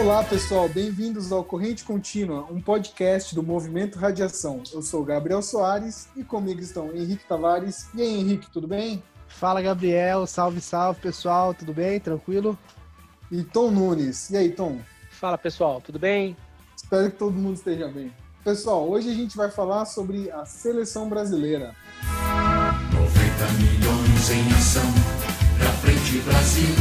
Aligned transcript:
Olá, 0.00 0.22
pessoal, 0.22 0.68
bem-vindos 0.68 1.32
ao 1.32 1.42
Corrente 1.42 1.82
Contínua, 1.82 2.46
um 2.52 2.60
podcast 2.60 3.34
do 3.34 3.42
Movimento 3.42 3.98
Radiação. 3.98 4.62
Eu 4.72 4.80
sou 4.80 5.04
Gabriel 5.04 5.42
Soares 5.42 6.08
e 6.16 6.22
comigo 6.22 6.60
estão 6.60 6.94
Henrique 6.94 7.26
Tavares. 7.26 7.88
E 7.92 8.00
aí, 8.00 8.20
Henrique, 8.20 8.48
tudo 8.48 8.68
bem? 8.68 9.02
Fala, 9.26 9.60
Gabriel. 9.60 10.24
Salve, 10.24 10.60
salve, 10.60 11.00
pessoal. 11.00 11.52
Tudo 11.52 11.74
bem? 11.74 11.98
Tranquilo? 11.98 12.56
E 13.30 13.42
Tom 13.42 13.72
Nunes. 13.72 14.30
E 14.30 14.36
aí, 14.36 14.52
Tom? 14.52 14.78
Fala, 15.10 15.36
pessoal. 15.36 15.80
Tudo 15.80 15.98
bem? 15.98 16.36
Espero 16.76 17.10
que 17.10 17.18
todo 17.18 17.32
mundo 17.32 17.56
esteja 17.56 17.88
bem. 17.88 18.12
Pessoal, 18.44 18.88
hoje 18.88 19.10
a 19.10 19.14
gente 19.14 19.36
vai 19.36 19.50
falar 19.50 19.84
sobre 19.84 20.30
a 20.30 20.44
seleção 20.46 21.08
brasileira. 21.08 21.74
90 22.94 23.52
milhões 23.54 24.30
em 24.30 24.52
ação, 24.52 24.94
pra 25.58 25.72
frente 25.72 26.20
Brasil, 26.20 26.74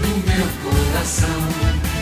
do 0.00 0.08
meu 0.26 0.72
coração. 0.72 1.97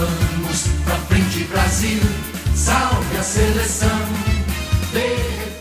Vamos 0.00 0.62
pra 0.86 0.96
frente 1.08 1.44
Brasil, 1.44 2.00
salve 2.56 3.18
a 3.18 3.22
seleção. 3.22 3.98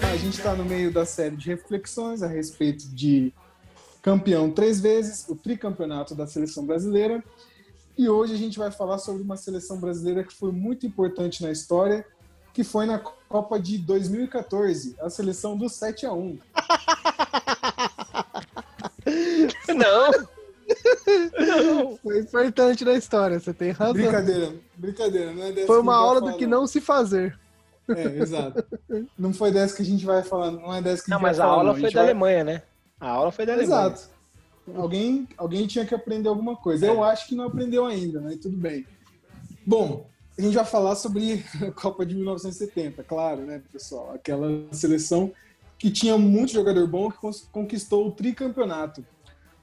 A 0.02 0.16
gente 0.16 0.38
está 0.38 0.56
no 0.56 0.64
meio 0.64 0.94
da 0.94 1.06
série 1.06 1.36
de 1.36 1.50
reflexões 1.50 2.24
a 2.24 2.28
respeito 2.28 2.88
de 2.88 3.34
campeão 4.02 4.50
três 4.50 4.80
vezes, 4.80 5.28
o 5.28 5.36
tricampeonato 5.36 6.16
da 6.16 6.26
seleção 6.26 6.66
brasileira. 6.66 7.22
E 7.98 8.08
hoje 8.08 8.34
a 8.34 8.38
gente 8.38 8.58
vai 8.58 8.72
falar 8.72 9.00
sobre 9.00 9.22
uma 9.22 9.36
seleção 9.36 9.78
brasileira 9.78 10.24
que 10.24 10.34
foi 10.34 10.54
muito 10.54 10.88
importante 10.88 11.44
na 11.44 11.52
história, 11.52 12.06
que 12.54 12.64
foi 12.64 12.86
na 12.86 12.98
Copa 12.98 13.60
de 13.60 13.78
2014, 13.78 14.96
a 15.02 15.10
seleção 15.10 15.58
do 15.58 15.68
7 15.68 16.06
a 16.06 16.14
1 16.14 16.40
Não! 19.76 20.39
Foi 22.02 22.20
importante 22.20 22.86
na 22.86 22.94
história, 22.94 23.40
você 23.40 23.54
tem 23.54 23.72
razão. 23.72 23.94
Brincadeira, 23.94 24.54
brincadeira, 24.76 25.34
não 25.34 25.44
é 25.44 25.52
dessa 25.52 25.68
Foi 25.68 25.76
que 25.78 25.82
uma 25.82 25.94
a 25.94 25.98
gente 25.98 26.06
aula 26.08 26.22
do 26.22 26.38
que 26.38 26.48
não. 26.48 26.68
se 26.68 26.80
fazer. 26.82 27.38
É, 27.90 28.04
exato. 28.22 28.64
Não 29.18 29.34
foi 29.34 29.52
dessa 29.52 29.76
que 29.76 29.82
a 29.82 29.86
gente 29.86 30.06
vai 30.06 30.22
falar, 30.24 30.52
não 30.52 30.74
é 30.74 30.82
dessa 30.82 31.04
que 31.04 31.12
a 31.12 31.16
Não, 31.16 31.20
gente 31.20 31.24
mas 31.28 31.38
vai 31.38 31.46
a 31.46 31.50
falar. 31.50 31.60
aula 31.60 31.70
não. 31.70 31.74
foi 31.80 31.82
gente 31.84 31.94
da 31.96 32.02
vai- 32.02 32.10
Alemanha, 32.12 32.44
né? 32.44 32.62
A 33.00 33.10
aula 33.10 33.32
foi 33.32 33.46
da 33.46 33.54
Alemanha. 33.54 33.88
Exato. 33.88 34.10
Alguém, 34.76 35.28
alguém 35.38 35.66
tinha 35.66 35.86
que 35.86 35.96
aprender 35.96 36.30
alguma 36.30 36.56
coisa. 36.56 36.86
Eu 36.86 37.04
acho 37.04 37.28
que 37.28 37.34
não 37.36 37.46
aprendeu 37.46 37.86
ainda, 37.88 38.22
mas 38.22 38.38
tudo 38.38 38.56
bem. 38.56 38.86
Bom, 39.66 40.08
a 40.38 40.42
gente 40.42 40.54
vai 40.54 40.66
falar 40.66 40.96
sobre 40.96 41.44
a 41.68 41.72
Copa 41.72 42.06
de 42.06 42.14
1970, 42.16 43.04
claro, 43.04 43.42
né, 43.42 43.62
pessoal? 43.74 44.12
Aquela 44.14 44.48
seleção 44.72 45.32
que 45.78 45.90
tinha 45.90 46.18
muito 46.18 46.52
jogador 46.52 46.86
bom 46.88 47.10
que 47.10 47.18
conquistou 47.52 48.08
o 48.08 48.12
tricampeonato. 48.12 49.04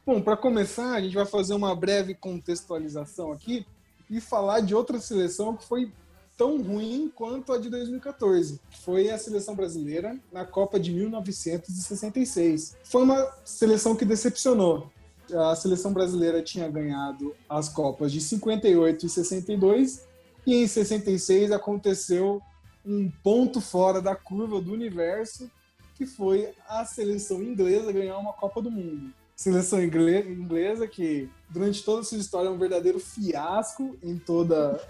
Bom, 0.06 0.22
para 0.22 0.36
começar, 0.36 0.92
a 0.94 1.00
gente 1.00 1.16
vai 1.16 1.26
fazer 1.26 1.52
uma 1.52 1.74
breve 1.74 2.14
contextualização 2.14 3.32
aqui 3.32 3.66
e 4.08 4.20
falar 4.20 4.60
de 4.60 4.72
outra 4.72 5.00
seleção 5.00 5.56
que 5.56 5.64
foi 5.64 5.92
tão 6.36 6.62
ruim 6.62 7.10
quanto 7.12 7.52
a 7.52 7.58
de 7.58 7.68
2014, 7.68 8.60
que 8.70 8.78
foi 8.78 9.10
a 9.10 9.18
seleção 9.18 9.56
brasileira 9.56 10.16
na 10.32 10.44
Copa 10.44 10.78
de 10.78 10.92
1966. 10.92 12.76
Foi 12.84 13.02
uma 13.02 13.34
seleção 13.44 13.96
que 13.96 14.04
decepcionou. 14.04 14.92
A 15.34 15.56
seleção 15.56 15.92
brasileira 15.92 16.40
tinha 16.40 16.68
ganhado 16.68 17.34
as 17.48 17.68
Copas 17.68 18.12
de 18.12 18.20
58 18.20 19.06
e 19.06 19.08
62 19.08 20.06
e 20.46 20.54
em 20.54 20.68
66 20.68 21.50
aconteceu 21.50 22.40
um 22.84 23.10
ponto 23.24 23.60
fora 23.60 24.00
da 24.00 24.14
curva 24.14 24.60
do 24.60 24.72
universo, 24.72 25.50
que 25.96 26.06
foi 26.06 26.54
a 26.68 26.84
seleção 26.84 27.42
inglesa 27.42 27.90
ganhar 27.90 28.16
uma 28.18 28.32
Copa 28.32 28.62
do 28.62 28.70
Mundo. 28.70 29.12
Seleção 29.36 29.82
ingle- 29.84 30.32
inglesa 30.32 30.88
que 30.88 31.28
durante 31.50 31.84
toda 31.84 32.00
a 32.00 32.04
sua 32.04 32.16
história 32.16 32.48
é 32.48 32.50
um 32.50 32.58
verdadeiro 32.58 32.98
fiasco 32.98 33.96
em 34.02 34.18
toda 34.18 34.80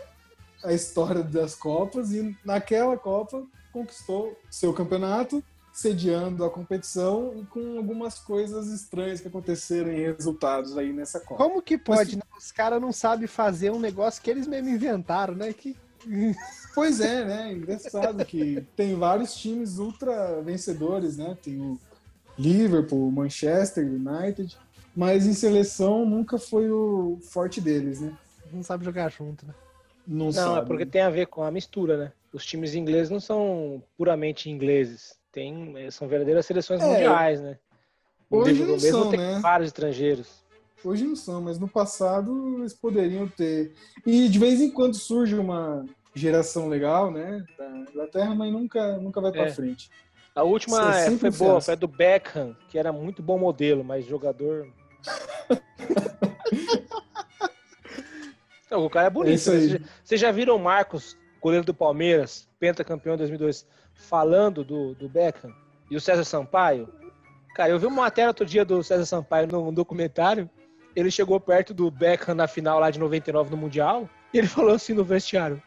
a 0.63 0.73
história 0.73 1.23
das 1.23 1.57
Copas 1.57 2.13
e 2.13 2.37
naquela 2.45 2.97
Copa 2.97 3.45
conquistou 3.73 4.39
seu 4.49 4.73
campeonato, 4.73 5.43
sediando 5.73 6.45
a 6.45 6.51
competição 6.51 7.35
e 7.37 7.45
com 7.45 7.77
algumas 7.77 8.21
coisas 8.21 8.69
estranhas 8.69 9.21
que 9.21 9.29
aconteceram 9.29 9.91
em 9.93 10.01
resultados 10.01 10.79
aí 10.79 10.93
nessa 10.93 11.19
Copa. 11.19 11.43
Como 11.43 11.61
que 11.61 11.77
pode, 11.77 12.17
né? 12.17 12.23
Os 12.39 12.53
caras 12.53 12.81
não 12.81 12.93
sabem 12.93 13.27
fazer 13.27 13.71
um 13.73 13.81
negócio 13.81 14.23
que 14.23 14.31
eles 14.31 14.47
mesmo 14.47 14.69
inventaram, 14.69 15.35
né? 15.35 15.53
Que... 15.53 15.77
Pois 16.75 17.01
é, 17.01 17.25
né? 17.25 17.53
Engraçado 17.55 18.23
que 18.25 18.63
tem 18.77 18.95
vários 18.95 19.35
times 19.35 19.79
ultra 19.79 20.43
vencedores, 20.43 21.17
né? 21.17 21.37
Tem 21.43 21.59
o 21.59 21.81
Liverpool, 22.39 23.11
Manchester 23.11 23.85
United, 23.87 24.57
mas 24.95 25.27
em 25.27 25.33
seleção 25.33 26.05
nunca 26.07 26.39
foi 26.39 26.71
o 26.71 27.19
forte 27.33 27.61
deles, 27.61 28.01
né? 28.01 28.13
Não 28.53 28.63
sabe 28.63 28.85
jogar 28.85 29.11
junto, 29.11 29.47
né? 29.47 29.55
Não, 30.07 30.27
Não, 30.27 30.33
sabe. 30.33 30.59
é 30.59 30.65
porque 30.67 30.87
tem 30.87 31.03
a 31.03 31.11
ver 31.11 31.27
com 31.27 31.43
a 31.43 31.51
mistura, 31.51 31.97
né? 31.97 32.13
Os 32.33 32.45
times 32.45 32.75
ingleses 32.75 33.11
não 33.11 33.21
são 33.21 33.83
puramente 33.97 34.51
ingleses. 34.51 35.19
Tem, 35.33 35.77
eh, 35.79 35.91
são 35.91 36.07
verdadeiras 36.07 36.47
seleções 36.47 36.83
É. 36.83 36.87
mundiais, 36.87 37.41
né? 37.41 37.59
O 38.31 38.39
Hoje 38.39 38.65
não 38.65 38.73
mesmo 38.79 39.01
são, 39.03 39.11
tem 39.11 39.19
né? 39.19 39.41
vários 39.41 39.69
estrangeiros. 39.69 40.45
Hoje 40.85 41.05
não 41.05 41.17
são, 41.17 41.43
mas 41.43 41.59
no 41.59 41.69
passado 41.69 42.59
eles 42.59 42.75
poderiam 42.75 43.27
ter. 43.29 43.73
E 44.07 44.29
de 44.29 44.39
vez 44.39 44.61
em 44.61 44.71
quando 44.71 44.95
surge 44.95 45.35
uma 45.35 45.85
geração 46.15 46.69
legal, 46.69 47.11
né? 47.11 47.45
Da 47.59 47.69
Inglaterra, 47.91 48.35
mas 48.35 48.53
nunca, 48.53 48.97
nunca 48.99 49.21
vai 49.21 49.33
pra 49.33 49.45
É. 49.45 49.49
frente. 49.49 49.91
A 50.37 50.43
última 50.43 50.91
é 50.99 51.05
sempre 51.09 51.31
foi 51.33 51.47
boa, 51.49 51.61
foi 51.63 51.73
a 51.75 51.77
do 51.77 51.89
Beckham, 51.89 52.55
que 52.69 52.79
era 52.79 52.93
muito 52.93 53.23
bom 53.23 53.39
modelo, 53.39 53.83
mas 53.83 54.05
jogador. 54.05 54.69
Não, 58.71 58.85
o 58.85 58.91
cara 58.91 59.07
é 59.07 59.09
É 59.09 59.11
bonito. 59.11 59.31
né? 59.33 59.37
Vocês 59.39 59.71
já- 59.71 59.79
Vocês 60.05 60.21
já 60.21 60.31
viram 60.33 60.57
o 60.57 60.59
Marcos, 60.59 61.17
goleiro 61.41 61.65
do 61.65 61.73
Palmeiras, 61.75 62.49
pentacampeão 62.59 63.15
em 63.15 63.19
2002, 63.19 63.67
falando 63.95 64.65
do, 64.65 64.95
do 64.95 65.09
Beckham? 65.09 65.53
E 65.91 65.97
o 65.97 66.01
César 66.01 66.25
Sampaio? 66.25 66.89
Cara, 67.55 67.71
eu 67.71 67.79
vi 67.79 67.87
uma 67.87 68.03
matéria 68.03 68.29
outro 68.29 68.45
dia 68.45 68.65
do 68.65 68.83
César 68.83 69.07
Sampaio 69.07 69.47
num 69.47 69.73
documentário. 69.73 70.51
Ele 70.95 71.11
chegou 71.11 71.39
perto 71.41 71.73
do 71.73 71.91
Beckham 71.91 72.35
na 72.35 72.47
final 72.49 72.79
lá 72.81 72.91
de 72.91 72.99
99 72.99 73.51
no 73.51 73.57
Mundial. 73.57 74.09
E 74.35 74.39
ele 74.39 74.47
falou 74.49 74.75
assim 74.75 74.93
no 74.95 75.05
vestiário: 75.05 75.63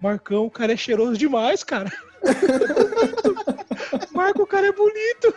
Marcão, 0.00 0.46
o 0.46 0.50
cara 0.50 0.72
é 0.72 0.76
cheiroso 0.76 1.18
demais, 1.18 1.64
cara. 1.64 1.90
Marco, 4.12 4.42
o 4.42 4.46
cara 4.46 4.66
é 4.68 4.72
bonito. 4.72 5.34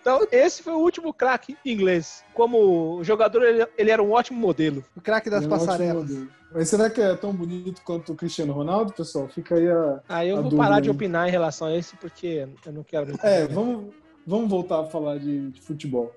Então, 0.00 0.26
esse 0.32 0.62
foi 0.62 0.72
o 0.72 0.78
último 0.78 1.12
craque 1.12 1.56
inglês. 1.64 2.24
Como 2.32 3.02
jogador, 3.04 3.42
ele, 3.42 3.66
ele 3.76 3.90
era 3.90 4.02
um 4.02 4.12
ótimo 4.12 4.40
modelo. 4.40 4.84
O 4.96 5.00
craque 5.00 5.28
das 5.28 5.44
Ele 5.44 5.52
é 5.52 5.54
um 5.54 5.58
passarelas. 5.58 6.10
Mas 6.52 6.68
será 6.68 6.90
que 6.90 7.00
é 7.00 7.14
tão 7.14 7.32
bonito 7.32 7.82
quanto 7.84 8.12
o 8.12 8.16
Cristiano 8.16 8.52
Ronaldo, 8.52 8.92
pessoal? 8.92 9.28
Fica 9.28 9.54
aí 9.54 9.68
a. 9.68 10.00
Aí 10.08 10.28
eu 10.30 10.38
A 10.38 10.40
vou 10.40 10.50
dúvida 10.50 10.68
parar 10.68 10.80
de 10.80 10.90
opinar 10.90 11.28
em 11.28 11.30
relação 11.30 11.68
a 11.68 11.76
esse, 11.76 11.96
porque 11.96 12.48
eu 12.66 12.72
não 12.72 12.82
quero. 12.82 13.14
É, 13.22 13.46
vamos, 13.46 13.94
vamos 14.26 14.50
voltar 14.50 14.80
a 14.80 14.86
falar 14.86 15.18
de, 15.18 15.50
de 15.50 15.60
futebol. 15.60 16.12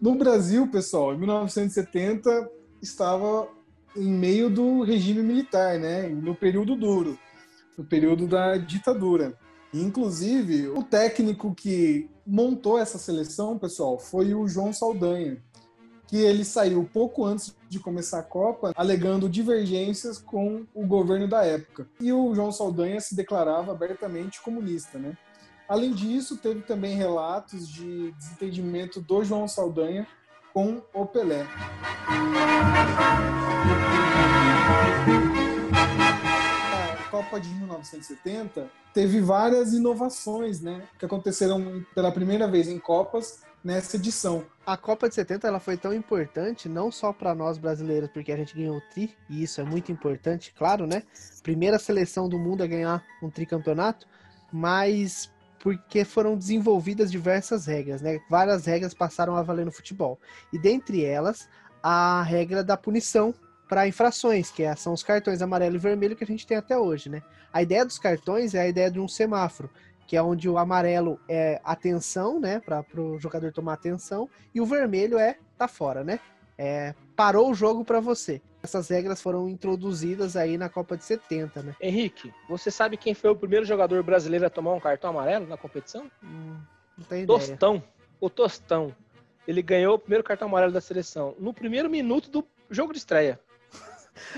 No 0.00 0.14
Brasil, 0.14 0.66
pessoal, 0.68 1.14
em 1.14 1.18
1970 1.18 2.50
estava 2.80 3.48
em 3.96 4.10
meio 4.10 4.48
do 4.48 4.82
regime 4.82 5.22
militar, 5.22 5.78
né? 5.78 6.08
No 6.08 6.34
período 6.34 6.76
duro, 6.76 7.18
no 7.76 7.84
período 7.84 8.26
da 8.26 8.56
ditadura. 8.56 9.38
Inclusive, 9.72 10.68
o 10.68 10.82
técnico 10.82 11.54
que 11.54 12.08
montou 12.26 12.78
essa 12.78 12.98
seleção, 12.98 13.58
pessoal, 13.58 13.98
foi 13.98 14.34
o 14.34 14.48
João 14.48 14.72
Saldanha, 14.72 15.42
que 16.06 16.16
ele 16.16 16.44
saiu 16.44 16.88
pouco 16.92 17.24
antes 17.24 17.54
de 17.68 17.78
começar 17.80 18.20
a 18.20 18.22
Copa, 18.22 18.72
alegando 18.76 19.28
divergências 19.28 20.18
com 20.18 20.64
o 20.74 20.86
governo 20.86 21.28
da 21.28 21.44
época. 21.44 21.88
E 22.00 22.12
o 22.12 22.34
João 22.34 22.52
Saldanha 22.52 23.00
se 23.00 23.14
declarava 23.14 23.72
abertamente 23.72 24.40
comunista, 24.40 24.98
né? 24.98 25.16
Além 25.68 25.92
disso, 25.92 26.36
teve 26.36 26.62
também 26.62 26.94
relatos 26.94 27.68
de 27.68 28.12
desentendimento 28.12 29.00
do 29.00 29.24
João 29.24 29.48
Saldanha 29.48 30.06
com 30.54 30.80
o 30.94 31.04
Pelé. 31.04 31.44
Copa 37.26 37.40
de 37.40 37.48
1970 37.48 38.70
teve 38.94 39.20
várias 39.20 39.72
inovações, 39.72 40.60
né, 40.60 40.84
que 40.96 41.04
aconteceram 41.04 41.84
pela 41.92 42.12
primeira 42.12 42.46
vez 42.46 42.68
em 42.68 42.78
Copas 42.78 43.42
nessa 43.64 43.96
edição. 43.96 44.44
A 44.64 44.76
Copa 44.76 45.08
de 45.08 45.16
70 45.16 45.48
ela 45.48 45.58
foi 45.58 45.76
tão 45.76 45.92
importante, 45.92 46.68
não 46.68 46.92
só 46.92 47.12
para 47.12 47.34
nós 47.34 47.58
brasileiros, 47.58 48.08
porque 48.10 48.30
a 48.30 48.36
gente 48.36 48.54
ganhou 48.54 48.76
o 48.76 48.80
tri, 48.92 49.12
e 49.28 49.42
isso 49.42 49.60
é 49.60 49.64
muito 49.64 49.90
importante, 49.90 50.54
claro, 50.56 50.86
né? 50.86 51.02
Primeira 51.42 51.80
seleção 51.80 52.28
do 52.28 52.38
mundo 52.38 52.62
a 52.62 52.66
ganhar 52.66 53.04
um 53.20 53.28
tricampeonato, 53.28 54.06
mas 54.52 55.28
porque 55.58 56.04
foram 56.04 56.36
desenvolvidas 56.36 57.10
diversas 57.10 57.66
regras, 57.66 58.00
né? 58.00 58.20
Várias 58.30 58.66
regras 58.66 58.94
passaram 58.94 59.34
a 59.34 59.42
valer 59.42 59.66
no 59.66 59.72
futebol. 59.72 60.16
E 60.52 60.58
dentre 60.58 61.04
elas, 61.04 61.48
a 61.82 62.22
regra 62.22 62.62
da 62.62 62.76
punição 62.76 63.34
para 63.68 63.86
infrações, 63.86 64.50
que 64.50 64.62
é- 64.62 64.74
são 64.76 64.92
os 64.92 65.02
cartões 65.02 65.42
amarelo 65.42 65.76
e 65.76 65.78
vermelho 65.78 66.16
que 66.16 66.24
a 66.24 66.26
gente 66.26 66.46
tem 66.46 66.56
até 66.56 66.76
hoje, 66.76 67.08
né? 67.08 67.22
A 67.52 67.62
ideia 67.62 67.84
dos 67.84 67.98
cartões 67.98 68.54
é 68.54 68.60
a 68.60 68.68
ideia 68.68 68.90
de 68.90 69.00
um 69.00 69.08
semáforo, 69.08 69.70
que 70.06 70.16
é 70.16 70.22
onde 70.22 70.48
o 70.48 70.56
amarelo 70.56 71.18
é 71.28 71.60
atenção, 71.64 72.38
né, 72.38 72.60
para 72.60 72.84
o 72.96 73.18
jogador 73.18 73.52
tomar 73.52 73.72
atenção, 73.72 74.28
e 74.54 74.60
o 74.60 74.66
vermelho 74.66 75.18
é 75.18 75.36
tá 75.58 75.66
fora, 75.66 76.04
né? 76.04 76.20
é, 76.58 76.94
parou 77.14 77.50
o 77.50 77.54
jogo 77.54 77.84
para 77.84 78.00
você. 78.00 78.40
Essas 78.62 78.88
regras 78.88 79.20
foram 79.22 79.48
introduzidas 79.48 80.36
aí 80.36 80.58
na 80.58 80.68
Copa 80.68 80.96
de 80.96 81.04
70, 81.04 81.62
né? 81.62 81.76
Henrique, 81.80 82.32
você 82.48 82.70
sabe 82.70 82.96
quem 82.96 83.14
foi 83.14 83.30
o 83.30 83.36
primeiro 83.36 83.64
jogador 83.64 84.02
brasileiro 84.02 84.46
a 84.46 84.50
tomar 84.50 84.72
um 84.72 84.80
cartão 84.80 85.10
amarelo 85.10 85.46
na 85.46 85.56
competição? 85.56 86.10
Hum, 86.22 86.56
não 86.96 87.04
ideia. 87.04 87.26
Tostão. 87.26 87.82
O 88.20 88.30
Tostão. 88.30 88.94
Ele 89.46 89.62
ganhou 89.62 89.94
o 89.94 89.98
primeiro 89.98 90.24
cartão 90.24 90.48
amarelo 90.48 90.72
da 90.72 90.80
seleção 90.80 91.36
no 91.38 91.54
primeiro 91.54 91.88
minuto 91.88 92.28
do 92.28 92.44
jogo 92.68 92.92
de 92.92 92.98
estreia. 92.98 93.38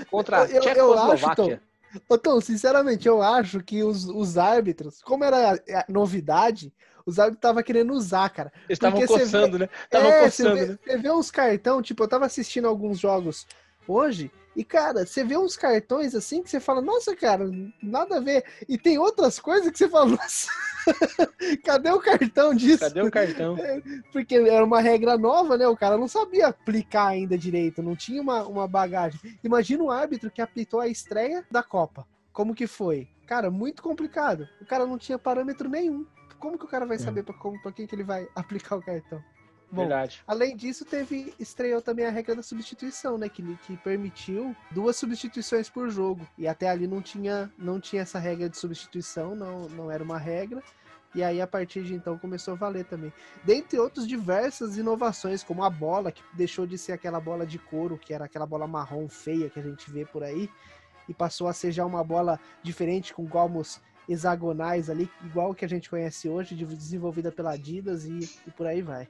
Contra 0.09 0.43
a 0.43 0.47
Tchecoslováquia. 0.47 1.61
acho, 2.07 2.17
Tom, 2.17 2.39
sinceramente, 2.41 3.07
eu 3.07 3.21
acho 3.21 3.61
que 3.63 3.83
os, 3.83 4.05
os 4.05 4.37
árbitros, 4.37 5.01
como 5.01 5.23
era 5.23 5.53
a 5.53 5.85
novidade, 5.89 6.71
os 7.05 7.17
árbitros 7.17 7.37
estavam 7.39 7.63
querendo 7.63 7.93
usar, 7.93 8.29
cara. 8.29 8.51
Eles 8.67 8.77
estavam 8.77 9.01
você 9.01 9.07
coçando, 9.07 9.57
né? 9.59 9.69
Estavam 9.85 10.11
É, 10.11 10.29
você 10.29 10.43
coçando, 10.43 10.55
vê, 10.59 10.65
né? 10.67 10.79
você 10.85 10.97
vê 10.97 11.11
uns 11.11 11.31
cartão, 11.31 11.81
tipo, 11.81 12.03
eu 12.03 12.07
tava 12.07 12.25
assistindo 12.25 12.67
alguns 12.67 12.99
jogos 12.99 13.47
hoje, 13.91 14.31
e, 14.55 14.63
cara, 14.63 15.05
você 15.05 15.23
vê 15.23 15.37
uns 15.37 15.55
cartões 15.55 16.13
assim 16.13 16.43
que 16.43 16.49
você 16.49 16.59
fala, 16.59 16.81
nossa, 16.81 17.15
cara, 17.15 17.49
nada 17.81 18.17
a 18.17 18.19
ver. 18.19 18.43
E 18.67 18.77
tem 18.77 18.97
outras 18.97 19.39
coisas 19.39 19.71
que 19.71 19.77
você 19.77 19.87
fala, 19.87 20.07
nossa, 20.17 20.51
cadê 21.63 21.89
o 21.91 21.99
cartão 21.99 22.53
disso? 22.53 22.79
Cadê 22.79 23.01
o 23.01 23.11
cartão? 23.11 23.55
Porque 24.11 24.35
era 24.35 24.65
uma 24.65 24.81
regra 24.81 25.17
nova, 25.17 25.57
né? 25.57 25.67
O 25.67 25.77
cara 25.77 25.97
não 25.97 26.07
sabia 26.07 26.47
aplicar 26.47 27.07
ainda 27.07 27.37
direito, 27.37 27.81
não 27.81 27.95
tinha 27.95 28.21
uma, 28.21 28.45
uma 28.47 28.67
bagagem. 28.67 29.19
Imagina 29.43 29.83
o 29.83 29.91
árbitro 29.91 30.31
que 30.31 30.41
apitou 30.41 30.81
a 30.81 30.87
estreia 30.87 31.45
da 31.49 31.63
Copa. 31.63 32.05
Como 32.33 32.53
que 32.53 32.67
foi? 32.67 33.07
Cara, 33.27 33.49
muito 33.49 33.81
complicado. 33.81 34.47
O 34.59 34.65
cara 34.65 34.85
não 34.85 34.97
tinha 34.97 35.17
parâmetro 35.17 35.69
nenhum. 35.69 36.05
Como 36.39 36.57
que 36.57 36.65
o 36.65 36.69
cara 36.69 36.85
vai 36.85 36.97
saber 36.97 37.23
pra, 37.23 37.33
como, 37.33 37.61
pra 37.61 37.71
quem 37.71 37.85
que 37.85 37.93
ele 37.93 38.03
vai 38.03 38.27
aplicar 38.35 38.75
o 38.75 38.81
cartão? 38.81 39.23
Bom, 39.71 39.81
Verdade. 39.81 40.21
Além 40.25 40.55
disso, 40.55 40.83
teve 40.83 41.33
estreou 41.39 41.81
também 41.81 42.05
a 42.05 42.09
regra 42.09 42.35
da 42.35 42.41
substituição, 42.41 43.17
né? 43.17 43.29
Que, 43.29 43.43
que 43.67 43.77
permitiu 43.77 44.55
duas 44.71 44.95
substituições 44.95 45.69
por 45.69 45.89
jogo. 45.89 46.27
E 46.37 46.47
até 46.47 46.69
ali 46.69 46.87
não 46.87 47.01
tinha, 47.01 47.51
não 47.57 47.79
tinha 47.79 48.01
essa 48.01 48.17
regra 48.17 48.49
de 48.49 48.57
substituição, 48.57 49.35
não, 49.35 49.69
não 49.69 49.91
era 49.91 50.03
uma 50.03 50.17
regra. 50.17 50.63
E 51.13 51.23
aí, 51.23 51.41
a 51.41 51.47
partir 51.47 51.83
de 51.83 51.95
então, 51.95 52.17
começou 52.19 52.53
a 52.53 52.57
valer 52.57 52.85
também. 52.85 53.11
Dentre 53.43 53.79
outros, 53.79 54.07
diversas 54.07 54.77
inovações, 54.77 55.43
como 55.43 55.63
a 55.63 55.69
bola, 55.69 56.11
que 56.11 56.21
deixou 56.33 56.67
de 56.67 56.77
ser 56.77 56.91
aquela 56.91 57.19
bola 57.19 57.47
de 57.47 57.57
couro, 57.57 57.97
que 57.97 58.13
era 58.13 58.25
aquela 58.25 58.45
bola 58.45 58.67
marrom 58.67 59.07
feia 59.07 59.49
que 59.49 59.59
a 59.59 59.63
gente 59.63 59.89
vê 59.89 60.05
por 60.05 60.23
aí, 60.23 60.47
e 61.07 61.13
passou 61.13 61.47
a 61.47 61.53
ser 61.53 61.71
já 61.71 61.83
uma 61.83 62.03
bola 62.03 62.39
diferente, 62.61 63.11
com 63.11 63.25
gomos 63.25 63.81
hexagonais 64.07 64.89
ali, 64.89 65.09
igual 65.23 65.53
que 65.55 65.65
a 65.65 65.67
gente 65.67 65.89
conhece 65.89 66.29
hoje, 66.29 66.55
de- 66.55 66.65
desenvolvida 66.65 67.31
pela 67.31 67.51
Adidas 67.53 68.05
e, 68.05 68.29
e 68.45 68.51
por 68.51 68.67
aí 68.67 68.81
vai. 68.81 69.07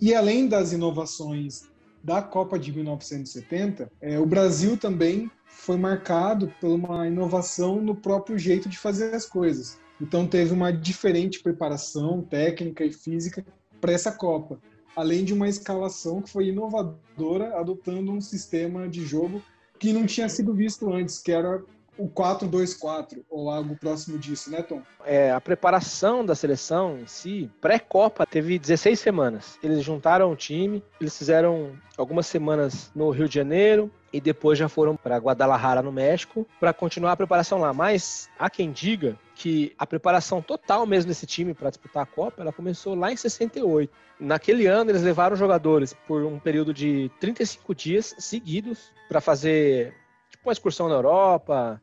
E 0.00 0.14
além 0.14 0.46
das 0.46 0.72
inovações 0.72 1.64
da 2.02 2.22
Copa 2.22 2.58
de 2.58 2.72
1970, 2.72 3.90
eh, 4.00 4.18
o 4.18 4.24
Brasil 4.24 4.76
também 4.76 5.30
foi 5.46 5.76
marcado 5.76 6.52
por 6.60 6.70
uma 6.70 7.08
inovação 7.08 7.80
no 7.80 7.94
próprio 7.94 8.38
jeito 8.38 8.68
de 8.68 8.78
fazer 8.78 9.12
as 9.14 9.26
coisas. 9.26 9.78
Então 10.00 10.26
teve 10.26 10.52
uma 10.52 10.70
diferente 10.72 11.42
preparação 11.42 12.22
técnica 12.22 12.84
e 12.84 12.92
física 12.92 13.44
para 13.80 13.92
essa 13.92 14.12
Copa, 14.12 14.60
além 14.94 15.24
de 15.24 15.34
uma 15.34 15.48
escalação 15.48 16.22
que 16.22 16.30
foi 16.30 16.48
inovadora, 16.48 17.58
adotando 17.58 18.12
um 18.12 18.20
sistema 18.20 18.88
de 18.88 19.04
jogo 19.04 19.42
que 19.78 19.92
não 19.92 20.06
tinha 20.06 20.28
sido 20.28 20.54
visto 20.54 20.92
antes, 20.92 21.18
que 21.18 21.32
era 21.32 21.62
o 21.98 22.08
4-2-4 22.08 23.24
ou 23.28 23.50
algo 23.50 23.76
próximo 23.76 24.18
disso, 24.18 24.50
né, 24.50 24.62
Tom? 24.62 24.80
É, 25.04 25.32
a 25.32 25.40
preparação 25.40 26.24
da 26.24 26.34
seleção 26.34 26.98
em 26.98 27.06
si, 27.06 27.50
pré-Copa, 27.60 28.24
teve 28.24 28.58
16 28.58 28.98
semanas. 28.98 29.58
Eles 29.62 29.82
juntaram 29.82 30.30
o 30.30 30.36
time, 30.36 30.82
eles 31.00 31.18
fizeram 31.18 31.72
algumas 31.96 32.26
semanas 32.26 32.92
no 32.94 33.10
Rio 33.10 33.28
de 33.28 33.34
Janeiro 33.34 33.90
e 34.12 34.20
depois 34.20 34.58
já 34.58 34.68
foram 34.68 34.96
para 34.96 35.18
Guadalajara, 35.18 35.82
no 35.82 35.92
México, 35.92 36.46
para 36.60 36.72
continuar 36.72 37.12
a 37.12 37.16
preparação 37.16 37.58
lá. 37.58 37.72
Mas 37.72 38.30
há 38.38 38.48
quem 38.48 38.70
diga 38.70 39.18
que 39.34 39.74
a 39.76 39.86
preparação 39.86 40.40
total 40.40 40.86
mesmo 40.86 41.08
desse 41.08 41.26
time 41.26 41.52
para 41.52 41.70
disputar 41.70 42.04
a 42.04 42.06
Copa, 42.06 42.42
ela 42.42 42.52
começou 42.52 42.94
lá 42.94 43.12
em 43.12 43.16
68. 43.16 43.92
Naquele 44.20 44.66
ano, 44.66 44.90
eles 44.90 45.02
levaram 45.02 45.36
jogadores 45.36 45.92
por 46.06 46.24
um 46.24 46.38
período 46.38 46.72
de 46.72 47.10
35 47.20 47.74
dias 47.74 48.14
seguidos 48.18 48.92
para 49.08 49.20
fazer 49.20 49.94
tipo 50.30 50.48
uma 50.48 50.52
excursão 50.52 50.88
na 50.88 50.94
Europa, 50.94 51.80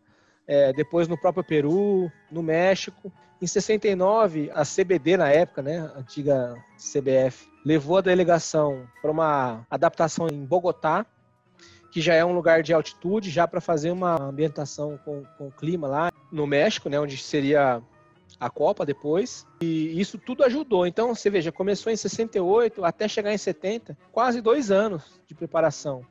é, 0.47 0.71
depois 0.73 1.07
no 1.07 1.17
próprio 1.17 1.43
Peru, 1.43 2.11
no 2.31 2.43
México. 2.43 3.11
Em 3.41 3.47
69, 3.47 4.49
a 4.53 4.63
CBD 4.63 5.17
na 5.17 5.29
época, 5.29 5.61
né, 5.61 5.79
a 5.79 5.99
antiga 5.99 6.55
CBF, 6.77 7.47
levou 7.65 7.97
a 7.97 8.01
delegação 8.01 8.87
para 9.01 9.11
uma 9.11 9.65
adaptação 9.69 10.27
em 10.27 10.45
Bogotá, 10.45 11.05
que 11.91 12.01
já 12.01 12.13
é 12.13 12.23
um 12.23 12.33
lugar 12.33 12.61
de 12.61 12.73
altitude, 12.73 13.29
já 13.29 13.47
para 13.47 13.61
fazer 13.61 13.91
uma 13.91 14.21
ambientação 14.21 14.99
com, 15.03 15.23
com 15.37 15.47
o 15.47 15.51
clima 15.51 15.87
lá 15.87 16.11
no 16.31 16.45
México, 16.45 16.89
né, 16.89 16.99
onde 16.99 17.17
seria 17.17 17.81
a 18.39 18.49
Copa 18.49 18.85
depois. 18.85 19.45
E 19.61 19.99
isso 19.99 20.17
tudo 20.17 20.43
ajudou. 20.43 20.85
Então, 20.85 21.13
você 21.13 21.29
veja, 21.29 21.51
começou 21.51 21.91
em 21.91 21.95
68 21.95 22.83
até 22.83 23.07
chegar 23.07 23.33
em 23.33 23.37
70, 23.37 23.97
quase 24.11 24.41
dois 24.41 24.71
anos 24.71 25.03
de 25.25 25.33
preparação. 25.33 26.01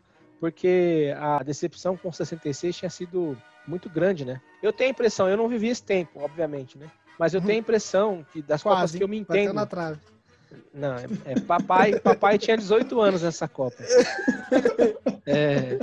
Porque 0.40 1.14
a 1.18 1.42
decepção 1.42 1.96
com 1.96 2.12
66 2.12 2.76
tinha 2.76 2.90
sido 2.90 3.36
muito 3.66 3.88
grande, 3.88 4.24
né? 4.24 4.40
Eu 4.62 4.72
tenho 4.72 4.90
a 4.90 4.92
impressão, 4.92 5.28
eu 5.28 5.36
não 5.36 5.48
vivi 5.48 5.68
esse 5.68 5.82
tempo, 5.82 6.20
obviamente, 6.20 6.78
né? 6.78 6.90
Mas 7.18 7.34
eu 7.34 7.40
tenho 7.40 7.54
a 7.54 7.60
impressão 7.60 8.26
que 8.32 8.42
das 8.42 8.62
Copas 8.62 8.80
Quase, 8.80 8.98
que 8.98 9.04
eu 9.04 9.08
me 9.08 9.18
entendo. 9.18 9.52
na 9.52 9.66
trave. 9.66 10.00
Não, 10.72 10.94
é, 10.96 11.06
é 11.26 11.40
papai, 11.40 11.98
papai 12.00 12.38
tinha 12.38 12.56
18 12.56 13.00
anos 13.00 13.22
nessa 13.22 13.46
Copa. 13.48 13.76
É, 15.26 15.78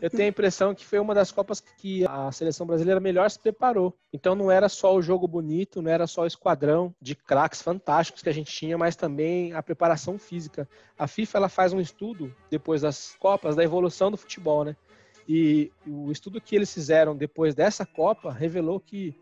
eu 0.00 0.08
tenho 0.08 0.24
a 0.24 0.28
impressão 0.28 0.74
que 0.74 0.84
foi 0.84 0.98
uma 0.98 1.14
das 1.14 1.30
Copas 1.30 1.60
que 1.60 2.06
a 2.06 2.32
seleção 2.32 2.66
brasileira 2.66 2.98
melhor 2.98 3.30
se 3.30 3.38
preparou. 3.38 3.94
Então 4.12 4.34
não 4.34 4.50
era 4.50 4.68
só 4.68 4.94
o 4.94 5.02
jogo 5.02 5.28
bonito, 5.28 5.82
não 5.82 5.90
era 5.90 6.06
só 6.06 6.22
o 6.22 6.26
esquadrão 6.26 6.94
de 7.00 7.14
craques 7.14 7.60
fantásticos 7.60 8.22
que 8.22 8.28
a 8.28 8.32
gente 8.32 8.50
tinha, 8.50 8.78
mas 8.78 8.96
também 8.96 9.52
a 9.52 9.62
preparação 9.62 10.18
física. 10.18 10.68
A 10.98 11.06
FIFA 11.06 11.38
ela 11.38 11.48
faz 11.48 11.72
um 11.72 11.80
estudo 11.80 12.34
depois 12.50 12.80
das 12.80 13.14
Copas 13.18 13.54
da 13.54 13.62
evolução 13.62 14.10
do 14.10 14.16
futebol, 14.16 14.64
né? 14.64 14.74
E 15.32 15.70
o 15.86 16.10
estudo 16.10 16.40
que 16.40 16.56
eles 16.56 16.74
fizeram 16.74 17.14
depois 17.14 17.54
dessa 17.54 17.86
Copa 17.86 18.32
revelou 18.32 18.80
que 18.80 19.14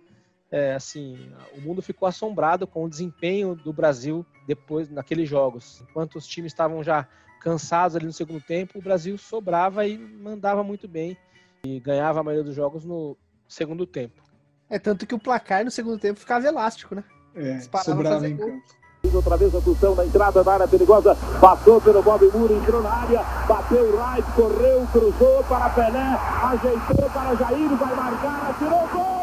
é, 0.50 0.72
assim, 0.72 1.30
o 1.54 1.60
mundo 1.60 1.82
ficou 1.82 2.08
assombrado 2.08 2.66
com 2.66 2.82
o 2.82 2.88
desempenho 2.88 3.54
do 3.54 3.74
Brasil 3.74 4.24
depois 4.46 4.88
naqueles 4.88 5.28
jogos. 5.28 5.82
Enquanto 5.82 6.16
os 6.16 6.26
times 6.26 6.50
estavam 6.50 6.82
já 6.82 7.06
cansados 7.42 7.94
ali 7.94 8.06
no 8.06 8.12
segundo 8.14 8.40
tempo, 8.40 8.78
o 8.78 8.82
Brasil 8.82 9.18
sobrava 9.18 9.86
e 9.86 9.98
mandava 9.98 10.64
muito 10.64 10.88
bem 10.88 11.14
e 11.62 11.78
ganhava 11.78 12.20
a 12.20 12.22
maioria 12.22 12.42
dos 12.42 12.56
jogos 12.56 12.86
no 12.86 13.14
segundo 13.46 13.86
tempo. 13.86 14.22
É 14.70 14.78
tanto 14.78 15.06
que 15.06 15.14
o 15.14 15.18
placar 15.18 15.62
no 15.62 15.70
segundo 15.70 15.98
tempo 15.98 16.18
ficava 16.18 16.48
elástico, 16.48 16.94
né? 16.94 17.04
É, 17.34 17.60
sobrava 17.60 18.14
fazer 18.14 18.28
em 18.28 18.36
campo. 18.38 18.77
Outra 19.14 19.36
vez 19.36 19.54
a 19.54 19.60
função 19.60 19.94
na 19.94 20.04
entrada 20.04 20.42
da 20.44 20.52
área 20.52 20.68
perigosa. 20.68 21.16
Passou 21.40 21.80
pelo 21.80 22.02
Bob 22.02 22.30
Muro, 22.34 22.54
entrou 22.54 22.82
na 22.82 22.90
área. 22.90 23.22
Bateu 23.46 23.82
o 23.82 23.96
right, 23.96 24.32
correu, 24.32 24.86
cruzou 24.92 25.44
para 25.48 25.68
Pelé. 25.70 26.18
Ajeitou 26.42 27.10
para 27.10 27.34
Jair, 27.36 27.68
vai 27.76 27.94
marcar, 27.94 28.50
atirou! 28.50 28.88
Gol! 28.92 29.17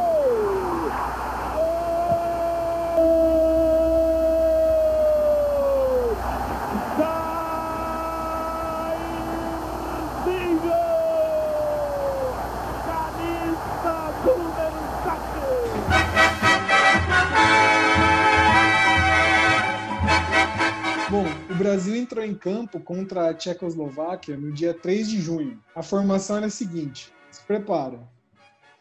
Brasil 21.65 21.95
entrou 21.95 22.23
em 22.23 22.35
campo 22.35 22.79
contra 22.79 23.27
a 23.27 23.33
Tchecoslováquia 23.33 24.37
no 24.37 24.53
dia 24.53 24.71
3 24.71 25.09
de 25.09 25.19
junho. 25.19 25.59
A 25.73 25.81
formação 25.81 26.37
era 26.37 26.45
a 26.45 26.49
seguinte: 26.51 27.11
se 27.31 27.41
prepara. 27.41 28.07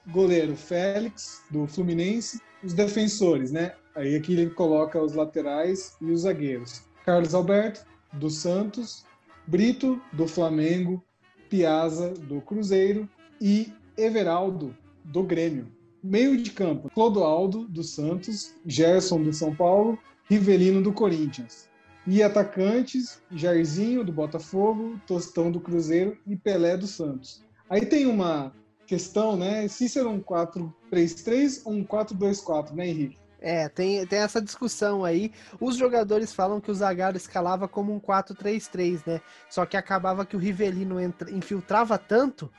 Goleiro 0.09 0.55
Félix, 0.55 1.43
do 1.51 1.67
Fluminense, 1.67 2.43
os 2.63 2.75
defensores, 2.75 3.51
né? 3.51 3.73
Aí 3.95 4.15
aqui 4.15 4.35
ele 4.35 4.51
coloca 4.51 5.03
os 5.03 5.15
laterais 5.15 5.97
e 5.99 6.11
os 6.11 6.21
zagueiros. 6.21 6.83
Carlos 7.07 7.35
Alberto, 7.35 7.87
do 8.13 8.29
Santos, 8.29 9.07
Brito, 9.47 9.99
do 10.13 10.29
Flamengo, 10.29 11.03
Piazza, 11.49 12.11
do 12.11 12.43
Cruzeiro 12.43 13.09
e 13.41 13.73
Everaldo, 13.97 14.77
do 15.03 15.23
Grêmio. 15.23 15.69
Meio 16.03 16.37
de 16.37 16.51
campo, 16.51 16.91
Clodoaldo, 16.91 17.67
do 17.67 17.83
Santos, 17.83 18.55
Gerson, 18.67 19.23
do 19.23 19.33
São 19.33 19.57
Paulo, 19.57 19.99
Rivelino, 20.29 20.83
do 20.83 20.93
Corinthians. 20.93 21.73
E 22.07 22.23
atacantes, 22.23 23.23
Jairzinho 23.31 24.05
do 24.05 24.13
Botafogo, 24.13 25.01
Tostão 25.07 25.51
do 25.51 25.61
Cruzeiro 25.61 26.19
e 26.27 26.37
Pelé 26.37 26.77
do 26.77 26.87
Santos. 26.87 27.43
Aí 27.69 27.87
tem 27.87 28.07
uma 28.07 28.53
questão, 28.87 29.37
né? 29.37 29.67
Se 29.69 29.89
será 29.89 30.09
um 30.09 30.21
4-3-3 30.21 31.63
ou 31.65 31.73
um 31.73 31.85
4-2-4, 31.85 32.73
né, 32.73 32.89
Henrique? 32.89 33.19
É, 33.41 33.69
tem, 33.69 34.07
tem 34.07 34.21
essa 34.21 34.41
discussão 34.41 35.05
aí. 35.05 35.31
Os 35.61 35.77
jogadores 35.77 36.33
falam 36.33 36.61
que 36.61 36.71
o 36.71 36.75
Zagallo 36.75 37.17
escalava 37.17 37.69
como 37.69 37.95
um 37.95 38.01
4-3-3, 38.01 39.03
né? 39.07 39.21
Só 39.51 39.67
que 39.67 39.77
acabava 39.77 40.25
que 40.25 40.37
o 40.37 40.39
Rivelino 40.39 40.99
entra, 40.99 41.31
infiltrava 41.31 41.99
tanto 41.99 42.51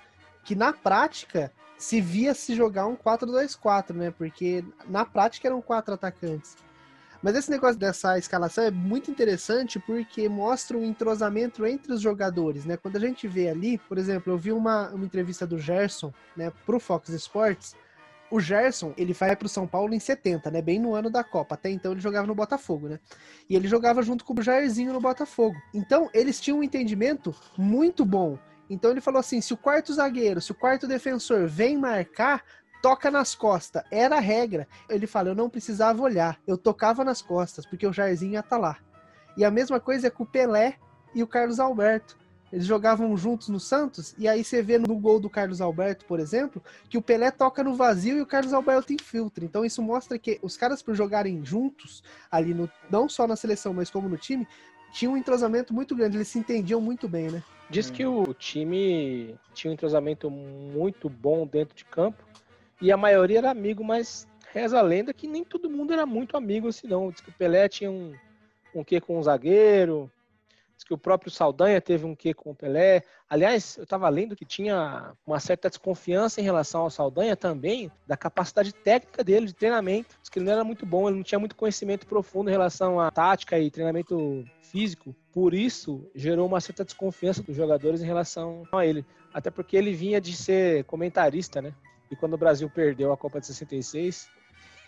que 0.44 0.54
na 0.54 0.72
prática 0.72 1.52
se 1.78 2.00
via 2.00 2.34
se 2.34 2.56
jogar 2.56 2.86
um 2.86 2.96
4-2-4, 2.96 3.94
né? 3.94 4.12
Porque 4.12 4.64
na 4.88 5.04
prática 5.04 5.48
eram 5.48 5.62
quatro 5.62 5.96
atacantes. 5.96 6.56
Mas 7.26 7.36
esse 7.36 7.50
negócio 7.50 7.80
dessa 7.80 8.20
escalação 8.20 8.66
é 8.66 8.70
muito 8.70 9.10
interessante 9.10 9.80
porque 9.80 10.30
mostra 10.30 10.78
o 10.78 10.86
entrosamento 10.86 11.66
entre 11.66 11.92
os 11.92 12.00
jogadores, 12.00 12.66
né? 12.66 12.78
Quando 12.78 12.98
a 12.98 13.00
gente 13.00 13.28
vê 13.28 13.50
ali, 13.50 13.80
por 13.80 13.98
exemplo, 13.98 14.32
eu 14.32 14.38
vi 14.38 14.52
uma, 14.52 14.90
uma 14.90 15.04
entrevista 15.04 15.48
do 15.48 15.58
Gerson, 15.58 16.14
né, 16.38 16.52
pro 16.68 16.80
Fox 16.80 17.10
Sports, 17.10 17.76
o 18.30 18.40
Gerson, 18.40 18.94
ele 18.96 19.12
vai 19.12 19.36
pro 19.36 19.50
São 19.50 19.66
Paulo 19.66 19.96
em 19.96 20.00
70, 20.00 20.52
né? 20.52 20.62
Bem 20.62 20.78
no 20.78 20.94
ano 20.94 21.10
da 21.10 21.24
Copa. 21.24 21.56
Até 21.56 21.72
então 21.72 21.94
ele 21.94 22.00
jogava 22.00 22.28
no 22.28 22.36
Botafogo, 22.36 22.90
né? 22.90 23.00
E 23.50 23.56
ele 23.56 23.68
jogava 23.68 24.04
junto 24.04 24.24
com 24.24 24.40
o 24.40 24.44
Jairzinho 24.44 24.94
no 24.94 25.02
Botafogo. 25.02 25.56
Então, 25.74 26.12
eles 26.14 26.40
tinham 26.40 26.60
um 26.60 26.64
entendimento 26.64 27.34
muito 27.58 28.06
bom. 28.06 28.38
Então 28.70 28.92
ele 28.92 29.02
falou 29.02 29.20
assim: 29.20 29.42
se 29.42 29.52
o 29.52 29.58
quarto 29.58 29.92
zagueiro, 29.94 30.42
se 30.42 30.52
o 30.52 30.56
quarto 30.56 30.88
defensor 30.88 31.48
vem 31.48 31.76
marcar, 31.76 32.44
toca 32.86 33.10
nas 33.10 33.34
costas. 33.34 33.84
Era 33.90 34.18
a 34.18 34.20
regra. 34.20 34.68
Ele 34.88 35.08
fala: 35.08 35.30
eu 35.30 35.36
não 35.36 35.50
precisava 35.50 36.04
olhar, 36.04 36.40
eu 36.46 36.56
tocava 36.56 37.04
nas 37.04 37.20
costas, 37.20 37.66
porque 37.66 37.88
o 37.88 37.92
Jairzinho 37.92 38.34
ia 38.34 38.42
estar 38.42 38.58
tá 38.58 38.62
lá. 38.62 38.78
E 39.36 39.44
a 39.44 39.50
mesma 39.50 39.80
coisa 39.80 40.06
é 40.06 40.10
com 40.12 40.22
o 40.22 40.28
Pelé 40.28 40.76
e 41.16 41.24
o 41.24 41.28
Carlos 41.28 41.60
Alberto. 41.60 42.16
Eles 42.54 42.68
jogavam 42.68 43.18
juntos 43.18 43.50
no 43.50 43.60
Santos, 43.60 44.14
e 44.20 44.28
aí 44.28 44.44
você 44.44 44.62
vê 44.62 44.78
no 44.78 44.96
gol 45.00 45.20
do 45.20 45.32
Carlos 45.32 45.62
Alberto, 45.62 46.06
por 46.06 46.20
exemplo, 46.20 46.62
que 46.88 46.98
o 46.98 47.02
Pelé 47.02 47.32
toca 47.32 47.64
no 47.64 47.74
vazio 47.74 48.18
e 48.18 48.22
o 48.22 48.26
Carlos 48.26 48.54
Alberto 48.54 48.94
infiltra. 48.94 49.44
Então 49.44 49.66
isso 49.66 49.82
mostra 49.82 50.20
que 50.20 50.40
os 50.44 50.56
caras, 50.56 50.84
por 50.84 50.94
jogarem 50.94 51.44
juntos, 51.44 52.04
ali 52.30 52.54
no, 52.54 52.70
não 52.90 53.10
só 53.10 53.26
na 53.26 53.36
seleção, 53.36 53.74
mas 53.74 53.90
como 53.90 54.08
no 54.08 54.16
time, 54.16 54.48
tinham 54.94 55.14
um 55.14 55.18
entrosamento 55.18 55.74
muito 55.74 55.96
grande, 55.96 56.18
eles 56.18 56.28
se 56.28 56.38
entendiam 56.38 56.80
muito 56.80 57.10
bem, 57.10 57.32
né? 57.32 57.44
Diz 57.68 57.90
que 57.90 58.06
o 58.06 58.32
time 58.36 59.36
tinha 59.56 59.72
um 59.72 59.74
entrosamento 59.74 60.30
muito 60.30 61.10
bom 61.10 61.48
dentro 61.48 61.76
de 61.76 61.84
campo, 61.84 62.24
e 62.82 62.92
a 62.92 62.98
maioria 62.98 63.40
era 63.40 63.52
amigo, 63.52 63.84
mas 63.84 64.28
reza 64.54 64.80
a 64.80 64.82
lenda 64.82 65.14
que 65.14 65.28
nem 65.28 65.44
todo 65.44 65.70
mundo 65.70 65.94
era 65.94 66.06
muito 66.06 66.38
amigo 66.38 66.68
assim, 66.68 66.88
não. 66.88 67.10
Diz 67.10 67.22
que 67.22 67.30
o 67.30 67.34
Pelé 67.34 67.68
tinha 67.68 67.92
um, 67.92 68.14
um 68.74 68.84
quê 68.84 69.00
com 69.00 69.20
um 69.20 69.24
zagueiro, 69.24 70.12
Diz 70.76 70.84
que 70.84 70.94
o 70.94 70.98
próprio 70.98 71.32
Saldanha 71.32 71.80
teve 71.80 72.06
um 72.06 72.14
quê 72.14 72.34
com 72.34 72.52
o 72.52 72.56
Pelé. 72.56 73.04
Aliás, 73.30 73.78
eu 73.78 73.84
estava 73.84 74.10
lendo 74.10 74.36
que 74.36 74.44
tinha 74.44 75.14
uma 75.26 75.40
certa 75.40 75.70
desconfiança 75.70 76.42
em 76.42 76.44
relação 76.44 76.82
ao 76.82 76.90
Saldanha 76.90 77.36
também, 77.36 77.90
da 78.06 78.18
capacidade 78.18 78.74
técnica 78.74 79.24
dele 79.24 79.46
de 79.46 79.54
treinamento. 79.54 80.18
Diz 80.22 80.30
que 80.30 80.38
ele 80.38 80.46
não 80.46 80.54
era 80.54 80.64
muito 80.64 80.86
bom, 80.86 81.08
ele 81.08 81.18
não 81.18 81.24
tinha 81.24 81.40
muito 81.40 81.56
conhecimento 81.56 82.06
profundo 82.06 82.50
em 82.50 82.52
relação 82.52 83.00
à 83.00 83.10
tática 83.10 83.58
e 83.58 83.72
treinamento 83.72 84.44
físico. 84.62 85.16
Por 85.32 85.54
isso, 85.54 86.06
gerou 86.14 86.46
uma 86.46 86.60
certa 86.60 86.84
desconfiança 86.84 87.42
dos 87.42 87.56
jogadores 87.56 88.02
em 88.02 88.06
relação 88.06 88.64
a 88.74 88.86
ele. 88.86 89.06
Até 89.34 89.50
porque 89.50 89.78
ele 89.78 89.94
vinha 89.94 90.20
de 90.20 90.36
ser 90.36 90.84
comentarista, 90.84 91.62
né? 91.62 91.74
E 92.16 92.18
quando 92.18 92.36
o 92.36 92.38
Brasil 92.38 92.70
perdeu 92.70 93.12
a 93.12 93.18
Copa 93.18 93.42
de 93.42 93.48
66, 93.48 94.30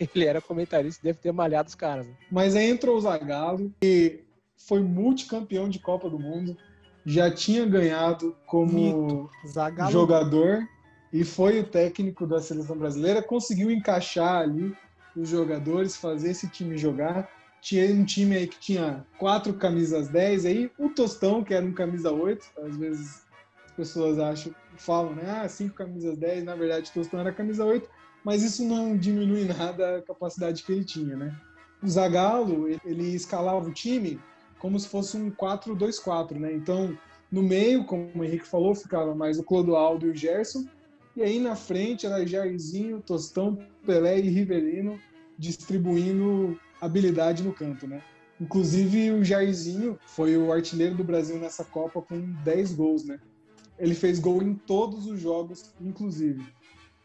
ele 0.00 0.24
era 0.24 0.40
comentarista, 0.40 1.00
deve 1.02 1.18
ter 1.18 1.30
malhado 1.30 1.68
os 1.68 1.74
caras. 1.74 2.06
Né? 2.06 2.14
Mas 2.32 2.56
aí 2.56 2.70
entrou 2.70 2.96
o 2.96 3.00
Zagallo 3.00 3.70
e 3.82 4.24
foi 4.56 4.80
multicampeão 4.80 5.68
de 5.68 5.78
Copa 5.78 6.08
do 6.08 6.18
Mundo, 6.18 6.56
já 7.04 7.30
tinha 7.30 7.64
ganhado 7.66 8.34
como 8.46 9.30
jogador 9.90 10.66
e 11.12 11.24
foi 11.24 11.60
o 11.60 11.64
técnico 11.64 12.26
da 12.26 12.40
seleção 12.40 12.76
brasileira, 12.76 13.22
conseguiu 13.22 13.70
encaixar 13.70 14.42
ali 14.42 14.74
os 15.14 15.28
jogadores, 15.28 15.96
fazer 15.96 16.30
esse 16.30 16.48
time 16.48 16.76
jogar. 16.76 17.28
Tinha 17.60 17.86
um 17.92 18.04
time 18.04 18.36
aí 18.36 18.46
que 18.46 18.58
tinha 18.58 19.06
quatro 19.18 19.54
camisas 19.54 20.08
10, 20.08 20.46
aí 20.46 20.70
o 20.78 20.90
Tostão, 20.90 21.42
que 21.42 21.54
era 21.54 21.64
um 21.64 21.72
camisa 21.72 22.10
8, 22.12 22.46
às 22.64 22.76
vezes 22.76 23.26
as 23.64 23.72
pessoas 23.72 24.18
acham, 24.18 24.54
falam, 24.82 25.14
né? 25.14 25.40
Ah, 25.42 25.48
cinco 25.48 25.74
camisas 25.74 26.16
10, 26.16 26.44
na 26.44 26.54
verdade 26.54 26.92
Tostão 26.92 27.20
era 27.20 27.32
camisa 27.32 27.64
8, 27.64 27.88
mas 28.24 28.42
isso 28.42 28.64
não 28.64 28.96
diminui 28.96 29.44
nada 29.44 29.98
a 29.98 30.02
capacidade 30.02 30.62
que 30.62 30.72
ele 30.72 30.84
tinha, 30.84 31.16
né? 31.16 31.36
O 31.82 31.88
Zagallo, 31.88 32.68
ele 32.68 33.14
escalava 33.14 33.68
o 33.68 33.72
time 33.72 34.20
como 34.58 34.78
se 34.78 34.88
fosse 34.88 35.16
um 35.16 35.30
4-2-4, 35.30 36.32
né? 36.32 36.52
Então, 36.52 36.98
no 37.30 37.42
meio, 37.42 37.84
como 37.84 38.10
o 38.14 38.24
Henrique 38.24 38.46
falou, 38.46 38.74
ficava 38.74 39.14
mais 39.14 39.38
o 39.38 39.44
Clodoaldo 39.44 40.06
e 40.06 40.10
o 40.10 40.16
Gerson, 40.16 40.64
e 41.14 41.22
aí 41.22 41.38
na 41.38 41.54
frente 41.54 42.06
era 42.06 42.26
Jairzinho, 42.26 43.00
Tostão, 43.00 43.58
Pelé 43.84 44.18
e 44.18 44.28
Rivelino 44.28 44.98
distribuindo 45.38 46.58
habilidade 46.80 47.42
no 47.42 47.52
campo, 47.52 47.86
né? 47.86 48.02
Inclusive 48.40 49.12
o 49.12 49.24
Jairzinho 49.24 49.98
foi 50.06 50.36
o 50.36 50.52
artilheiro 50.52 50.94
do 50.94 51.04
Brasil 51.04 51.36
nessa 51.38 51.64
Copa 51.64 52.00
com 52.00 52.20
10 52.44 52.74
gols, 52.74 53.04
né? 53.04 53.18
Ele 53.78 53.94
fez 53.94 54.18
gol 54.18 54.42
em 54.42 54.54
todos 54.54 55.06
os 55.06 55.20
jogos, 55.20 55.72
inclusive. 55.80 56.44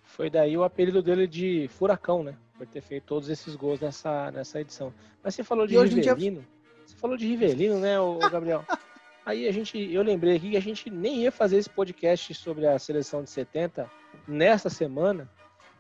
Foi 0.04 0.30
daí 0.30 0.58
o 0.58 0.64
apelido 0.64 1.02
dele 1.02 1.28
de 1.28 1.68
Furacão, 1.70 2.24
né? 2.24 2.36
Por 2.58 2.68
ter 2.68 2.82
feito 2.82 3.06
todos 3.06 3.30
esses 3.30 3.56
gols 3.56 3.80
nessa, 3.80 4.32
nessa 4.32 4.62
edição. 4.62 4.94
Mas 5.24 5.36
você 5.36 5.44
falou 5.44 5.66
de 5.68 5.78
Rivelino. 5.78 6.40
Dia... 6.40 6.48
Você 6.86 6.96
falou 6.96 7.18
de 7.18 7.28
Rivelino, 7.28 7.80
né, 7.80 8.00
o 8.00 8.18
Gabriel? 8.20 8.64
Aí 9.26 9.48
a 9.48 9.52
gente, 9.52 9.78
eu 9.78 10.04
lembrei 10.04 10.36
aqui 10.36 10.52
que 10.52 10.58
a 10.58 10.62
gente 10.62 10.90
nem 10.90 11.22
ia 11.22 11.32
fazer 11.32 11.58
esse 11.58 11.70
podcast 11.70 12.34
sobre 12.34 12.68
a 12.68 12.78
seleção 12.78 13.24
de 13.24 13.30
70 13.30 13.90
nessa 14.28 14.70
semana, 14.70 15.30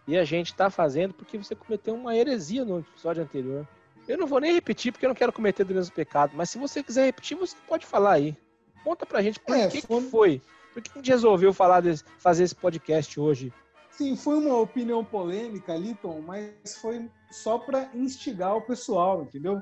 e 0.08 0.18
a 0.18 0.24
gente 0.24 0.54
tá 0.54 0.70
fazendo 0.70 1.14
porque 1.14 1.38
você 1.38 1.54
cometeu 1.54 1.94
uma 1.94 2.16
heresia 2.16 2.64
no 2.64 2.80
episódio 2.80 3.24
anterior. 3.24 3.68
Eu 4.08 4.18
não 4.18 4.28
vou 4.28 4.40
nem 4.40 4.54
repetir 4.54 4.92
porque 4.92 5.06
eu 5.06 5.10
não 5.10 5.16
quero 5.16 5.32
cometer 5.32 5.64
do 5.64 5.74
mesmo 5.74 5.94
pecado, 5.94 6.34
mas 6.36 6.50
se 6.50 6.58
você 6.58 6.84
quiser 6.84 7.06
repetir, 7.06 7.38
você 7.38 7.56
pode 7.68 7.86
falar 7.86 8.14
aí. 8.14 8.36
Conta 8.84 9.06
pra 9.06 9.22
gente 9.22 9.40
por 9.40 9.56
é, 9.56 9.68
que, 9.68 9.82
foi... 9.82 10.02
que 10.02 10.10
foi. 10.10 10.42
Por 10.74 10.82
que 10.82 10.92
a 10.94 10.96
gente 10.96 11.12
resolveu 11.12 11.54
falar 11.54 11.82
desse, 11.82 12.04
fazer 12.18 12.44
esse 12.44 12.56
podcast 12.56 13.20
hoje? 13.20 13.54
Sim, 13.92 14.16
foi 14.16 14.36
uma 14.38 14.58
opinião 14.58 15.06
polêmica 15.06 15.74
ali, 15.74 15.94
Tom, 16.02 16.22
mas 16.22 16.78
foi 16.82 17.10
só 17.32 17.60
para 17.60 17.90
instigar 17.94 18.56
o 18.58 18.62
pessoal, 18.62 19.24
entendeu? 19.24 19.62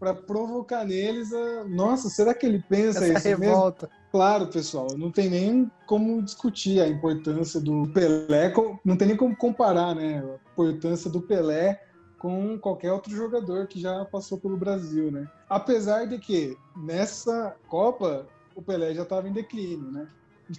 para 0.00 0.14
provocar 0.14 0.82
neles 0.84 1.30
a. 1.30 1.64
Nossa, 1.64 2.08
será 2.08 2.32
que 2.32 2.46
ele 2.46 2.64
pensa 2.66 3.04
Essa 3.04 3.18
isso 3.18 3.28
revolta. 3.28 3.86
mesmo? 3.86 4.00
Claro, 4.10 4.46
pessoal, 4.46 4.88
não 4.96 5.10
tem 5.10 5.28
nem 5.28 5.70
como 5.86 6.22
discutir 6.22 6.80
a 6.80 6.88
importância 6.88 7.60
do 7.60 7.86
Pelé, 7.92 8.52
não 8.82 8.96
tem 8.96 9.08
nem 9.08 9.16
como 9.16 9.36
comparar, 9.36 9.94
né? 9.94 10.18
A 10.18 10.50
importância 10.52 11.10
do 11.10 11.20
Pelé 11.20 11.80
com 12.18 12.58
qualquer 12.58 12.92
outro 12.92 13.14
jogador 13.14 13.66
que 13.68 13.80
já 13.80 14.04
passou 14.06 14.38
pelo 14.38 14.56
Brasil, 14.56 15.12
né? 15.12 15.28
Apesar 15.48 16.06
de 16.06 16.18
que 16.18 16.56
nessa 16.76 17.54
Copa 17.68 18.26
o 18.56 18.62
Pelé 18.62 18.94
já 18.94 19.02
estava 19.02 19.28
em 19.28 19.32
declínio, 19.32 19.92
né? 19.92 20.08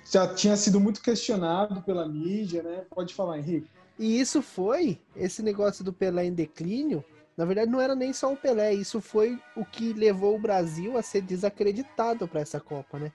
Já 0.10 0.34
tinha 0.34 0.56
sido 0.56 0.80
muito 0.80 1.02
questionado 1.02 1.82
pela 1.82 2.08
mídia, 2.08 2.64
né? 2.64 2.84
Pode 2.90 3.14
falar, 3.14 3.40
Henrique. 3.40 3.68
E 4.00 4.20
isso 4.20 4.42
foi 4.42 5.00
esse 5.16 5.44
negócio 5.44 5.84
do 5.84 5.94
Pelé 5.94 6.26
em 6.26 6.34
declínio 6.34 7.04
na 7.42 7.46
verdade, 7.46 7.72
não 7.72 7.82
era 7.82 7.96
nem 7.96 8.12
só 8.14 8.32
o 8.32 8.38
Pelé, 8.38 8.74
isso 8.74 9.02
foi 9.02 9.40
o 9.56 9.66
que 9.66 9.94
levou 9.94 10.36
o 10.36 10.40
Brasil 10.40 10.98
a 10.98 11.02
ser 11.02 11.22
desacreditado 11.22 12.28
para 12.28 12.42
essa 12.42 12.60
Copa, 12.60 13.00
né? 13.00 13.12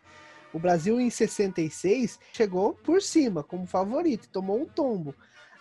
O 0.53 0.59
Brasil 0.59 1.01
em 1.01 1.11
66 1.11 2.19
chegou 2.33 2.73
por 2.73 3.03
cima 3.03 3.43
como 3.43 3.67
favorito, 3.67 4.29
tomou 4.29 4.61
um 4.61 4.65
tombo. 4.65 5.15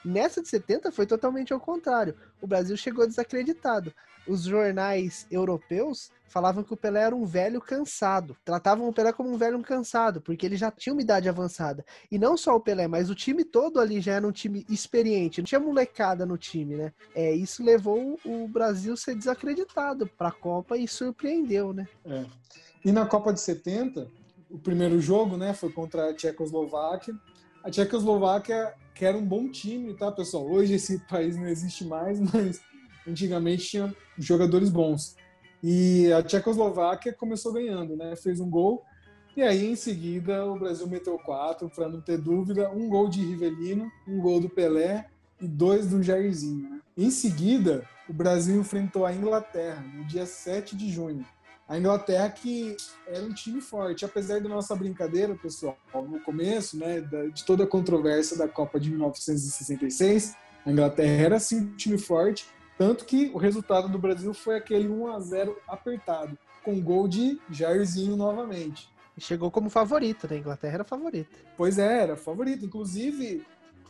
Nessa 0.05 0.39
de 0.39 0.47
70 0.47 0.91
foi 0.91 1.07
totalmente 1.07 1.51
ao 1.51 1.59
contrário. 1.59 2.15
O 2.39 2.45
Brasil 2.45 2.77
chegou 2.77 3.07
desacreditado. 3.07 3.91
Os 4.27 4.43
jornais 4.43 5.25
europeus 5.31 6.11
falavam 6.27 6.63
que 6.63 6.73
o 6.73 6.77
Pelé 6.77 7.01
era 7.01 7.15
um 7.15 7.25
velho 7.25 7.59
cansado. 7.59 8.37
Tratavam 8.45 8.87
o 8.87 8.93
Pelé 8.93 9.11
como 9.11 9.31
um 9.31 9.37
velho 9.37 9.59
cansado, 9.63 10.21
porque 10.21 10.45
ele 10.45 10.57
já 10.57 10.69
tinha 10.69 10.93
uma 10.93 11.01
idade 11.01 11.27
avançada. 11.27 11.83
E 12.11 12.19
não 12.19 12.37
só 12.37 12.55
o 12.55 12.59
Pelé, 12.59 12.87
mas 12.87 13.09
o 13.09 13.15
time 13.15 13.43
todo 13.43 13.79
ali 13.79 13.99
já 13.99 14.13
era 14.13 14.27
um 14.27 14.31
time 14.31 14.63
experiente. 14.69 15.41
Não 15.41 15.45
tinha 15.45 15.59
molecada 15.59 16.23
no 16.23 16.37
time, 16.37 16.75
né? 16.75 16.93
É, 17.15 17.33
isso 17.33 17.63
levou 17.63 18.19
o 18.23 18.47
Brasil 18.47 18.93
a 18.93 18.97
ser 18.97 19.15
desacreditado 19.15 20.05
para 20.05 20.29
a 20.29 20.31
Copa 20.31 20.77
e 20.77 20.87
surpreendeu, 20.87 21.73
né? 21.73 21.87
É. 22.05 22.25
E 22.83 22.91
na 22.91 23.07
Copa 23.07 23.33
de 23.33 23.41
70, 23.41 24.07
o 24.51 24.59
primeiro 24.59 25.01
jogo, 25.01 25.35
né, 25.35 25.53
foi 25.53 25.71
contra 25.71 26.09
a 26.09 26.13
Tchecoslováquia. 26.13 27.15
A 27.65 27.71
Tchecoslováquia 27.71 28.75
que 28.93 29.03
era 29.03 29.17
um 29.17 29.25
bom 29.25 29.49
time, 29.49 29.95
tá, 29.95 30.11
pessoal? 30.11 30.47
Hoje 30.47 30.75
esse 30.75 30.99
país 31.09 31.35
não 31.35 31.47
existe 31.47 31.83
mais, 31.83 32.19
mas 32.19 32.61
antigamente 33.07 33.65
tinha 33.67 33.93
jogadores 34.19 34.69
bons. 34.69 35.15
E 35.63 36.13
a 36.13 36.21
Tchecoslováquia 36.21 37.11
começou 37.11 37.51
ganhando, 37.53 37.97
né? 37.97 38.15
Fez 38.15 38.39
um 38.39 38.47
gol. 38.47 38.85
E 39.35 39.41
aí, 39.41 39.65
em 39.65 39.75
seguida, 39.75 40.45
o 40.45 40.59
Brasil 40.59 40.87
meteu 40.87 41.17
quatro, 41.17 41.67
para 41.67 41.89
não 41.89 41.99
ter 41.99 42.19
dúvida. 42.19 42.69
Um 42.69 42.87
gol 42.87 43.09
de 43.09 43.19
Rivelino, 43.25 43.91
um 44.07 44.21
gol 44.21 44.39
do 44.39 44.47
Pelé 44.47 45.07
e 45.41 45.47
dois 45.47 45.87
do 45.87 46.03
Jairzinho. 46.03 46.69
Né? 46.69 46.81
Em 46.95 47.09
seguida, 47.09 47.83
o 48.07 48.13
Brasil 48.13 48.61
enfrentou 48.61 49.07
a 49.07 49.13
Inglaterra 49.13 49.81
no 49.81 50.05
dia 50.05 50.27
7 50.27 50.77
de 50.77 50.91
junho. 50.91 51.25
A 51.67 51.77
Inglaterra 51.77 52.29
que 52.29 52.77
era 53.07 53.25
um 53.25 53.33
time 53.33 53.59
forte, 53.59 54.05
apesar 54.05 54.39
da 54.39 54.47
nossa 54.47 54.75
brincadeira, 54.75 55.35
pessoal, 55.35 55.77
no 55.93 56.19
começo, 56.19 56.77
né, 56.77 57.01
de 57.33 57.43
toda 57.43 57.63
a 57.63 57.67
controvérsia 57.67 58.37
da 58.37 58.47
Copa 58.47 58.79
de 58.79 58.89
1966, 58.89 60.35
a 60.65 60.71
Inglaterra 60.71 61.23
era 61.23 61.39
sim 61.39 61.61
um 61.61 61.75
time 61.75 61.97
forte, 61.97 62.47
Tanto 62.77 63.05
que 63.05 63.31
o 63.33 63.37
resultado 63.37 63.87
do 63.87 63.97
Brasil 63.97 64.33
foi 64.33 64.57
aquele 64.57 64.87
1 64.87 65.07
a 65.07 65.19
0 65.19 65.57
apertado, 65.67 66.37
com 66.63 66.79
gol 66.81 67.07
de 67.07 67.39
Jairzinho 67.49 68.17
novamente. 68.17 68.89
E 69.17 69.21
chegou 69.21 69.49
como 69.49 69.69
favorito, 69.69 70.27
né? 70.29 70.35
A 70.35 70.39
Inglaterra 70.39 70.73
era 70.75 70.83
favorita. 70.83 71.37
Pois 71.55 71.77
é, 71.79 72.01
era 72.01 72.17
favorito. 72.17 72.65
Inclusive, 72.65 73.45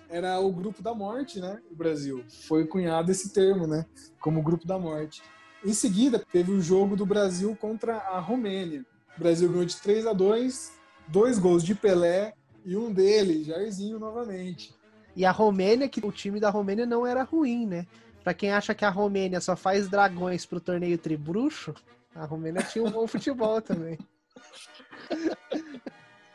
era 0.07 0.39
o 0.39 0.51
grupo 0.51 0.83
da 0.83 0.93
morte, 0.93 1.39
né? 1.39 1.59
O 1.71 1.75
Brasil. 1.75 2.23
Foi 2.47 2.67
cunhado 2.67 3.11
esse 3.11 3.33
termo, 3.33 3.65
né? 3.65 3.87
Como 4.19 4.43
grupo 4.43 4.67
da 4.67 4.77
morte. 4.77 5.23
Em 5.65 5.73
seguida, 5.73 6.23
teve 6.31 6.51
o 6.51 6.61
jogo 6.61 6.95
do 6.95 7.05
Brasil 7.05 7.57
contra 7.59 7.95
a 7.97 8.19
Romênia. 8.19 8.85
O 9.17 9.19
Brasil 9.19 9.49
ganhou 9.49 9.65
de 9.65 9.75
3 9.77 10.05
a 10.05 10.13
2 10.13 10.75
dois 11.07 11.37
gols 11.37 11.63
de 11.63 11.75
Pelé 11.75 12.33
e 12.63 12.75
um 12.75 12.91
dele, 12.91 13.43
Jairzinho, 13.43 13.99
novamente. 13.99 14.73
E 15.15 15.25
a 15.25 15.31
Romênia, 15.31 15.87
que 15.87 16.05
o 16.05 16.11
time 16.11 16.39
da 16.39 16.49
Romênia 16.49 16.85
não 16.85 17.05
era 17.05 17.23
ruim, 17.23 17.65
né? 17.65 17.85
Pra 18.23 18.33
quem 18.33 18.51
acha 18.51 18.73
que 18.73 18.83
a 18.83 18.89
Romênia 18.89 19.39
só 19.39 19.55
faz 19.55 19.87
dragões 19.87 20.45
pro 20.45 20.59
torneio 20.59 20.97
tribruxo, 20.97 21.73
a 22.13 22.25
Romênia 22.25 22.63
tinha 22.63 22.83
um 22.83 22.91
bom 22.91 23.07
futebol 23.07 23.61
também. 23.61 23.97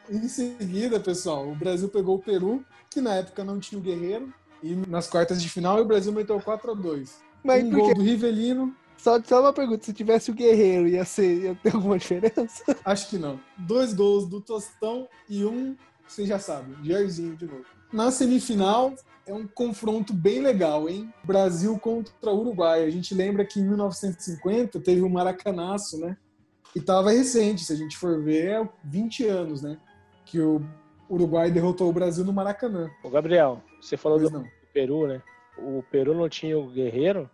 Em 0.08 0.28
seguida, 0.28 0.98
pessoal, 0.98 1.48
o 1.48 1.54
Brasil 1.54 1.88
pegou 1.88 2.16
o 2.16 2.22
Peru, 2.22 2.64
que 2.90 3.00
na 3.00 3.14
época 3.14 3.44
não 3.44 3.60
tinha 3.60 3.78
o 3.78 3.82
Guerreiro, 3.82 4.32
e 4.60 4.74
nas 4.74 5.08
quartas 5.08 5.40
de 5.40 5.48
final 5.48 5.80
o 5.80 5.84
Brasil 5.84 6.12
meteu 6.12 6.40
4 6.40 6.72
a 6.72 6.74
2 6.74 7.20
Mas 7.44 7.64
Um 7.64 7.70
gol 7.70 7.94
do 7.94 8.02
Rivelino, 8.02 8.74
Só, 9.00 9.18
só 9.22 9.40
uma 9.40 9.52
pergunta, 9.52 9.82
se 9.82 9.94
tivesse 9.94 10.30
o 10.30 10.34
Guerreiro, 10.34 10.86
ia, 10.86 11.06
ser, 11.06 11.42
ia 11.42 11.54
ter 11.54 11.74
alguma 11.74 11.98
diferença? 11.98 12.62
acho 12.84 13.08
que 13.08 13.16
não. 13.16 13.40
Dois 13.56 13.94
gols 13.94 14.28
do 14.28 14.42
Tostão 14.42 15.08
e 15.26 15.42
um, 15.42 15.74
você 16.06 16.26
já 16.26 16.38
sabe, 16.38 16.76
Jairzinho 16.86 17.34
de 17.34 17.46
novo. 17.46 17.64
Na 17.90 18.10
semifinal, 18.10 18.94
é 19.26 19.32
um 19.32 19.46
confronto 19.46 20.12
bem 20.12 20.42
legal, 20.42 20.86
hein? 20.86 21.10
Brasil 21.24 21.78
contra 21.78 22.30
Uruguai. 22.30 22.84
A 22.84 22.90
gente 22.90 23.14
lembra 23.14 23.42
que 23.42 23.58
em 23.58 23.66
1950 23.66 24.78
teve 24.80 25.00
o 25.00 25.08
Maracanaço, 25.08 25.98
né? 25.98 26.14
E 26.76 26.80
tava 26.80 27.10
recente, 27.10 27.64
se 27.64 27.72
a 27.72 27.76
gente 27.76 27.96
for 27.96 28.22
ver, 28.22 28.50
é 28.50 28.68
20 28.84 29.26
anos, 29.26 29.62
né? 29.62 29.78
Que 30.26 30.38
o 30.40 30.60
Uruguai 31.08 31.50
derrotou 31.50 31.88
o 31.88 31.92
Brasil 31.92 32.22
no 32.22 32.34
Maracanã. 32.34 32.90
Ô, 33.02 33.08
Gabriel, 33.08 33.62
você 33.80 33.96
falou 33.96 34.18
do 34.18 34.28
não. 34.28 34.44
Peru, 34.74 35.06
né? 35.06 35.22
O 35.56 35.82
Peru 35.90 36.14
não 36.14 36.28
tinha 36.28 36.58
o 36.58 36.70
Guerreiro, 36.70 37.30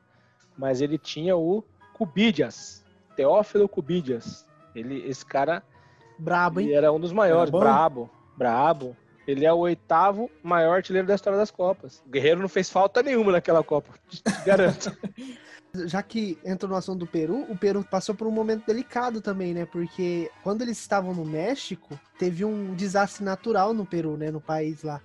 mas 0.57 0.81
ele 0.81 0.99
tinha 0.99 1.37
o 1.37 1.65
Cubidias, 1.95 2.85
Teófilo 3.17 3.69
Cubidias. 3.69 4.47
Ele, 4.75 5.09
esse 5.09 5.25
cara 5.25 5.63
Brabo, 6.19 6.61
hein? 6.61 6.69
ele 6.69 6.77
era 6.77 6.93
um 6.93 7.01
dos 7.01 7.13
maiores, 7.13 7.51
brabo, 7.51 8.11
brabo. 8.37 8.97
Ele 9.27 9.45
é 9.45 9.53
o 9.53 9.59
oitavo 9.59 10.31
maior 10.43 10.77
artilheiro 10.77 11.07
da 11.07 11.15
história 11.15 11.39
das 11.39 11.51
Copas. 11.51 12.03
O 12.07 12.11
Guerreiro 12.11 12.41
não 12.41 12.49
fez 12.49 12.71
falta 12.71 13.03
nenhuma 13.03 13.33
naquela 13.33 13.63
Copa, 13.63 13.93
te 14.09 14.23
garanto. 14.47 14.97
Já 15.87 16.03
que 16.03 16.39
entra 16.45 16.69
no 16.69 16.77
assunto 16.77 17.01
do 17.01 17.07
Peru, 17.07 17.45
o 17.51 17.57
Peru 17.57 17.85
passou 17.85 18.15
por 18.15 18.27
um 18.27 18.31
momento 18.31 18.65
delicado 18.65 19.21
também, 19.21 19.53
né? 19.53 19.67
Porque 19.67 20.31
quando 20.43 20.63
eles 20.63 20.79
estavam 20.79 21.13
no 21.13 21.25
México, 21.25 21.99
teve 22.19 22.45
um 22.45 22.73
desastre 22.75 23.25
natural 23.25 23.75
no 23.75 23.85
Peru, 23.85 24.17
né? 24.17 24.31
No 24.31 24.41
país 24.41 24.83
lá. 24.83 25.03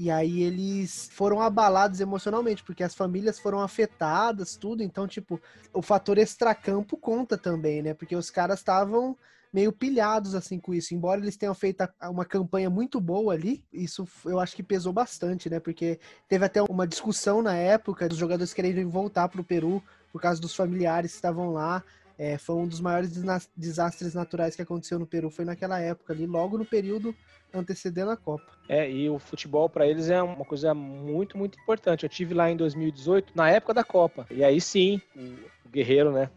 E 0.00 0.10
aí 0.10 0.42
eles 0.44 1.10
foram 1.12 1.42
abalados 1.42 2.00
emocionalmente, 2.00 2.64
porque 2.64 2.82
as 2.82 2.94
famílias 2.94 3.38
foram 3.38 3.60
afetadas, 3.60 4.56
tudo. 4.56 4.82
Então, 4.82 5.06
tipo, 5.06 5.38
o 5.74 5.82
fator 5.82 6.16
extracampo 6.16 6.96
conta 6.96 7.36
também, 7.36 7.82
né? 7.82 7.92
Porque 7.92 8.16
os 8.16 8.30
caras 8.30 8.60
estavam 8.60 9.14
meio 9.52 9.70
pilhados 9.70 10.34
assim 10.34 10.58
com 10.58 10.72
isso. 10.72 10.94
Embora 10.94 11.20
eles 11.20 11.36
tenham 11.36 11.54
feito 11.54 11.86
uma 12.04 12.24
campanha 12.24 12.70
muito 12.70 12.98
boa 12.98 13.34
ali, 13.34 13.62
isso 13.70 14.08
eu 14.24 14.40
acho 14.40 14.56
que 14.56 14.62
pesou 14.62 14.90
bastante, 14.90 15.50
né? 15.50 15.60
Porque 15.60 16.00
teve 16.26 16.46
até 16.46 16.62
uma 16.62 16.86
discussão 16.86 17.42
na 17.42 17.54
época 17.54 18.08
dos 18.08 18.16
jogadores 18.16 18.54
quererem 18.54 18.86
voltar 18.86 19.28
pro 19.28 19.44
Peru 19.44 19.82
por 20.10 20.22
causa 20.22 20.40
dos 20.40 20.56
familiares 20.56 21.10
que 21.10 21.18
estavam 21.18 21.50
lá. 21.50 21.84
É, 22.16 22.38
foi 22.38 22.56
um 22.56 22.66
dos 22.66 22.80
maiores 22.80 23.10
desastres 23.54 24.14
naturais 24.14 24.56
que 24.56 24.62
aconteceu 24.62 24.98
no 24.98 25.06
Peru, 25.06 25.30
foi 25.30 25.44
naquela 25.44 25.78
época 25.78 26.14
ali, 26.14 26.26
logo 26.26 26.56
no 26.56 26.64
período 26.64 27.14
antecedendo 27.52 28.10
a 28.10 28.16
Copa. 28.16 28.44
É, 28.68 28.90
e 28.90 29.08
o 29.08 29.18
futebol 29.18 29.68
para 29.68 29.86
eles 29.86 30.10
é 30.10 30.22
uma 30.22 30.44
coisa 30.44 30.72
muito, 30.74 31.36
muito 31.36 31.58
importante. 31.58 32.04
Eu 32.04 32.08
tive 32.08 32.34
lá 32.34 32.50
em 32.50 32.56
2018, 32.56 33.32
na 33.34 33.50
época 33.50 33.74
da 33.74 33.84
Copa. 33.84 34.26
E 34.30 34.44
aí 34.44 34.60
sim, 34.60 35.00
o 35.16 35.68
Guerreiro, 35.68 36.12
né? 36.12 36.30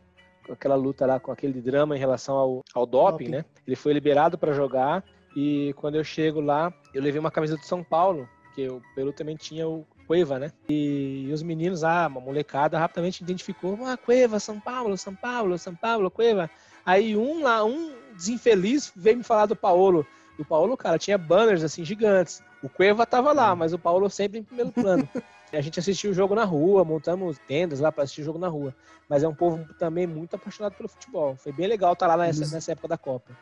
Com 0.45 0.54
aquela 0.54 0.76
luta 0.76 1.06
lá, 1.06 1.19
com 1.19 1.32
aquele 1.32 1.62
drama 1.62 1.95
em 1.95 1.99
relação 1.99 2.36
ao, 2.36 2.63
ao 2.73 2.86
doping, 2.86 3.26
Doping. 3.26 3.30
né? 3.30 3.45
Ele 3.65 3.76
foi 3.76 3.93
liberado 3.93 4.38
para 4.38 4.54
jogar. 4.54 5.04
E 5.36 5.73
quando 5.78 5.95
eu 5.95 6.04
chego 6.04 6.39
lá, 6.41 6.71
eu 6.93 7.02
levei 7.02 7.19
uma 7.19 7.32
camisa 7.32 7.58
do 7.58 7.65
São 7.65 7.84
Paulo, 7.84 8.28
que 8.54 8.67
o 8.67 8.82
Peru 8.93 9.12
também 9.12 9.36
tinha 9.36 9.67
o 9.67 9.86
Cueva, 10.06 10.38
né? 10.38 10.52
E, 10.69 11.30
os 11.34 11.41
meninos, 11.41 11.84
ah, 11.84 12.08
uma 12.08 12.19
molecada 12.21 12.78
rapidamente 12.78 13.23
identificou, 13.23 13.78
ah, 13.86 13.97
Cueva, 13.97 14.39
São 14.39 14.60
Paulo, 14.60 14.97
São 14.97 15.15
Paulo, 15.15 15.58
São 15.58 15.73
Paulo, 15.73 16.12
Cueva. 16.12 16.49
Aí 16.86 17.15
um 17.15 17.41
lá, 17.41 17.63
um 17.63 17.93
desinfeliz 18.15 18.91
veio 18.95 19.17
me 19.17 19.23
falar 19.23 19.45
do 19.45 19.56
Paulo. 19.56 20.06
E 20.38 20.41
o 20.41 20.46
Paulo, 20.46 20.76
cara, 20.76 20.98
tinha 20.98 21.17
banners 21.17 21.63
assim 21.63 21.84
gigantes. 21.86 22.41
O 22.63 22.69
Cueva 22.69 23.06
tava 23.06 23.32
lá, 23.32 23.56
mas 23.56 23.74
o 23.74 23.80
Paulo 23.80 24.10
sempre 24.10 24.39
em 24.39 24.43
primeiro 24.43 24.72
plano. 24.72 25.08
E 25.52 25.56
a 25.56 25.62
gente 25.62 25.80
assistiu 25.80 26.10
o 26.10 26.13
jogo 26.15 26.34
na 26.34 26.46
rua, 26.46 26.84
montamos 26.84 27.38
tendas 27.48 27.80
lá 27.80 27.91
para 27.91 28.06
assistir 28.06 28.22
o 28.22 28.26
jogo 28.26 28.39
na 28.39 28.48
rua. 28.48 28.74
Mas 29.08 29.22
é 29.22 29.28
um 29.28 29.36
povo 29.36 29.63
também 29.78 30.08
muito 30.08 30.36
apaixonado 30.36 30.74
pelo 30.74 30.89
futebol. 30.89 31.36
Foi 31.36 31.52
bem 31.52 31.67
legal 31.67 31.93
estar 31.93 32.08
lá 32.08 32.17
nessa, 32.17 32.39
Eles- 32.39 32.52
nessa 32.54 32.72
época 32.72 32.88
da 32.88 32.98
Copa. 32.98 33.38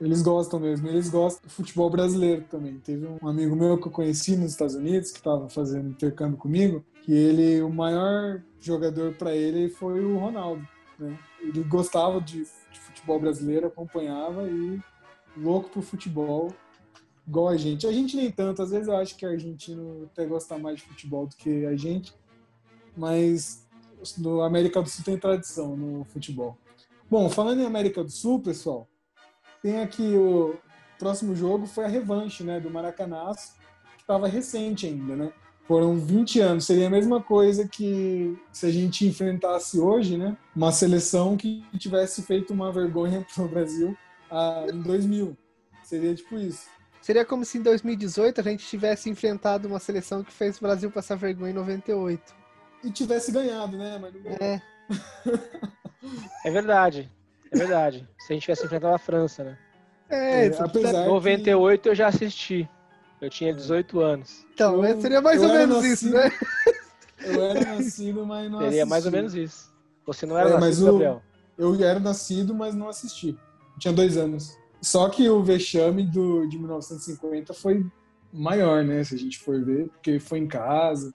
Eles 0.00 0.22
gostam 0.22 0.60
mesmo, 0.60 0.86
eles 0.86 1.08
gostam 1.08 1.42
do 1.44 1.50
futebol 1.52 1.90
brasileiro 1.90 2.42
também. 2.48 2.78
Teve 2.78 3.08
um 3.08 3.26
amigo 3.28 3.56
meu 3.56 3.76
que 3.76 3.88
eu 3.88 3.90
conheci 3.90 4.36
nos 4.36 4.52
Estados 4.52 4.76
Unidos, 4.76 5.10
que 5.10 5.18
estava 5.18 5.48
fazendo 5.48 5.88
intercâmbio 5.88 6.36
comigo, 6.38 6.84
que 7.02 7.12
ele, 7.12 7.60
o 7.60 7.70
maior 7.70 8.40
jogador 8.60 9.12
para 9.14 9.34
ele 9.34 9.68
foi 9.68 9.98
o 10.04 10.18
Ronaldo. 10.18 10.64
né? 10.96 11.18
Ele 11.40 11.64
gostava 11.64 12.20
de, 12.20 12.44
de 12.44 12.80
futebol 12.80 13.18
brasileiro, 13.18 13.66
acompanhava 13.66 14.44
e 14.48 14.80
louco 15.36 15.68
pro 15.70 15.82
futebol, 15.82 16.52
igual 17.26 17.48
a 17.48 17.56
gente. 17.56 17.86
A 17.86 17.92
gente 17.92 18.16
nem 18.16 18.30
tanto, 18.30 18.62
às 18.62 18.70
vezes 18.70 18.88
eu 18.88 18.96
acho 18.96 19.16
que 19.16 19.26
argentino 19.26 20.08
até 20.12 20.26
gosta 20.26 20.58
mais 20.58 20.76
de 20.78 20.82
futebol 20.82 21.26
do 21.26 21.36
que 21.36 21.66
a 21.66 21.76
gente, 21.76 22.14
mas 22.96 23.66
no 24.18 24.42
América 24.42 24.82
do 24.82 24.88
Sul 24.88 25.04
tem 25.04 25.18
tradição 25.18 25.76
no 25.76 26.04
futebol. 26.04 26.56
Bom, 27.10 27.28
falando 27.28 27.60
em 27.60 27.66
América 27.66 28.02
do 28.02 28.10
Sul, 28.10 28.40
pessoal, 28.40 28.88
tem 29.62 29.80
aqui 29.80 30.16
o 30.16 30.56
próximo 30.98 31.34
jogo 31.34 31.66
foi 31.66 31.84
a 31.84 31.88
revanche, 31.88 32.44
né, 32.44 32.60
do 32.60 32.70
Maracanaço, 32.70 33.54
que 33.96 34.02
estava 34.02 34.28
recente 34.28 34.86
ainda, 34.86 35.16
né? 35.16 35.32
Foram 35.66 35.96
20 35.96 36.40
anos, 36.40 36.66
seria 36.66 36.86
a 36.86 36.90
mesma 36.90 37.22
coisa 37.22 37.66
que 37.68 38.36
se 38.52 38.66
a 38.66 38.70
gente 38.70 39.06
enfrentasse 39.06 39.78
hoje, 39.78 40.16
né, 40.16 40.36
uma 40.54 40.72
seleção 40.72 41.36
que 41.36 41.64
tivesse 41.78 42.22
feito 42.22 42.52
uma 42.52 42.72
vergonha 42.72 43.26
pro 43.34 43.48
Brasil 43.48 43.96
ah, 44.32 44.66
em 44.72 44.80
2000. 44.82 45.36
Seria 45.84 46.14
tipo 46.14 46.38
isso. 46.38 46.66
Seria 47.00 47.24
como 47.24 47.44
se 47.44 47.58
em 47.58 47.62
2018 47.62 48.40
a 48.40 48.44
gente 48.44 48.64
tivesse 48.66 49.10
enfrentado 49.10 49.66
uma 49.68 49.78
seleção 49.80 50.22
que 50.24 50.32
fez 50.32 50.56
o 50.58 50.60
Brasil 50.60 50.90
passar 50.90 51.16
vergonha 51.16 51.50
em 51.50 51.54
98. 51.54 52.34
E 52.84 52.90
tivesse 52.90 53.30
ganhado, 53.32 53.76
né, 53.76 53.98
mas. 54.00 54.14
É, 54.40 54.60
É 56.44 56.50
verdade. 56.50 57.10
É 57.50 57.56
verdade. 57.56 58.08
Se 58.18 58.32
a 58.32 58.34
gente 58.34 58.42
tivesse 58.42 58.64
enfrentado 58.64 58.94
a 58.94 58.98
França, 58.98 59.44
né? 59.44 59.58
é, 60.08 60.44
É, 60.44 60.48
isso- 60.48 60.62
apesar 60.62 61.02
que 61.04 61.08
98 61.08 61.88
eu 61.88 61.94
já 61.94 62.08
assisti. 62.08 62.68
Eu 63.20 63.30
tinha 63.30 63.52
18 63.54 64.00
anos. 64.00 64.44
então, 64.52 64.84
eu- 64.84 65.00
seria 65.00 65.20
mais 65.20 65.40
ou 65.42 65.48
menos 65.48 65.84
isso, 65.84 66.10
nascido- 66.10 66.14
né? 66.14 66.30
eu 67.24 67.42
era 67.44 67.60
nascido, 67.78 68.26
mas 68.26 68.50
não 68.50 68.58
Seria 68.60 68.86
mais 68.86 69.04
ou 69.04 69.10
assisti. 69.10 69.16
menos 69.16 69.34
isso. 69.34 69.72
Você 70.06 70.26
não 70.26 70.36
era 70.38 70.50
É, 70.50 70.52
mas 70.54 70.62
nascido, 70.62 70.82
o- 70.82 70.92
Gabriel. 70.92 71.22
Eu 71.58 71.84
era 71.84 72.00
nascido, 72.00 72.54
mas 72.54 72.74
não 72.74 72.88
assisti. 72.88 73.38
Tinha 73.78 73.92
dois 73.92 74.16
anos. 74.16 74.58
Só 74.80 75.08
que 75.08 75.28
o 75.28 75.42
vexame 75.42 76.04
do, 76.04 76.46
de 76.46 76.58
1950 76.58 77.54
foi 77.54 77.86
maior, 78.32 78.84
né? 78.84 79.04
Se 79.04 79.14
a 79.14 79.18
gente 79.18 79.38
for 79.38 79.64
ver, 79.64 79.88
porque 79.88 80.18
foi 80.18 80.40
em 80.40 80.46
casa. 80.48 81.14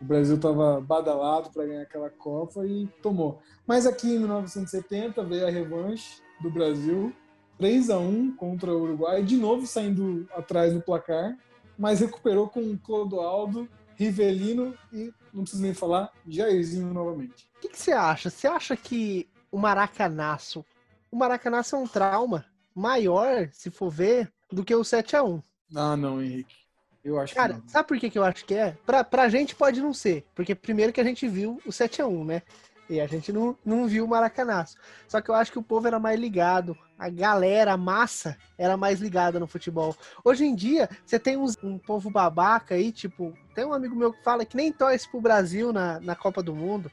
O 0.00 0.04
Brasil 0.04 0.36
estava 0.36 0.80
badalado 0.80 1.50
para 1.50 1.64
ganhar 1.64 1.82
aquela 1.82 2.10
Copa 2.10 2.66
e 2.66 2.88
tomou. 3.00 3.40
Mas 3.66 3.86
aqui 3.86 4.08
em 4.08 4.18
1970 4.18 5.22
veio 5.24 5.46
a 5.46 5.50
revanche 5.50 6.20
do 6.40 6.50
Brasil, 6.50 7.12
3 7.58 7.90
a 7.90 7.98
1 7.98 8.36
contra 8.36 8.72
o 8.72 8.82
Uruguai, 8.82 9.22
de 9.22 9.36
novo 9.36 9.66
saindo 9.66 10.28
atrás 10.34 10.74
no 10.74 10.82
placar, 10.82 11.36
mas 11.78 12.00
recuperou 12.00 12.48
com 12.48 12.76
Clodoaldo, 12.76 13.68
Rivelino 13.94 14.74
e, 14.92 15.12
não 15.32 15.42
preciso 15.42 15.62
nem 15.62 15.72
falar, 15.72 16.10
Jairzinho 16.26 16.92
novamente. 16.92 17.48
O 17.56 17.60
que, 17.60 17.68
que 17.68 17.78
você 17.78 17.92
acha? 17.92 18.28
Você 18.28 18.48
acha 18.48 18.76
que 18.76 19.28
o 19.50 19.58
Maracanaço. 19.58 20.64
O 21.12 21.16
Maracanaço 21.16 21.76
é 21.76 21.78
um 21.78 21.86
trauma 21.86 22.46
maior, 22.74 23.50
se 23.52 23.70
for 23.70 23.90
ver, 23.90 24.32
do 24.50 24.64
que 24.64 24.74
o 24.74 24.80
7x1. 24.82 25.42
Ah, 25.76 25.94
não, 25.94 26.22
Henrique. 26.22 26.56
Eu 27.04 27.20
acho 27.20 27.34
Cara, 27.34 27.54
que 27.60 27.70
sabe 27.70 27.86
por 27.88 27.98
que, 27.98 28.08
que 28.08 28.18
eu 28.18 28.24
acho 28.24 28.46
que 28.46 28.54
é? 28.54 28.78
Pra, 28.86 29.04
pra 29.04 29.28
gente 29.28 29.54
pode 29.54 29.82
não 29.82 29.92
ser. 29.92 30.24
Porque 30.34 30.54
primeiro 30.54 30.90
que 30.92 31.00
a 31.00 31.04
gente 31.04 31.28
viu 31.28 31.60
o 31.66 31.70
7x1, 31.70 32.24
né? 32.24 32.42
E 32.88 32.98
a 32.98 33.06
gente 33.06 33.30
não, 33.30 33.56
não 33.64 33.86
viu 33.86 34.04
o 34.06 34.08
Maracanaço. 34.08 34.76
Só 35.06 35.20
que 35.20 35.30
eu 35.30 35.34
acho 35.34 35.52
que 35.52 35.58
o 35.58 35.62
povo 35.62 35.86
era 35.86 35.98
mais 35.98 36.18
ligado. 36.18 36.76
A 36.98 37.10
galera, 37.10 37.72
a 37.74 37.76
massa, 37.76 38.36
era 38.56 38.76
mais 38.76 38.98
ligada 39.00 39.38
no 39.38 39.46
futebol. 39.46 39.94
Hoje 40.24 40.44
em 40.46 40.54
dia, 40.54 40.88
você 41.04 41.18
tem 41.18 41.36
uns- 41.36 41.58
um 41.62 41.78
povo 41.78 42.10
babaca 42.10 42.74
aí, 42.74 42.90
tipo, 42.90 43.36
tem 43.54 43.64
um 43.66 43.72
amigo 43.74 43.94
meu 43.94 44.12
que 44.14 44.22
fala 44.22 44.46
que 44.46 44.56
nem 44.56 44.72
torce 44.72 45.08
pro 45.10 45.20
Brasil 45.20 45.72
na, 45.74 46.00
na 46.00 46.16
Copa 46.16 46.42
do 46.42 46.54
Mundo. 46.54 46.90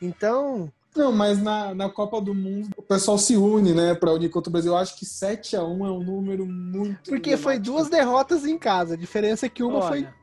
Então, 0.00 0.70
Não, 0.96 1.12
mas 1.12 1.42
na, 1.42 1.74
na 1.74 1.88
Copa 1.90 2.20
do 2.20 2.34
Mundo 2.34 2.68
o 2.76 2.82
pessoal 2.82 3.18
se 3.18 3.36
une, 3.36 3.72
né, 3.72 3.94
pra 3.94 4.12
unir 4.12 4.28
contra 4.30 4.48
o 4.48 4.52
Brasil. 4.52 4.72
Eu 4.72 4.78
acho 4.78 4.96
que 4.98 5.04
7 5.04 5.56
a 5.56 5.62
1 5.64 5.86
é 5.86 5.90
um 5.90 6.02
número 6.02 6.46
muito. 6.46 7.10
porque 7.10 7.36
foi 7.36 7.58
duas 7.58 7.88
derrotas 7.88 8.44
em 8.46 8.58
casa. 8.58 8.94
A 8.94 8.96
diferença 8.96 9.46
é 9.46 9.48
que 9.48 9.62
uma 9.62 9.82
foi, 9.82 9.98
Olha, 10.00 10.14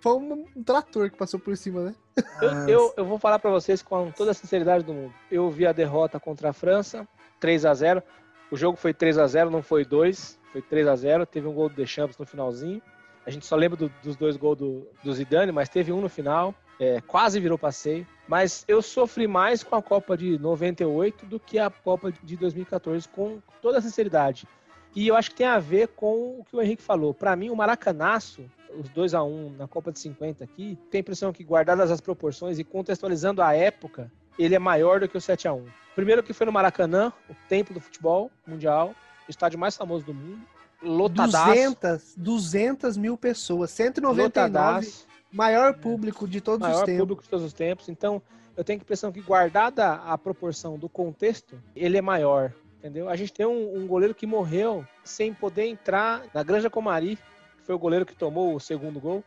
foi 0.00 0.12
um 0.14 0.44
trator 0.64 1.10
que 1.10 1.16
passou 1.16 1.38
por 1.40 1.56
cima, 1.56 1.82
né? 1.84 1.94
eu, 2.40 2.48
Ah, 2.50 2.66
eu, 2.70 2.94
eu 2.98 3.04
vou 3.04 3.18
falar 3.18 3.38
pra 3.38 3.50
vocês 3.50 3.82
com 3.82 4.10
toda 4.10 4.30
a 4.30 4.34
sinceridade 4.34 4.84
do 4.84 4.94
mundo. 4.94 5.12
Eu 5.30 5.50
vi 5.50 5.66
a 5.66 5.72
derrota 5.72 6.18
contra 6.20 6.50
a 6.50 6.52
França, 6.52 7.06
3 7.40 7.64
a 7.66 7.74
0 7.74 8.02
O 8.50 8.56
jogo 8.56 8.76
foi 8.78 8.94
3 8.94 9.18
a 9.18 9.26
0 9.26 9.50
não 9.50 9.62
foi 9.62 9.84
2, 9.84 10.38
foi 10.52 10.62
3 10.62 10.86
a 10.88 10.94
0 10.96 11.26
Teve 11.26 11.46
um 11.48 11.52
gol 11.52 11.68
do 11.68 11.74
Deschamps 11.74 12.16
no 12.18 12.24
finalzinho. 12.26 12.80
A 13.26 13.30
gente 13.30 13.46
só 13.46 13.56
lembra 13.56 13.76
do- 13.76 13.92
dos 14.02 14.16
dois 14.16 14.36
gols 14.36 14.58
do, 14.58 14.86
do 15.02 15.12
Zidane, 15.12 15.50
mas 15.50 15.68
teve 15.68 15.90
um 15.92 16.00
no 16.00 16.08
final. 16.08 16.54
É, 16.78 17.00
quase 17.00 17.40
virou 17.40 17.56
passeio. 17.58 18.06
Mas 18.26 18.64
eu 18.66 18.80
sofri 18.80 19.26
mais 19.26 19.62
com 19.62 19.76
a 19.76 19.82
Copa 19.82 20.16
de 20.16 20.38
98 20.38 21.26
do 21.26 21.38
que 21.38 21.58
a 21.58 21.68
Copa 21.70 22.12
de 22.22 22.36
2014, 22.36 23.08
com 23.08 23.38
toda 23.60 23.78
a 23.78 23.82
sinceridade. 23.82 24.48
E 24.94 25.08
eu 25.08 25.16
acho 25.16 25.30
que 25.30 25.36
tem 25.36 25.46
a 25.46 25.58
ver 25.58 25.88
com 25.88 26.38
o 26.38 26.44
que 26.48 26.56
o 26.56 26.62
Henrique 26.62 26.82
falou. 26.82 27.12
Para 27.12 27.34
mim, 27.34 27.50
o 27.50 27.56
Maracanaço, 27.56 28.44
os 28.78 28.88
2 28.88 29.12
a 29.14 29.22
1 29.22 29.56
na 29.58 29.66
Copa 29.66 29.90
de 29.90 29.98
50 29.98 30.44
aqui, 30.44 30.78
tem 30.90 31.00
a 31.00 31.02
impressão 31.02 31.32
que, 31.32 31.42
guardadas 31.42 31.90
as 31.90 32.00
proporções 32.00 32.58
e 32.58 32.64
contextualizando 32.64 33.42
a 33.42 33.54
época, 33.54 34.10
ele 34.38 34.54
é 34.54 34.58
maior 34.58 35.00
do 35.00 35.08
que 35.08 35.16
o 35.16 35.20
7 35.20 35.48
a 35.48 35.52
1 35.52 35.66
Primeiro 35.94 36.22
que 36.22 36.32
foi 36.32 36.46
no 36.46 36.52
Maracanã, 36.52 37.12
o 37.28 37.34
templo 37.48 37.74
do 37.74 37.80
futebol 37.80 38.30
mundial, 38.46 38.94
o 39.28 39.30
estádio 39.30 39.58
mais 39.58 39.76
famoso 39.76 40.04
do 40.04 40.14
mundo. 40.14 40.42
Lotadaço. 40.82 41.46
200, 41.46 42.14
200 42.16 42.96
mil 42.96 43.16
pessoas, 43.16 43.70
199, 43.70 44.22
lotadaço. 44.22 45.06
Maior 45.34 45.74
público 45.74 46.28
de 46.28 46.40
todos 46.40 46.66
os 46.66 46.72
maior 46.72 46.86
tempos. 46.86 47.00
público 47.00 47.22
de 47.22 47.28
todos 47.28 47.44
os 47.44 47.52
tempos. 47.52 47.88
Então, 47.88 48.22
eu 48.56 48.62
tenho 48.62 48.78
a 48.78 48.82
impressão 48.82 49.10
que, 49.10 49.20
guardada 49.20 49.94
a 49.94 50.16
proporção 50.16 50.78
do 50.78 50.88
contexto, 50.88 51.60
ele 51.74 51.98
é 51.98 52.02
maior. 52.02 52.52
Entendeu? 52.78 53.08
A 53.08 53.16
gente 53.16 53.32
tem 53.32 53.44
um, 53.44 53.76
um 53.76 53.86
goleiro 53.86 54.14
que 54.14 54.26
morreu 54.26 54.86
sem 55.02 55.34
poder 55.34 55.66
entrar 55.66 56.22
na 56.32 56.42
Granja 56.42 56.70
Comari, 56.70 57.16
que 57.16 57.64
foi 57.64 57.74
o 57.74 57.78
goleiro 57.78 58.06
que 58.06 58.14
tomou 58.14 58.54
o 58.54 58.60
segundo 58.60 59.00
gol, 59.00 59.24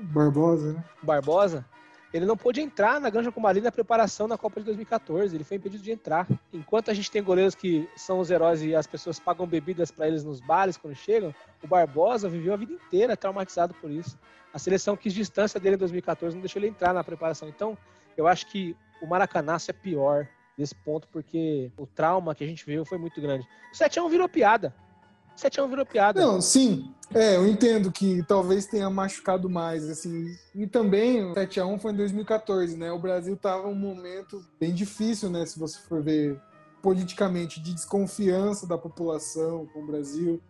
Barbosa, 0.00 0.72
né? 0.72 0.84
o 1.02 1.06
Barbosa. 1.06 1.64
Ele 2.12 2.24
não 2.24 2.36
pôde 2.36 2.60
entrar 2.60 3.00
na 3.00 3.10
Granja 3.10 3.32
Comari 3.32 3.60
na 3.60 3.72
preparação 3.72 4.28
da 4.28 4.38
Copa 4.38 4.60
de 4.60 4.66
2014. 4.66 5.34
Ele 5.34 5.42
foi 5.42 5.56
impedido 5.56 5.82
de 5.82 5.90
entrar. 5.90 6.28
Enquanto 6.52 6.88
a 6.88 6.94
gente 6.94 7.10
tem 7.10 7.20
goleiros 7.20 7.56
que 7.56 7.88
são 7.96 8.20
os 8.20 8.30
heróis 8.30 8.62
e 8.62 8.72
as 8.72 8.86
pessoas 8.86 9.18
pagam 9.18 9.44
bebidas 9.48 9.90
para 9.90 10.06
eles 10.06 10.22
nos 10.22 10.38
bares 10.38 10.76
quando 10.76 10.94
chegam, 10.94 11.34
o 11.60 11.66
Barbosa 11.66 12.28
viveu 12.28 12.54
a 12.54 12.56
vida 12.56 12.72
inteira 12.72 13.16
traumatizado 13.16 13.74
por 13.74 13.90
isso. 13.90 14.16
A 14.54 14.58
seleção 14.60 14.96
quis 14.96 15.12
distância 15.12 15.58
dele 15.58 15.74
em 15.74 15.78
2014, 15.78 16.36
não 16.36 16.40
deixou 16.40 16.60
ele 16.62 16.68
entrar 16.68 16.94
na 16.94 17.02
preparação. 17.02 17.48
Então, 17.48 17.76
eu 18.16 18.28
acho 18.28 18.46
que 18.46 18.76
o 19.02 19.06
Maracanaço 19.06 19.68
é 19.68 19.74
pior 19.74 20.28
nesse 20.56 20.76
ponto, 20.76 21.08
porque 21.08 21.72
o 21.76 21.84
trauma 21.88 22.36
que 22.36 22.44
a 22.44 22.46
gente 22.46 22.64
viu 22.64 22.84
foi 22.84 22.96
muito 22.96 23.20
grande. 23.20 23.44
O 23.72 23.76
7x1 23.76 24.08
virou 24.08 24.28
piada. 24.28 24.72
O 25.36 25.40
7x1 25.40 25.68
virou 25.68 25.84
piada. 25.84 26.24
Não, 26.24 26.40
sim. 26.40 26.94
É, 27.12 27.34
eu 27.34 27.48
entendo 27.48 27.90
que 27.90 28.22
talvez 28.22 28.64
tenha 28.64 28.88
machucado 28.88 29.50
mais, 29.50 29.90
assim. 29.90 30.32
E 30.54 30.68
também 30.68 31.24
o 31.24 31.34
7x1 31.34 31.80
foi 31.80 31.92
em 31.92 31.96
2014, 31.96 32.76
né? 32.76 32.92
O 32.92 32.98
Brasil 33.00 33.36
tava 33.36 33.66
um 33.66 33.74
momento 33.74 34.40
bem 34.60 34.72
difícil, 34.72 35.30
né? 35.30 35.44
Se 35.44 35.58
você 35.58 35.80
for 35.80 36.00
ver 36.00 36.40
politicamente, 36.80 37.60
de 37.60 37.74
desconfiança 37.74 38.68
da 38.68 38.78
população 38.78 39.66
com 39.72 39.80
o 39.82 39.86
Brasil. 39.86 40.40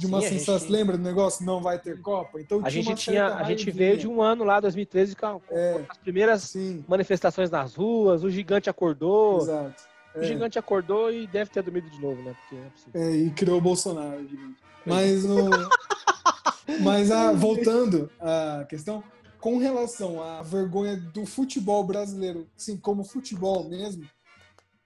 De 0.00 0.06
uma 0.06 0.20
Sim, 0.22 0.28
sensação. 0.30 0.58
gente- 0.60 0.70
Lembra 0.72 0.96
do 0.96 1.02
negócio? 1.04 1.44
Não 1.44 1.60
vai 1.60 1.78
ter 1.78 2.00
Copa? 2.00 2.40
Então 2.40 2.60
a 2.64 2.70
gente 2.70 2.94
tinha, 2.94 3.26
a 3.34 3.44
gente 3.44 3.70
veio 3.70 3.98
de 3.98 4.08
um 4.08 4.22
ano 4.22 4.44
lá, 4.44 4.58
2013, 4.58 5.14
com, 5.14 5.42
É. 5.50 5.84
as 5.88 5.98
primeiras 5.98 6.42
Sim, 6.44 6.82
manifestações 6.88 7.50
nas 7.50 7.74
ruas, 7.74 8.24
o 8.24 8.30
gigante 8.30 8.70
acordou. 8.70 9.42
exato. 9.42 9.82
O 10.14 10.20
É. 10.20 10.24
gigante 10.24 10.58
acordou 10.58 11.12
e 11.12 11.26
deve 11.26 11.50
ter 11.50 11.62
dormido 11.62 11.88
de 11.90 12.00
novo, 12.00 12.20
né? 12.22 12.34
Porque 12.40 12.96
é. 12.96 13.02
É, 13.02 13.10
e 13.14 13.30
criou 13.30 13.58
o 13.58 13.60
Bolsonaro, 13.60 14.26
gigante. 14.26 14.56
Mas 14.86 15.24
o. 15.24 15.50
Mas 16.82 17.10
a, 17.10 17.32
voltando 17.32 18.10
à 18.18 18.64
questão, 18.68 19.02
com 19.38 19.58
relação 19.58 20.22
à 20.22 20.40
vergonha 20.42 20.96
do 20.96 21.26
futebol 21.26 21.84
brasileiro, 21.84 22.46
assim, 22.56 22.76
como 22.76 23.04
futebol 23.04 23.68
mesmo, 23.68 24.04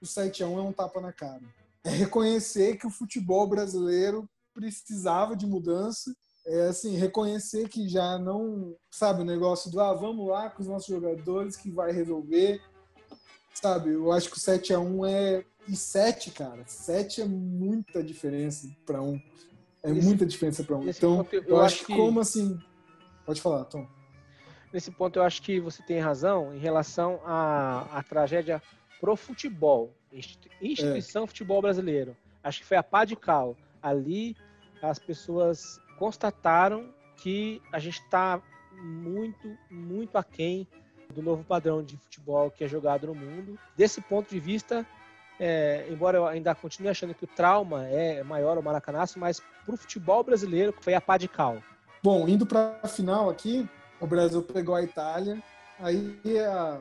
o 0.01 0.07
7x1 0.07 0.59
é 0.59 0.63
um 0.63 0.73
tapa 0.73 1.01
na 1.01 1.13
cara. 1.13 1.41
É 1.85 1.91
reconhecer 1.91 2.77
que 2.77 2.87
o 2.87 2.91
futebol 2.91 3.47
brasileiro 3.47 4.29
precisava 4.55 5.37
de 5.37 5.47
mudança. 5.47 6.15
É 6.47 6.69
assim, 6.69 6.95
reconhecer 6.97 7.69
que 7.71 7.89
já 7.89 8.19
não, 8.19 8.77
sabe, 8.91 9.23
o 9.23 9.25
negócio 9.25 9.71
do 9.71 9.81
ah, 9.81 9.95
vamos 9.95 10.29
lá 10.29 10.51
com 10.51 10.61
os 10.63 10.69
nossos 10.69 10.87
jogadores 10.87 11.57
que 11.57 11.71
vai 11.71 11.91
resolver. 11.91 12.61
Sabe, 13.55 13.91
eu 13.95 14.13
acho 14.13 14.31
que 14.31 14.37
o 14.37 14.41
7x1 14.41 15.09
é. 15.09 15.45
E 15.67 15.75
7, 15.75 16.31
cara, 16.33 16.63
7 16.67 17.23
é 17.23 17.25
muita 17.25 18.03
diferença 18.03 18.69
para 18.85 19.01
um. 19.01 19.19
É 19.83 19.91
Nesse- 19.91 20.07
muita 20.07 20.27
diferença 20.27 20.63
para 20.63 20.77
um. 20.77 20.87
Então, 20.87 21.27
eu 21.33 21.43
eu, 21.45 21.61
acho 21.63 21.87
que 21.87 21.95
como 21.97 22.21
assim. 22.21 22.59
Pode 23.25 23.41
falar, 23.41 23.65
Tom. 23.65 23.87
Nesse 24.71 24.91
ponto, 24.91 25.19
eu 25.19 25.23
acho 25.23 25.41
que 25.41 25.59
você 25.61 25.83
tem 25.83 25.99
razão 26.01 26.53
em 26.55 26.59
relação 26.59 27.21
à, 27.25 27.99
à 27.99 28.03
tragédia 28.03 28.63
pro 29.01 29.17
futebol, 29.17 29.95
institu- 30.13 30.51
instituição 30.61 31.27
futebol 31.27 31.63
brasileiro. 31.63 32.15
Acho 32.43 32.61
que 32.61 32.67
foi 32.67 32.77
a 32.77 32.83
pá 32.83 33.07
de 33.07 33.17
cal. 33.17 33.57
Ali, 33.81 34.37
as 34.91 34.99
pessoas 34.99 35.81
constataram 35.99 36.93
que 37.17 37.63
a 37.73 37.79
gente 37.79 38.01
está 38.01 38.41
muito, 38.73 39.57
muito 39.71 40.17
aquém 40.17 40.67
do 41.13 41.23
novo 41.23 41.45
padrão 41.45 41.83
de 41.83 41.97
futebol 41.97 42.51
que 42.51 42.65
é 42.65 42.69
jogado 42.69 43.07
no 43.07 43.15
mundo. 43.15 43.59
Desse 43.77 44.01
ponto 44.01 44.29
de 44.29 44.41
vista, 44.41 44.87
é, 45.39 45.87
embora 45.91 46.19
eu 46.19 46.27
ainda 46.27 46.55
continue 46.55 46.89
achando 46.89 47.15
que 47.15 47.25
o 47.25 47.29
trauma 47.29 47.87
é 47.87 48.23
maior 48.23 48.59
o 48.59 48.63
Maracanaço, 48.63 49.19
mas 49.19 49.41
para 49.65 49.75
o 49.75 49.79
futebol 49.79 50.23
brasileiro 50.23 50.75
foi 50.81 50.95
a 50.95 51.01
pá 51.01 51.17
de 51.17 51.29
cal. 51.29 51.63
Bom, 52.03 52.29
indo 52.29 52.45
para 52.45 52.79
a 52.83 52.89
final 52.89 53.31
aqui, 53.31 53.69
o 54.01 54.07
Brasil 54.07 54.43
pegou 54.43 54.75
a 54.75 54.83
Itália, 54.83 55.43
aí 55.79 56.19
é 56.25 56.45
a 56.45 56.81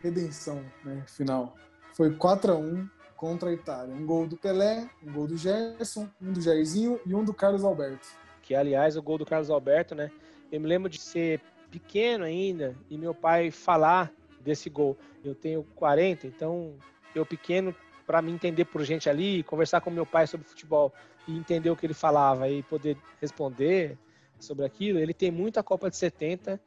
redenção, 0.00 0.64
né, 0.84 1.04
final. 1.06 1.54
Foi 1.94 2.14
4 2.14 2.52
a 2.52 2.56
1 2.56 2.88
contra 3.16 3.50
a 3.50 3.52
Itália. 3.52 3.94
Um 3.94 4.04
gol 4.04 4.26
do 4.26 4.36
Pelé, 4.36 4.88
um 5.02 5.12
gol 5.12 5.26
do 5.26 5.36
Gerson, 5.36 6.08
um 6.20 6.32
do 6.32 6.40
Jairzinho 6.40 7.00
e 7.06 7.14
um 7.14 7.24
do 7.24 7.32
Carlos 7.32 7.64
Alberto. 7.64 8.06
que 8.42 8.54
aliás 8.54 8.96
o 8.96 9.02
gol 9.02 9.18
do 9.18 9.26
Carlos 9.26 9.50
Alberto, 9.50 9.94
né? 9.94 10.10
Eu 10.52 10.60
me 10.60 10.68
lembro 10.68 10.88
de 10.88 11.00
ser 11.00 11.40
pequeno 11.70 12.24
ainda 12.24 12.76
e 12.88 12.96
meu 12.96 13.12
pai 13.12 13.50
falar 13.50 14.12
desse 14.40 14.70
gol. 14.70 14.96
Eu 15.24 15.34
tenho 15.34 15.64
40, 15.74 16.26
então 16.26 16.74
eu 17.14 17.26
pequeno 17.26 17.74
para 18.06 18.22
me 18.22 18.30
entender 18.30 18.64
por 18.66 18.84
gente 18.84 19.10
ali, 19.10 19.42
conversar 19.42 19.80
com 19.80 19.90
meu 19.90 20.06
pai 20.06 20.26
sobre 20.28 20.46
futebol 20.46 20.92
e 21.26 21.36
entender 21.36 21.70
o 21.70 21.76
que 21.76 21.84
ele 21.84 21.94
falava 21.94 22.48
e 22.48 22.62
poder 22.62 22.96
responder 23.20 23.98
sobre 24.38 24.64
aquilo. 24.64 24.98
Ele 24.98 25.12
tem 25.12 25.30
muita 25.30 25.62
Copa 25.62 25.90
de 25.90 25.96
70, 25.96 26.60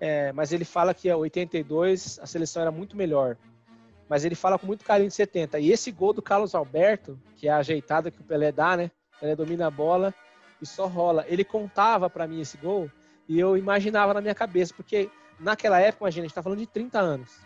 é, 0.00 0.32
mas 0.32 0.52
ele 0.52 0.64
fala 0.64 0.94
que 0.94 1.10
a 1.10 1.16
82 1.16 2.18
a 2.20 2.26
seleção 2.26 2.62
era 2.62 2.70
muito 2.70 2.96
melhor. 2.96 3.36
Mas 4.08 4.24
ele 4.24 4.34
fala 4.34 4.58
com 4.58 4.66
muito 4.66 4.84
carinho 4.84 5.08
de 5.08 5.14
70. 5.14 5.58
E 5.58 5.70
esse 5.70 5.90
gol 5.90 6.12
do 6.12 6.22
Carlos 6.22 6.54
Alberto, 6.54 7.18
que 7.36 7.48
é 7.48 7.50
a 7.50 7.58
ajeitada 7.58 8.10
que 8.10 8.20
o 8.20 8.24
Pelé 8.24 8.52
dá, 8.52 8.76
né? 8.76 8.90
O 9.16 9.20
Pelé 9.20 9.36
domina 9.36 9.66
a 9.66 9.70
bola 9.70 10.14
e 10.60 10.66
só 10.66 10.86
rola. 10.86 11.24
Ele 11.28 11.44
contava 11.44 12.08
para 12.08 12.26
mim 12.26 12.40
esse 12.40 12.56
gol 12.56 12.90
e 13.28 13.38
eu 13.38 13.56
imaginava 13.56 14.14
na 14.14 14.20
minha 14.20 14.34
cabeça, 14.34 14.72
porque 14.74 15.10
naquela 15.40 15.80
época, 15.80 16.04
imagina, 16.04 16.24
a 16.24 16.28
gente 16.28 16.34
tá 16.34 16.42
falando 16.42 16.60
de 16.60 16.66
30 16.66 16.98
anos. 16.98 17.40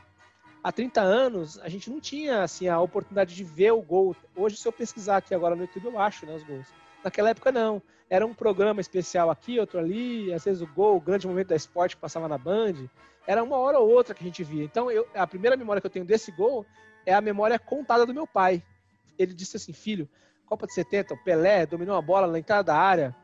Há 0.62 0.70
30 0.70 1.00
anos, 1.00 1.58
a 1.60 1.68
gente 1.70 1.88
não 1.88 1.98
tinha 2.00 2.42
assim 2.42 2.68
a 2.68 2.78
oportunidade 2.78 3.34
de 3.34 3.42
ver 3.42 3.72
o 3.72 3.80
gol. 3.80 4.14
Hoje, 4.36 4.56
se 4.56 4.68
eu 4.68 4.72
pesquisar 4.72 5.16
aqui 5.16 5.34
agora 5.34 5.56
no 5.56 5.62
YouTube, 5.62 5.86
eu 5.86 5.98
acho 5.98 6.26
né, 6.26 6.34
os 6.34 6.42
gols. 6.42 6.66
Naquela 7.02 7.30
época, 7.30 7.50
não. 7.50 7.82
Era 8.10 8.26
um 8.26 8.34
programa 8.34 8.80
especial 8.80 9.30
aqui, 9.30 9.58
outro 9.58 9.78
ali, 9.78 10.32
às 10.34 10.44
vezes 10.44 10.60
o 10.60 10.66
gol, 10.66 10.96
o 10.96 11.00
grande 11.00 11.26
momento 11.26 11.48
da 11.48 11.56
esporte 11.56 11.96
que 11.96 12.02
passava 12.02 12.28
na 12.28 12.36
Band. 12.36 12.74
Era 13.30 13.44
uma 13.44 13.56
hora 13.58 13.78
ou 13.78 13.88
outra 13.88 14.12
que 14.12 14.24
a 14.24 14.26
gente 14.26 14.42
via. 14.42 14.64
Então, 14.64 14.90
eu, 14.90 15.06
a 15.14 15.24
primeira 15.24 15.56
memória 15.56 15.80
que 15.80 15.86
eu 15.86 15.90
tenho 15.90 16.04
desse 16.04 16.32
gol 16.32 16.66
é 17.06 17.14
a 17.14 17.20
memória 17.20 17.60
contada 17.60 18.04
do 18.04 18.12
meu 18.12 18.26
pai. 18.26 18.60
Ele 19.16 19.32
disse 19.32 19.56
assim, 19.56 19.72
filho, 19.72 20.08
Copa 20.46 20.66
de 20.66 20.74
70, 20.74 21.14
o 21.14 21.16
Pelé 21.22 21.64
dominou 21.64 21.96
a 21.96 22.02
bola 22.02 22.26
na 22.26 22.40
entrada 22.40 22.64
da 22.64 22.76
área, 22.76 23.14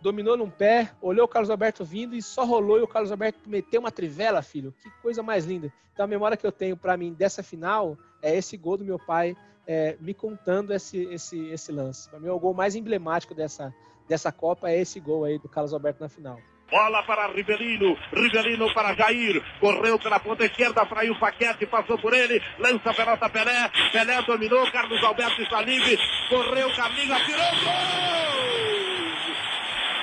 dominou 0.00 0.36
num 0.36 0.48
pé, 0.48 0.92
olhou 1.02 1.24
o 1.24 1.28
Carlos 1.28 1.50
Alberto 1.50 1.84
vindo 1.84 2.14
e 2.14 2.22
só 2.22 2.44
rolou 2.44 2.78
e 2.78 2.82
o 2.82 2.86
Carlos 2.86 3.10
Alberto 3.10 3.40
meteu 3.50 3.80
uma 3.80 3.90
trivela, 3.90 4.40
filho. 4.40 4.72
Que 4.80 4.88
coisa 5.02 5.20
mais 5.20 5.44
linda. 5.46 5.72
Então 5.92 6.04
a 6.04 6.06
memória 6.06 6.36
que 6.36 6.46
eu 6.46 6.52
tenho 6.52 6.76
para 6.76 6.96
mim 6.96 7.12
dessa 7.12 7.42
final 7.42 7.98
é 8.22 8.36
esse 8.36 8.56
gol 8.56 8.76
do 8.76 8.84
meu 8.84 9.00
pai 9.00 9.36
é, 9.66 9.96
me 9.98 10.14
contando 10.14 10.72
esse, 10.72 11.02
esse, 11.06 11.48
esse 11.48 11.72
lance. 11.72 12.08
Para 12.08 12.20
mim 12.20 12.28
é 12.28 12.32
o 12.32 12.38
gol 12.38 12.54
mais 12.54 12.76
emblemático 12.76 13.34
dessa, 13.34 13.74
dessa 14.06 14.30
Copa 14.30 14.70
é 14.70 14.78
esse 14.78 15.00
gol 15.00 15.24
aí 15.24 15.40
do 15.40 15.48
Carlos 15.48 15.74
Alberto 15.74 16.00
na 16.00 16.08
final. 16.08 16.38
Bola 16.70 17.02
para 17.02 17.26
Rivelino, 17.28 17.96
Rivelino 18.12 18.72
para 18.72 18.94
Jair, 18.94 19.42
correu 19.58 19.98
pela 19.98 20.20
ponta 20.20 20.44
esquerda, 20.44 20.86
fraiu 20.86 21.12
o 21.12 21.18
Paquete, 21.18 21.66
passou 21.66 21.98
por 21.98 22.14
ele, 22.14 22.40
lança 22.58 22.90
a 22.90 22.94
pelota 22.94 23.28
Pelé, 23.28 23.70
Pelé 23.92 24.22
dominou, 24.22 24.70
Carlos 24.70 25.02
Alberto 25.02 25.42
está 25.42 25.60
livre, 25.62 25.98
correu, 26.28 26.72
Carlinhos, 26.76 27.10
atirou, 27.10 27.50
gol! 27.64 27.80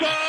Gol! 0.01 0.26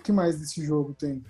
O 0.00 0.02
que 0.02 0.10
mais 0.10 0.38
desse 0.38 0.64
jogo 0.64 0.94
tem? 0.94 1.22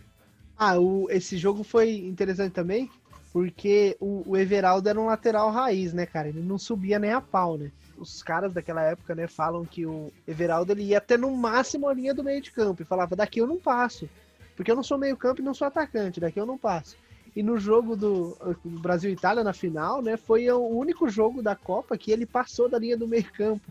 Ah, 0.56 0.78
o, 0.78 1.09
esse 1.11 1.37
jogo 1.37 1.64
foi 1.64 1.92
interessante 1.92 2.52
também, 2.52 2.88
porque 3.33 3.96
o, 4.00 4.22
o 4.26 4.37
Everaldo 4.37 4.88
era 4.88 5.00
um 5.00 5.06
lateral 5.06 5.50
raiz, 5.50 5.92
né, 5.92 6.06
cara? 6.06 6.28
Ele 6.28 6.40
não 6.40 6.59
subia 6.59 6.98
nem 6.98 7.12
a 7.12 7.20
pau, 7.20 7.59
né? 7.59 7.70
Os 7.98 8.22
caras 8.22 8.54
daquela 8.54 8.83
época, 8.83 9.14
né, 9.14 9.26
falam 9.26 9.64
que 9.64 9.85
o 9.85 10.11
Everaldo 10.26 10.72
ele 10.72 10.85
ia 10.85 10.98
até 10.98 11.18
no 11.18 11.30
máximo 11.37 11.88
a 11.88 11.92
linha 11.92 12.14
do 12.14 12.24
meio 12.24 12.40
de 12.40 12.50
campo 12.50 12.83
e 12.83 12.87
falava: 12.87 13.16
daqui 13.16 13.40
eu 13.40 13.46
não 13.46 13.59
passo, 13.59 14.09
porque 14.56 14.70
eu 14.70 14.76
não 14.76 14.83
sou 14.83 14.96
meio 14.96 15.16
campo 15.16 15.40
e 15.40 15.44
não 15.44 15.52
sou 15.52 15.66
atacante, 15.66 16.20
daqui 16.20 16.40
eu 16.40 16.46
não 16.46 16.56
passo. 16.56 16.96
E 17.35 17.42
no 17.42 17.59
jogo 17.59 17.94
do, 17.94 18.37
do 18.64 18.80
Brasil 18.80 19.11
Itália 19.11 19.44
na 19.44 19.52
final, 19.52 20.02
né, 20.02 20.16
foi 20.16 20.50
o 20.50 20.66
único 20.66 21.09
jogo 21.09 21.42
da 21.42 21.54
Copa 21.54 21.96
que 21.96 22.11
ele 22.11 22.26
passou 22.26 22.68
da 22.68 22.78
linha 22.78 22.96
do 22.96 23.06
meio 23.06 23.30
campo. 23.33 23.70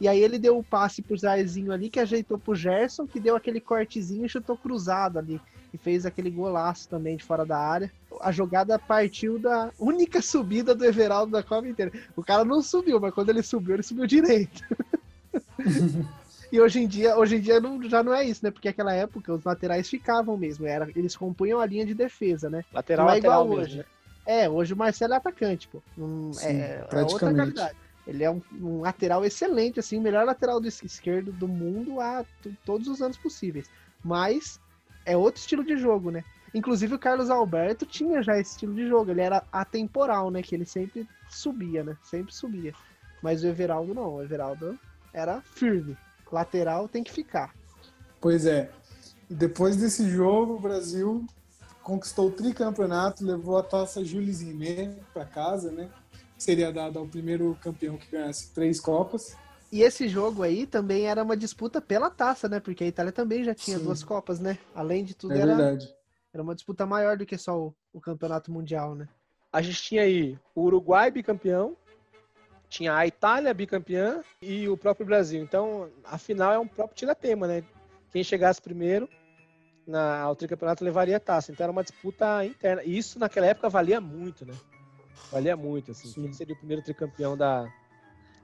E 0.00 0.08
aí 0.08 0.22
ele 0.22 0.38
deu 0.38 0.56
o 0.56 0.64
passe 0.64 1.02
pro 1.02 1.16
Zairzinho 1.16 1.72
ali, 1.72 1.90
que 1.90 2.00
ajeitou 2.00 2.38
pro 2.38 2.54
Gerson, 2.54 3.06
que 3.06 3.20
deu 3.20 3.36
aquele 3.36 3.60
cortezinho 3.60 4.24
e 4.24 4.28
chutou 4.28 4.56
cruzado 4.56 5.18
ali. 5.18 5.38
E 5.74 5.78
fez 5.78 6.06
aquele 6.06 6.30
golaço 6.30 6.88
também 6.88 7.16
de 7.16 7.22
fora 7.22 7.44
da 7.44 7.58
área. 7.58 7.92
A 8.20 8.32
jogada 8.32 8.78
partiu 8.78 9.38
da 9.38 9.70
única 9.78 10.22
subida 10.22 10.74
do 10.74 10.84
Everaldo 10.84 11.32
da 11.32 11.42
Copa 11.42 11.68
inteira. 11.68 11.92
O 12.16 12.24
cara 12.24 12.44
não 12.44 12.62
subiu, 12.62 12.98
mas 12.98 13.12
quando 13.12 13.28
ele 13.28 13.42
subiu, 13.42 13.74
ele 13.74 13.82
subiu 13.82 14.06
direito. 14.06 14.64
e 16.50 16.58
hoje 16.58 16.80
em 16.80 16.88
dia, 16.88 17.16
hoje 17.16 17.36
em 17.36 17.40
dia 17.40 17.60
não, 17.60 17.80
já 17.88 18.02
não 18.02 18.14
é 18.14 18.24
isso, 18.24 18.42
né? 18.42 18.50
Porque 18.50 18.68
naquela 18.68 18.94
época 18.94 19.32
os 19.34 19.44
laterais 19.44 19.88
ficavam 19.88 20.36
mesmo. 20.36 20.66
Era, 20.66 20.88
eles 20.96 21.14
compunham 21.14 21.60
a 21.60 21.66
linha 21.66 21.84
de 21.84 21.94
defesa, 21.94 22.48
né? 22.48 22.64
Lateral, 22.72 23.06
não 23.06 23.12
é 23.12 23.16
lateral 23.16 23.44
igual 23.44 23.58
mesmo, 23.58 23.64
hoje. 23.64 23.76
né? 23.78 23.84
É, 24.26 24.48
hoje 24.48 24.72
o 24.72 24.76
Marcelo 24.76 25.12
é 25.12 25.16
atacante, 25.16 25.68
pô. 25.68 25.82
Hum, 25.98 26.32
Sim, 26.32 26.48
é, 26.48 26.52
é 26.52 26.78
outra 26.80 26.88
praticamente. 26.88 27.36
qualidade. 27.36 27.76
Ele 28.06 28.24
é 28.24 28.30
um, 28.30 28.40
um 28.60 28.80
lateral 28.80 29.24
excelente, 29.24 29.78
assim, 29.78 29.98
o 29.98 30.00
melhor 30.00 30.24
lateral 30.24 30.60
do 30.60 30.66
es- 30.66 30.82
esquerdo 30.82 31.32
do 31.32 31.46
mundo 31.46 32.00
há 32.00 32.24
todos 32.64 32.88
os 32.88 33.00
anos 33.02 33.16
possíveis. 33.16 33.70
Mas 34.02 34.58
é 35.04 35.16
outro 35.16 35.40
estilo 35.40 35.64
de 35.64 35.76
jogo, 35.76 36.10
né? 36.10 36.24
Inclusive 36.52 36.94
o 36.94 36.98
Carlos 36.98 37.30
Alberto 37.30 37.86
tinha 37.86 38.22
já 38.22 38.38
esse 38.38 38.52
estilo 38.52 38.74
de 38.74 38.88
jogo. 38.88 39.10
Ele 39.10 39.20
era 39.20 39.44
atemporal, 39.52 40.30
né? 40.30 40.42
Que 40.42 40.54
ele 40.54 40.64
sempre 40.64 41.08
subia, 41.28 41.84
né? 41.84 41.96
Sempre 42.02 42.34
subia. 42.34 42.72
Mas 43.22 43.44
o 43.44 43.46
Everaldo 43.46 43.94
não. 43.94 44.14
O 44.14 44.22
Everaldo 44.22 44.78
era 45.12 45.40
firme. 45.42 45.96
Lateral 46.32 46.88
tem 46.88 47.04
que 47.04 47.12
ficar. 47.12 47.54
Pois 48.20 48.46
é. 48.46 48.70
Depois 49.28 49.76
desse 49.76 50.08
jogo, 50.10 50.54
o 50.54 50.60
Brasil 50.60 51.24
conquistou 51.82 52.28
o 52.28 52.32
tricampeonato, 52.32 53.24
levou 53.24 53.56
a 53.56 53.62
taça 53.62 54.04
Jules 54.04 54.40
Rimet 54.40 54.96
para 55.12 55.24
casa, 55.24 55.70
né? 55.70 55.88
Seria 56.40 56.72
dada 56.72 56.98
ao 56.98 57.06
primeiro 57.06 57.54
campeão 57.60 57.98
que 57.98 58.10
ganhasse 58.10 58.54
três 58.54 58.80
Copas. 58.80 59.36
E 59.70 59.82
esse 59.82 60.08
jogo 60.08 60.42
aí 60.42 60.66
também 60.66 61.06
era 61.06 61.22
uma 61.22 61.36
disputa 61.36 61.82
pela 61.82 62.08
taça, 62.08 62.48
né? 62.48 62.58
Porque 62.58 62.82
a 62.82 62.86
Itália 62.86 63.12
também 63.12 63.44
já 63.44 63.54
tinha 63.54 63.76
Sim. 63.76 63.84
duas 63.84 64.02
Copas, 64.02 64.40
né? 64.40 64.58
Além 64.74 65.04
de 65.04 65.14
tudo, 65.14 65.34
É 65.34 65.40
era, 65.40 65.54
verdade. 65.54 65.94
era 66.32 66.42
uma 66.42 66.54
disputa 66.54 66.86
maior 66.86 67.18
do 67.18 67.26
que 67.26 67.36
só 67.36 67.58
o, 67.58 67.74
o 67.92 68.00
campeonato 68.00 68.50
mundial, 68.50 68.94
né? 68.94 69.06
A 69.52 69.60
gente 69.60 69.82
tinha 69.82 70.00
aí 70.00 70.38
o 70.54 70.62
Uruguai 70.62 71.10
bicampeão, 71.10 71.76
tinha 72.70 72.96
a 72.96 73.06
Itália 73.06 73.52
bicampeã 73.52 74.24
e 74.40 74.66
o 74.66 74.78
próprio 74.78 75.04
Brasil. 75.04 75.42
Então, 75.42 75.90
a 76.04 76.16
final 76.16 76.54
é 76.54 76.58
um 76.58 76.66
próprio 76.66 76.96
tiratema, 76.96 77.46
né? 77.46 77.62
Quem 78.10 78.24
chegasse 78.24 78.62
primeiro 78.62 79.06
na, 79.86 80.20
ao 80.20 80.34
tricampeonato 80.34 80.82
levaria 80.82 81.18
a 81.18 81.20
taça. 81.20 81.52
Então 81.52 81.64
era 81.64 81.72
uma 81.72 81.82
disputa 81.82 82.46
interna. 82.46 82.82
E 82.82 82.96
isso 82.96 83.18
naquela 83.18 83.46
época 83.46 83.68
valia 83.68 84.00
muito, 84.00 84.46
né? 84.46 84.54
Valia 85.30 85.56
muito, 85.56 85.92
assim. 85.92 86.08
Sim. 86.08 86.22
Quem 86.22 86.32
seria 86.32 86.54
o 86.54 86.58
primeiro 86.58 86.82
tricampeão 86.82 87.36
da, 87.36 87.66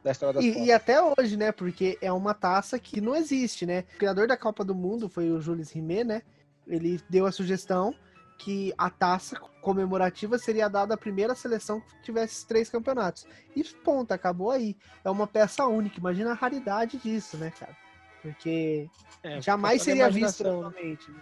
da 0.02 0.10
história 0.12 0.34
das 0.34 0.44
E, 0.44 0.64
e 0.64 0.72
até 0.72 0.98
hoje, 1.02 1.36
né? 1.36 1.52
Porque 1.52 1.98
é 2.00 2.12
uma 2.12 2.34
taça 2.34 2.78
que 2.78 3.00
não 3.00 3.14
existe, 3.14 3.66
né? 3.66 3.84
O 3.94 3.98
criador 3.98 4.26
da 4.28 4.36
Copa 4.36 4.64
do 4.64 4.74
Mundo 4.74 5.08
foi 5.08 5.30
o 5.30 5.40
Jules 5.40 5.72
Rimet, 5.72 6.04
né? 6.04 6.22
Ele 6.66 7.00
deu 7.08 7.26
a 7.26 7.32
sugestão 7.32 7.94
que 8.38 8.72
a 8.76 8.90
taça 8.90 9.38
comemorativa 9.60 10.38
seria 10.38 10.68
dada 10.68 10.94
à 10.94 10.96
primeira 10.96 11.34
seleção 11.34 11.80
que 11.80 12.02
tivesse 12.02 12.46
três 12.46 12.68
campeonatos. 12.68 13.26
E 13.54 13.64
ponto, 13.64 14.12
acabou 14.12 14.50
aí. 14.50 14.76
É 15.04 15.10
uma 15.10 15.26
peça 15.26 15.66
única. 15.66 15.98
Imagina 15.98 16.32
a 16.32 16.34
raridade 16.34 16.98
disso, 16.98 17.36
né, 17.36 17.50
cara? 17.58 17.76
Porque 18.22 18.88
É, 19.22 19.40
jamais 19.40 19.82
seria 19.82 20.08
visto 20.10 20.42
imaginação, 20.42 20.56
né? 20.56 20.62
novamente. 20.62 21.10
Né? 21.10 21.20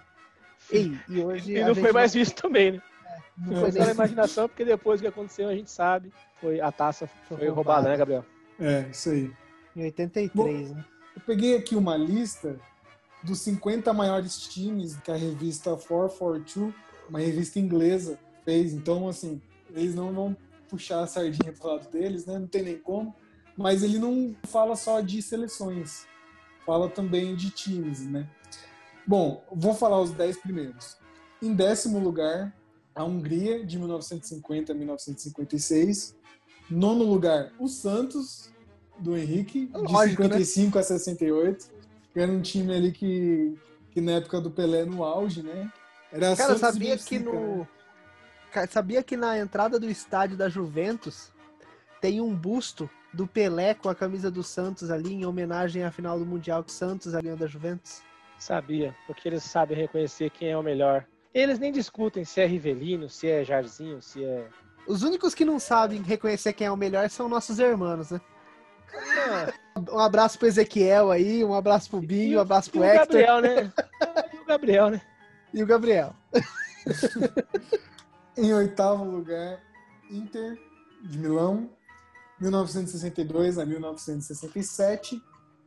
E 1.08 1.20
hoje 1.22 1.56
E 1.56 1.64
não 1.64 1.74
foi 1.74 1.92
mais 1.92 2.14
visto 2.14 2.40
também, 2.40 2.72
né? 2.72 2.82
Não 3.36 3.60
Foi 3.60 3.70
foi 3.70 3.72
só 3.72 3.86
na 3.86 3.92
imaginação, 3.92 4.48
porque 4.48 4.64
depois 4.64 5.00
que 5.00 5.06
aconteceu, 5.06 5.48
a 5.48 5.54
gente 5.54 5.70
sabe, 5.70 6.12
foi 6.40 6.60
a 6.60 6.70
taça 6.72 7.06
Foi 7.28 7.38
foi, 7.38 7.48
roubada. 7.48 7.54
roubada, 7.54 7.88
né, 7.90 7.96
Gabriel? 7.96 8.24
É, 8.60 8.88
isso 8.90 9.10
aí. 9.10 9.32
em 9.76 9.84
83, 9.84 10.72
né? 10.72 10.84
Eu 11.16 11.22
peguei 11.22 11.56
aqui 11.56 11.76
uma 11.76 11.96
lista 11.96 12.58
dos 13.22 13.40
50 13.40 13.92
maiores 13.92 14.36
times 14.48 14.96
que 14.96 15.10
a 15.10 15.16
revista 15.16 15.70
442, 15.76 16.74
uma 17.08 17.18
revista 17.20 17.58
inglesa, 17.58 18.18
fez. 18.44 18.72
Então, 18.74 19.08
assim, 19.08 19.40
eles 19.70 19.94
não 19.94 20.12
vão 20.12 20.36
puxar 20.68 21.00
a 21.00 21.06
sardinha 21.06 21.52
pro 21.52 21.68
lado 21.68 21.88
deles, 21.90 22.26
né? 22.26 22.38
Não 22.38 22.46
tem 22.46 22.62
nem 22.62 22.78
como. 22.78 23.14
Mas 23.56 23.82
ele 23.82 23.98
não 23.98 24.34
fala 24.46 24.74
só 24.76 25.00
de 25.00 25.22
seleções, 25.22 26.06
fala 26.66 26.88
também 26.88 27.34
de 27.36 27.50
times, 27.50 28.00
né? 28.06 28.28
Bom, 29.06 29.44
vou 29.52 29.74
falar 29.74 30.00
os 30.00 30.10
10 30.10 30.38
primeiros. 30.38 30.96
Em 31.40 31.54
décimo 31.54 31.98
lugar, 31.98 32.52
a 32.94 33.04
Hungria, 33.04 33.64
de 33.64 33.78
1950 33.78 34.72
a 34.72 34.74
1956. 34.74 36.16
Nono 36.70 37.04
lugar, 37.04 37.52
o 37.58 37.68
Santos, 37.68 38.50
do 38.98 39.16
Henrique, 39.16 39.66
de 39.66 39.78
Lógico, 39.78 40.22
né? 40.22 40.28
55 40.44 40.78
a 40.78 40.82
68. 40.82 41.68
Que 42.12 42.20
era 42.20 42.30
um 42.30 42.40
time 42.40 42.74
ali 42.74 42.92
que, 42.92 43.58
que 43.90 44.00
na 44.00 44.12
época 44.12 44.40
do 44.40 44.50
Pelé 44.50 44.84
no 44.84 45.02
auge, 45.04 45.42
né? 45.42 45.70
Era 46.12 46.36
Cara, 46.36 46.56
Santos 46.56 46.56
e 46.56 46.60
sabia 46.60 46.96
que 46.98 47.18
no. 47.18 47.58
né? 47.58 47.68
Ca- 48.52 48.66
Sabia 48.68 49.02
que 49.02 49.16
na 49.16 49.36
entrada 49.38 49.80
do 49.80 49.90
estádio 49.90 50.36
da 50.36 50.48
Juventus 50.48 51.32
tem 52.00 52.20
um 52.20 52.32
busto 52.34 52.88
do 53.12 53.26
Pelé 53.26 53.74
com 53.74 53.88
a 53.88 53.94
camisa 53.94 54.30
do 54.30 54.42
Santos 54.44 54.90
ali, 54.90 55.12
em 55.12 55.26
homenagem 55.26 55.82
à 55.82 55.90
final 55.90 56.18
do 56.18 56.24
Mundial 56.24 56.62
que 56.62 56.70
o 56.70 56.74
Santos 56.74 57.12
ganhou 57.12 57.36
da 57.36 57.46
Juventus? 57.48 58.00
Sabia, 58.38 58.94
porque 59.06 59.28
eles 59.28 59.42
sabem 59.42 59.76
reconhecer 59.76 60.30
quem 60.30 60.50
é 60.50 60.56
o 60.58 60.62
melhor. 60.62 61.04
Eles 61.34 61.58
nem 61.58 61.72
discutem 61.72 62.24
se 62.24 62.40
é 62.40 62.46
Rivelino, 62.46 63.10
se 63.10 63.28
é 63.28 63.44
Jarzinho, 63.44 64.00
se 64.00 64.24
é. 64.24 64.48
Os 64.86 65.02
únicos 65.02 65.34
que 65.34 65.44
não 65.44 65.58
sabem 65.58 66.00
reconhecer 66.00 66.52
quem 66.52 66.66
é 66.66 66.70
o 66.70 66.76
melhor 66.76 67.10
são 67.10 67.28
nossos 67.28 67.58
irmãos, 67.58 68.12
né? 68.12 68.20
Um 69.90 69.98
abraço 69.98 70.38
pro 70.38 70.46
Ezequiel 70.46 71.10
aí, 71.10 71.44
um 71.44 71.52
abraço 71.52 71.90
pro 71.90 72.00
Binho, 72.00 72.38
um 72.38 72.42
abraço 72.42 72.68
E 72.68 72.72
pro 72.72 72.80
o 72.80 72.84
Hector 72.84 73.20
Gabriel, 73.20 73.40
né? 73.40 73.72
E 74.32 74.38
o 74.38 74.46
Gabriel, 74.46 74.90
né? 74.90 75.02
e 75.54 75.62
o 75.62 75.66
Gabriel. 75.66 76.14
Em 78.36 78.52
oitavo 78.52 79.04
lugar, 79.04 79.62
Inter 80.10 80.58
de 81.02 81.16
Milão, 81.16 81.70
1962 82.40 83.58
a 83.58 83.64
1967. 83.64 85.22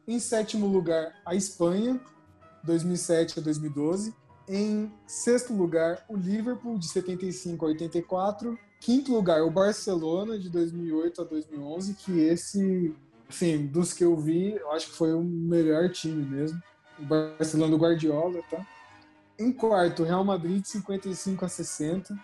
Em 0.05 0.19
sétimo 0.19 0.67
lugar, 0.67 1.13
a 1.25 1.33
Espanha, 1.33 1.99
2007 2.63 3.39
a 3.39 3.41
2012. 3.41 4.13
Em 4.47 4.91
sexto 5.05 5.53
lugar, 5.53 6.05
o 6.07 6.15
Liverpool, 6.15 6.77
de 6.77 6.87
75 6.87 7.65
a 7.65 7.69
84. 7.69 8.57
Quinto 8.79 9.13
lugar, 9.13 9.41
o 9.43 9.51
Barcelona, 9.51 10.37
de 10.37 10.49
2008 10.49 11.21
a 11.21 11.25
2011, 11.25 11.95
que 11.95 12.19
esse, 12.19 12.95
assim, 13.27 13.65
dos 13.65 13.91
que 13.91 14.03
eu 14.03 14.15
vi, 14.15 14.53
eu 14.53 14.71
acho 14.71 14.87
que 14.87 14.95
foi 14.95 15.13
o 15.13 15.23
melhor 15.23 15.89
time 15.89 16.23
mesmo. 16.23 16.61
O 16.99 17.03
Barcelona 17.03 17.71
do 17.71 17.77
Guardiola, 17.77 18.41
tá? 18.49 18.65
Em 19.37 19.51
quarto, 19.51 20.03
Real 20.03 20.23
Madrid, 20.23 20.61
de 20.61 20.69
55 20.69 21.45
a 21.45 21.49
60 21.49 22.17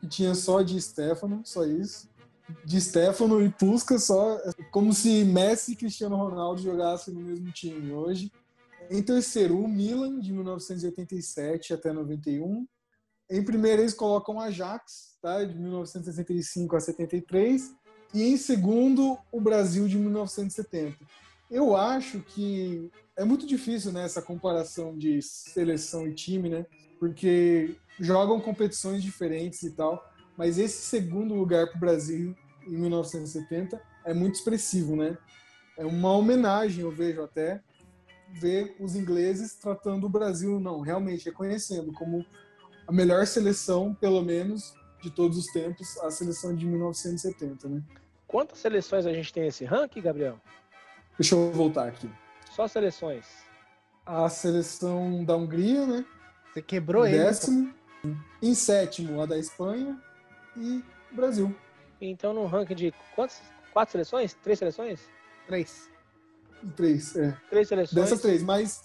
que 0.00 0.06
tinha 0.06 0.34
só 0.34 0.62
de 0.62 0.80
Stefano, 0.80 1.42
só 1.44 1.64
isso. 1.64 2.08
De 2.64 2.80
Stefano 2.80 3.42
e 3.42 3.50
Puskas 3.50 4.04
só, 4.04 4.38
como 4.70 4.92
se 4.92 5.24
Messi 5.24 5.72
e 5.72 5.76
Cristiano 5.76 6.16
Ronaldo 6.16 6.62
jogassem 6.62 7.12
no 7.12 7.20
mesmo 7.20 7.50
time 7.52 7.92
hoje. 7.92 8.32
Em 8.90 9.02
terceiro, 9.02 9.58
o 9.58 9.68
Milan, 9.68 10.18
de 10.18 10.32
1987 10.32 11.74
até 11.74 11.92
91. 11.92 12.66
Em 13.30 13.44
primeiro, 13.44 13.82
eles 13.82 13.92
colocam 13.92 14.36
o 14.36 14.40
Ajax, 14.40 15.18
tá? 15.20 15.44
de 15.44 15.54
1965 15.54 16.74
a 16.74 16.80
73. 16.80 17.74
E 18.14 18.22
em 18.22 18.36
segundo, 18.38 19.18
o 19.30 19.40
Brasil, 19.40 19.86
de 19.86 19.98
1970. 19.98 20.96
Eu 21.50 21.76
acho 21.76 22.20
que 22.20 22.90
é 23.16 23.24
muito 23.24 23.46
difícil 23.46 23.92
né, 23.92 24.04
essa 24.04 24.22
comparação 24.22 24.96
de 24.96 25.20
seleção 25.20 26.06
e 26.06 26.14
time, 26.14 26.48
né? 26.48 26.66
Porque 26.98 27.76
jogam 27.98 28.40
competições 28.40 29.02
diferentes 29.02 29.62
e 29.62 29.70
tal, 29.72 30.02
mas 30.36 30.58
esse 30.58 30.82
segundo 30.82 31.34
lugar 31.34 31.68
para 31.68 31.76
o 31.76 31.80
Brasil 31.80 32.34
em 32.66 32.76
1970 32.76 33.80
é 34.04 34.14
muito 34.14 34.36
expressivo, 34.36 34.94
né? 34.94 35.16
É 35.76 35.84
uma 35.84 36.12
homenagem, 36.12 36.82
eu 36.82 36.90
vejo 36.90 37.22
até, 37.22 37.62
ver 38.32 38.76
os 38.80 38.94
ingleses 38.94 39.54
tratando 39.54 40.06
o 40.06 40.10
Brasil, 40.10 40.60
não, 40.60 40.80
realmente 40.80 41.24
reconhecendo 41.26 41.92
como 41.92 42.24
a 42.86 42.92
melhor 42.92 43.26
seleção, 43.26 43.94
pelo 43.94 44.22
menos, 44.22 44.74
de 45.02 45.10
todos 45.10 45.38
os 45.38 45.46
tempos, 45.46 45.98
a 45.98 46.10
seleção 46.10 46.54
de 46.54 46.66
1970, 46.66 47.68
né? 47.68 47.82
Quantas 48.26 48.58
seleções 48.58 49.06
a 49.06 49.12
gente 49.12 49.32
tem 49.32 49.44
nesse 49.44 49.64
ranking, 49.64 50.02
Gabriel? 50.02 50.38
Deixa 51.18 51.34
eu 51.34 51.50
voltar 51.52 51.88
aqui. 51.88 52.10
Só 52.50 52.66
seleções. 52.68 53.26
a 54.04 54.28
seleção 54.28 55.24
da 55.24 55.36
Hungria, 55.36 55.86
né? 55.86 56.04
Você 56.52 56.62
quebrou 56.62 57.06
em 57.06 57.10
ele. 57.12 57.18
décimo. 57.24 57.74
Em 58.40 58.54
sétimo, 58.54 59.20
a 59.20 59.26
da 59.26 59.36
Espanha 59.38 60.00
e 60.56 60.82
o 61.12 61.16
Brasil. 61.16 61.54
Então, 62.00 62.32
no 62.32 62.46
ranking 62.46 62.74
de 62.74 62.94
quantas? 63.14 63.42
Quatro 63.72 63.92
seleções? 63.92 64.34
Três 64.34 64.58
seleções? 64.58 65.00
Três. 65.46 65.90
Três, 66.76 67.16
é. 67.16 67.36
Três 67.50 67.68
seleções. 67.68 67.94
Dessas 67.94 68.20
três, 68.20 68.42
mas 68.42 68.82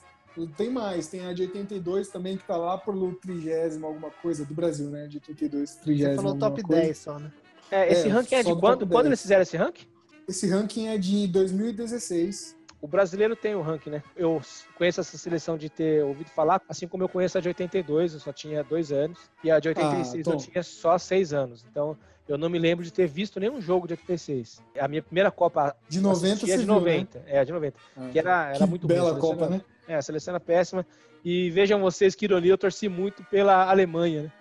tem 0.57 0.69
mais. 0.69 1.07
Tem 1.07 1.25
a 1.25 1.33
de 1.33 1.43
82 1.43 2.09
também, 2.09 2.38
que 2.38 2.45
tá 2.45 2.57
lá 2.57 2.77
pelo 2.77 3.13
trigésimo 3.15 3.86
alguma 3.86 4.09
coisa 4.09 4.45
do 4.45 4.53
Brasil, 4.53 4.89
né? 4.89 5.07
De 5.07 5.17
82, 5.17 5.69
Você 5.69 5.79
trigésimo 5.81 6.15
falou 6.15 6.31
alguma 6.31 6.49
top 6.49 6.63
coisa. 6.63 6.81
10 6.81 6.97
só, 6.97 7.19
né? 7.19 7.31
É, 7.71 7.91
esse 7.91 8.07
É, 8.07 8.12
ranking 8.12 8.36
é 8.36 8.43
de 8.43 8.49
do 8.49 8.59
quando? 8.59 8.79
Quando 8.88 9.03
10. 9.03 9.05
eles 9.07 9.21
fizeram 9.21 9.41
esse 9.41 9.57
ranking? 9.57 9.86
Esse 10.27 10.47
ranking 10.47 10.88
é 10.88 10.97
de 10.97 11.27
2016. 11.27 12.55
O 12.84 12.88
brasileiro 12.88 13.34
tem 13.34 13.56
o 13.56 13.62
ranking, 13.62 13.91
né? 13.91 14.04
Eu 14.13 14.41
conheço 14.78 15.00
essa 15.00 15.17
seleção 15.17 15.58
de 15.58 15.69
ter 15.69 16.04
ouvido 16.04 16.30
falar, 16.30 16.62
assim 16.67 16.86
como 16.86 17.02
eu 17.02 17.08
conheço 17.08 17.38
a 17.38 17.41
de 17.41 17.48
82, 17.48 18.15
eu 18.15 18.19
só 18.19 18.34
tinha 18.34 18.62
dois 18.62 18.91
anos, 18.91 19.17
e 19.41 19.50
a 19.50 19.58
de 19.58 19.69
86 19.69 20.28
eu 20.28 20.34
Tom. 20.34 20.38
tinha 20.38 20.62
só 20.62 20.98
seis 20.98 21.32
anos. 21.32 21.65
Então, 21.72 21.98
eu 22.28 22.38
não 22.38 22.50
me 22.50 22.60
lembro 22.60 22.84
de 22.84 22.91
ter 22.91 23.08
visto 23.08 23.39
nenhum 23.39 23.62
jogo 23.62 23.88
de 23.88 23.93
86. 23.93 24.62
A 24.78 24.89
minha 24.89 25.02
primeira 25.02 25.32
Copa 25.32 25.74
De 25.88 26.02
90 26.02 26.34
assisti 26.34 26.52
é 26.52 26.58
de 26.58 26.65
viu, 26.65 26.74
90. 26.74 27.24
É, 27.26 27.46
de 27.46 27.54
90. 27.54 27.80
né? 27.96 28.10
Que 28.12 28.19
era, 28.19 28.50
era 28.50 28.58
Que 28.58 28.65
muito 28.65 28.86
bela 28.86 29.12
ruim, 29.12 29.22
Copa, 29.22 29.48
né? 29.48 29.62
É, 29.88 29.96
a 29.96 30.02
seleção 30.02 30.34
era 30.34 30.41
péssima. 30.41 30.86
E 31.24 31.50
vejam 31.52 31.80
vocês 31.80 32.13
que 32.15 32.26
ironia, 32.26 32.52
eu 32.52 32.58
torci 32.58 32.89
muito 32.89 33.24
pela 33.24 33.63
Alemanha, 33.69 34.24
né? 34.24 34.32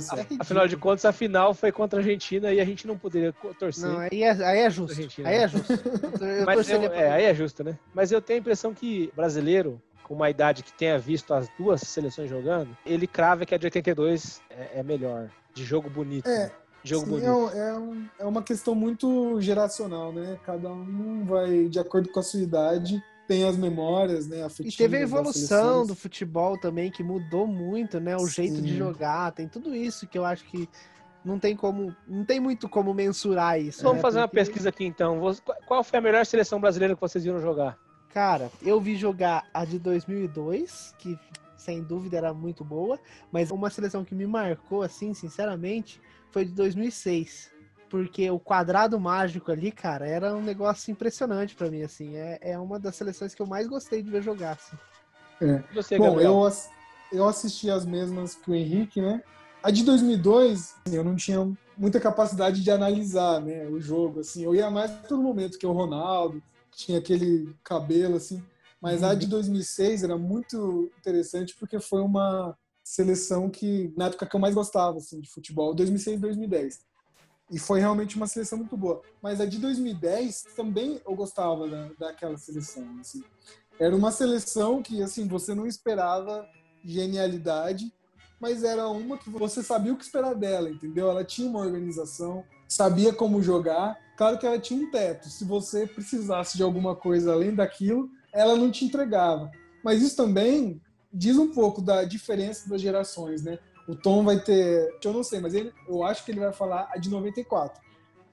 Só. 0.00 0.16
Afinal 0.38 0.68
de 0.68 0.76
contas, 0.76 1.04
a 1.04 1.12
final 1.12 1.54
foi 1.54 1.72
contra 1.72 1.98
a 1.98 2.02
Argentina 2.02 2.52
e 2.52 2.60
a 2.60 2.64
gente 2.64 2.86
não 2.86 2.96
poderia 2.96 3.32
torcer. 3.58 3.88
Não, 3.88 3.98
aí 3.98 4.22
é, 4.22 4.30
aí 4.30 4.58
é 4.60 4.70
justo. 4.70 4.92
Argentina. 4.96 5.28
Aí 5.28 5.36
é 5.36 5.48
justo. 5.48 5.72
Eu, 6.22 6.46
Mas 6.46 6.68
eu, 6.68 6.82
é, 6.92 7.10
aí 7.10 7.24
é 7.24 7.34
justo, 7.34 7.64
né? 7.64 7.76
Mas 7.94 8.12
eu 8.12 8.20
tenho 8.22 8.38
a 8.38 8.40
impressão 8.40 8.72
que 8.72 9.12
brasileiro, 9.14 9.80
com 10.04 10.14
uma 10.14 10.30
idade 10.30 10.62
que 10.62 10.72
tenha 10.72 10.98
visto 10.98 11.34
as 11.34 11.48
duas 11.58 11.80
seleções 11.80 12.30
jogando, 12.30 12.76
ele 12.86 13.06
crava 13.06 13.44
que 13.44 13.54
a 13.54 13.58
de 13.58 13.66
82 13.66 14.40
é, 14.50 14.78
é 14.80 14.82
melhor. 14.82 15.28
De 15.54 15.64
jogo 15.64 15.90
bonito. 15.90 16.28
É, 16.28 16.38
né? 16.46 16.50
Jogo 16.84 17.04
Sim, 17.04 17.10
bonito. 17.10 17.50
é, 17.54 17.68
é 17.70 17.74
um- 17.74 18.06
é 18.20 18.24
uma 18.24 18.42
questão 18.42 18.74
muito 18.74 19.40
geracional, 19.40 20.12
né? 20.12 20.38
Cada 20.44 20.68
um 20.70 21.24
vai, 21.24 21.68
de 21.68 21.78
acordo 21.78 22.08
com 22.10 22.18
a 22.20 22.22
sua 22.22 22.40
idade, 22.40 23.02
tem 23.32 23.44
as 23.44 23.56
memórias, 23.56 24.26
né? 24.28 24.46
E 24.60 24.70
teve 24.70 24.98
a 24.98 25.00
evolução 25.00 25.86
do 25.86 25.94
futebol 25.94 26.58
também, 26.58 26.90
que 26.90 27.02
mudou 27.02 27.46
muito, 27.46 27.98
né? 27.98 28.14
O 28.16 28.26
jeito 28.26 28.60
de 28.60 28.72
Sim. 28.72 28.76
jogar, 28.76 29.32
tem 29.32 29.48
tudo 29.48 29.74
isso 29.74 30.06
que 30.06 30.18
eu 30.18 30.24
acho 30.24 30.44
que 30.44 30.68
não 31.24 31.38
tem 31.38 31.56
como. 31.56 31.96
Não 32.06 32.24
tem 32.26 32.38
muito 32.38 32.68
como 32.68 32.92
mensurar 32.92 33.58
isso. 33.58 33.82
Vamos 33.82 33.96
né? 33.96 34.02
fazer 34.02 34.18
uma 34.18 34.28
Porque, 34.28 34.40
pesquisa 34.40 34.68
aqui 34.68 34.84
então. 34.84 35.18
Qual 35.66 35.82
foi 35.82 35.98
a 35.98 36.02
melhor 36.02 36.26
seleção 36.26 36.60
brasileira 36.60 36.94
que 36.94 37.00
vocês 37.00 37.24
viram 37.24 37.40
jogar? 37.40 37.78
Cara, 38.12 38.50
eu 38.60 38.78
vi 38.78 38.96
jogar 38.96 39.48
a 39.54 39.64
de 39.64 39.78
2002, 39.78 40.94
que 40.98 41.18
sem 41.56 41.82
dúvida 41.82 42.18
era 42.18 42.34
muito 42.34 42.62
boa, 42.62 43.00
mas 43.30 43.50
uma 43.50 43.70
seleção 43.70 44.04
que 44.04 44.14
me 44.14 44.26
marcou, 44.26 44.82
assim, 44.82 45.14
sinceramente, 45.14 46.00
foi 46.30 46.44
de 46.44 46.52
2006. 46.52 47.50
Porque 47.92 48.30
o 48.30 48.40
quadrado 48.40 48.98
mágico 48.98 49.52
ali, 49.52 49.70
cara, 49.70 50.08
era 50.08 50.34
um 50.34 50.40
negócio 50.40 50.90
impressionante 50.90 51.54
pra 51.54 51.70
mim, 51.70 51.82
assim. 51.82 52.16
É, 52.16 52.38
é 52.40 52.58
uma 52.58 52.78
das 52.78 52.96
seleções 52.96 53.34
que 53.34 53.42
eu 53.42 53.46
mais 53.46 53.66
gostei 53.66 54.02
de 54.02 54.08
ver 54.08 54.22
jogar, 54.22 54.52
assim. 54.52 54.78
E 55.70 55.74
Você, 55.74 55.98
Bom, 55.98 56.18
eu, 56.18 56.50
eu 57.12 57.28
assisti 57.28 57.68
as 57.70 57.84
mesmas 57.84 58.34
que 58.34 58.50
o 58.50 58.54
Henrique, 58.54 59.02
né? 59.02 59.22
A 59.62 59.70
de 59.70 59.84
2002, 59.84 60.74
assim, 60.86 60.96
eu 60.96 61.04
não 61.04 61.14
tinha 61.16 61.46
muita 61.76 62.00
capacidade 62.00 62.62
de 62.62 62.70
analisar, 62.70 63.42
né, 63.42 63.66
o 63.66 63.78
jogo, 63.78 64.20
assim. 64.20 64.42
Eu 64.42 64.54
ia 64.54 64.70
mais 64.70 64.90
todo 65.06 65.22
momento, 65.22 65.58
que 65.58 65.66
é 65.66 65.68
o 65.68 65.72
Ronaldo, 65.72 66.42
tinha 66.74 66.98
aquele 66.98 67.54
cabelo, 67.62 68.16
assim. 68.16 68.42
Mas 68.80 69.02
a 69.02 69.14
de 69.14 69.26
2006 69.26 70.02
era 70.02 70.16
muito 70.16 70.90
interessante 70.98 71.54
porque 71.60 71.78
foi 71.78 72.00
uma 72.00 72.56
seleção 72.82 73.50
que, 73.50 73.92
na 73.98 74.06
época 74.06 74.24
que 74.24 74.34
eu 74.34 74.40
mais 74.40 74.54
gostava, 74.54 74.96
assim, 74.96 75.20
de 75.20 75.28
futebol, 75.28 75.74
2006 75.74 76.18
2010. 76.18 76.91
E 77.52 77.58
foi 77.58 77.80
realmente 77.80 78.16
uma 78.16 78.26
seleção 78.26 78.56
muito 78.56 78.78
boa. 78.78 79.02
Mas 79.20 79.38
a 79.38 79.44
de 79.44 79.58
2010 79.58 80.46
também 80.56 80.98
eu 81.06 81.14
gostava 81.14 81.68
da, 81.68 81.90
daquela 81.98 82.38
seleção, 82.38 82.88
assim. 82.98 83.22
Era 83.78 83.94
uma 83.94 84.10
seleção 84.10 84.82
que, 84.82 85.02
assim, 85.02 85.28
você 85.28 85.54
não 85.54 85.66
esperava 85.66 86.48
genialidade, 86.82 87.92
mas 88.40 88.64
era 88.64 88.88
uma 88.88 89.18
que 89.18 89.28
você 89.28 89.62
sabia 89.62 89.92
o 89.92 89.96
que 89.96 90.04
esperar 90.04 90.34
dela, 90.34 90.70
entendeu? 90.70 91.10
Ela 91.10 91.24
tinha 91.24 91.48
uma 91.48 91.60
organização, 91.60 92.42
sabia 92.66 93.12
como 93.12 93.42
jogar. 93.42 93.98
Claro 94.16 94.38
que 94.38 94.46
ela 94.46 94.58
tinha 94.58 94.82
um 94.82 94.90
teto. 94.90 95.28
Se 95.28 95.44
você 95.44 95.86
precisasse 95.86 96.56
de 96.56 96.62
alguma 96.62 96.96
coisa 96.96 97.34
além 97.34 97.54
daquilo, 97.54 98.08
ela 98.32 98.56
não 98.56 98.70
te 98.70 98.86
entregava. 98.86 99.50
Mas 99.84 100.00
isso 100.00 100.16
também 100.16 100.80
diz 101.12 101.36
um 101.36 101.52
pouco 101.52 101.82
da 101.82 102.02
diferença 102.04 102.66
das 102.68 102.80
gerações, 102.80 103.42
né? 103.42 103.58
O 103.86 103.96
Tom 103.96 104.24
vai 104.24 104.38
ter, 104.38 104.96
eu 105.02 105.12
não 105.12 105.24
sei, 105.24 105.40
mas 105.40 105.54
ele, 105.54 105.72
eu 105.88 106.04
acho 106.04 106.24
que 106.24 106.30
ele 106.30 106.40
vai 106.40 106.52
falar 106.52 106.88
a 106.92 106.98
de 106.98 107.10
94, 107.10 107.80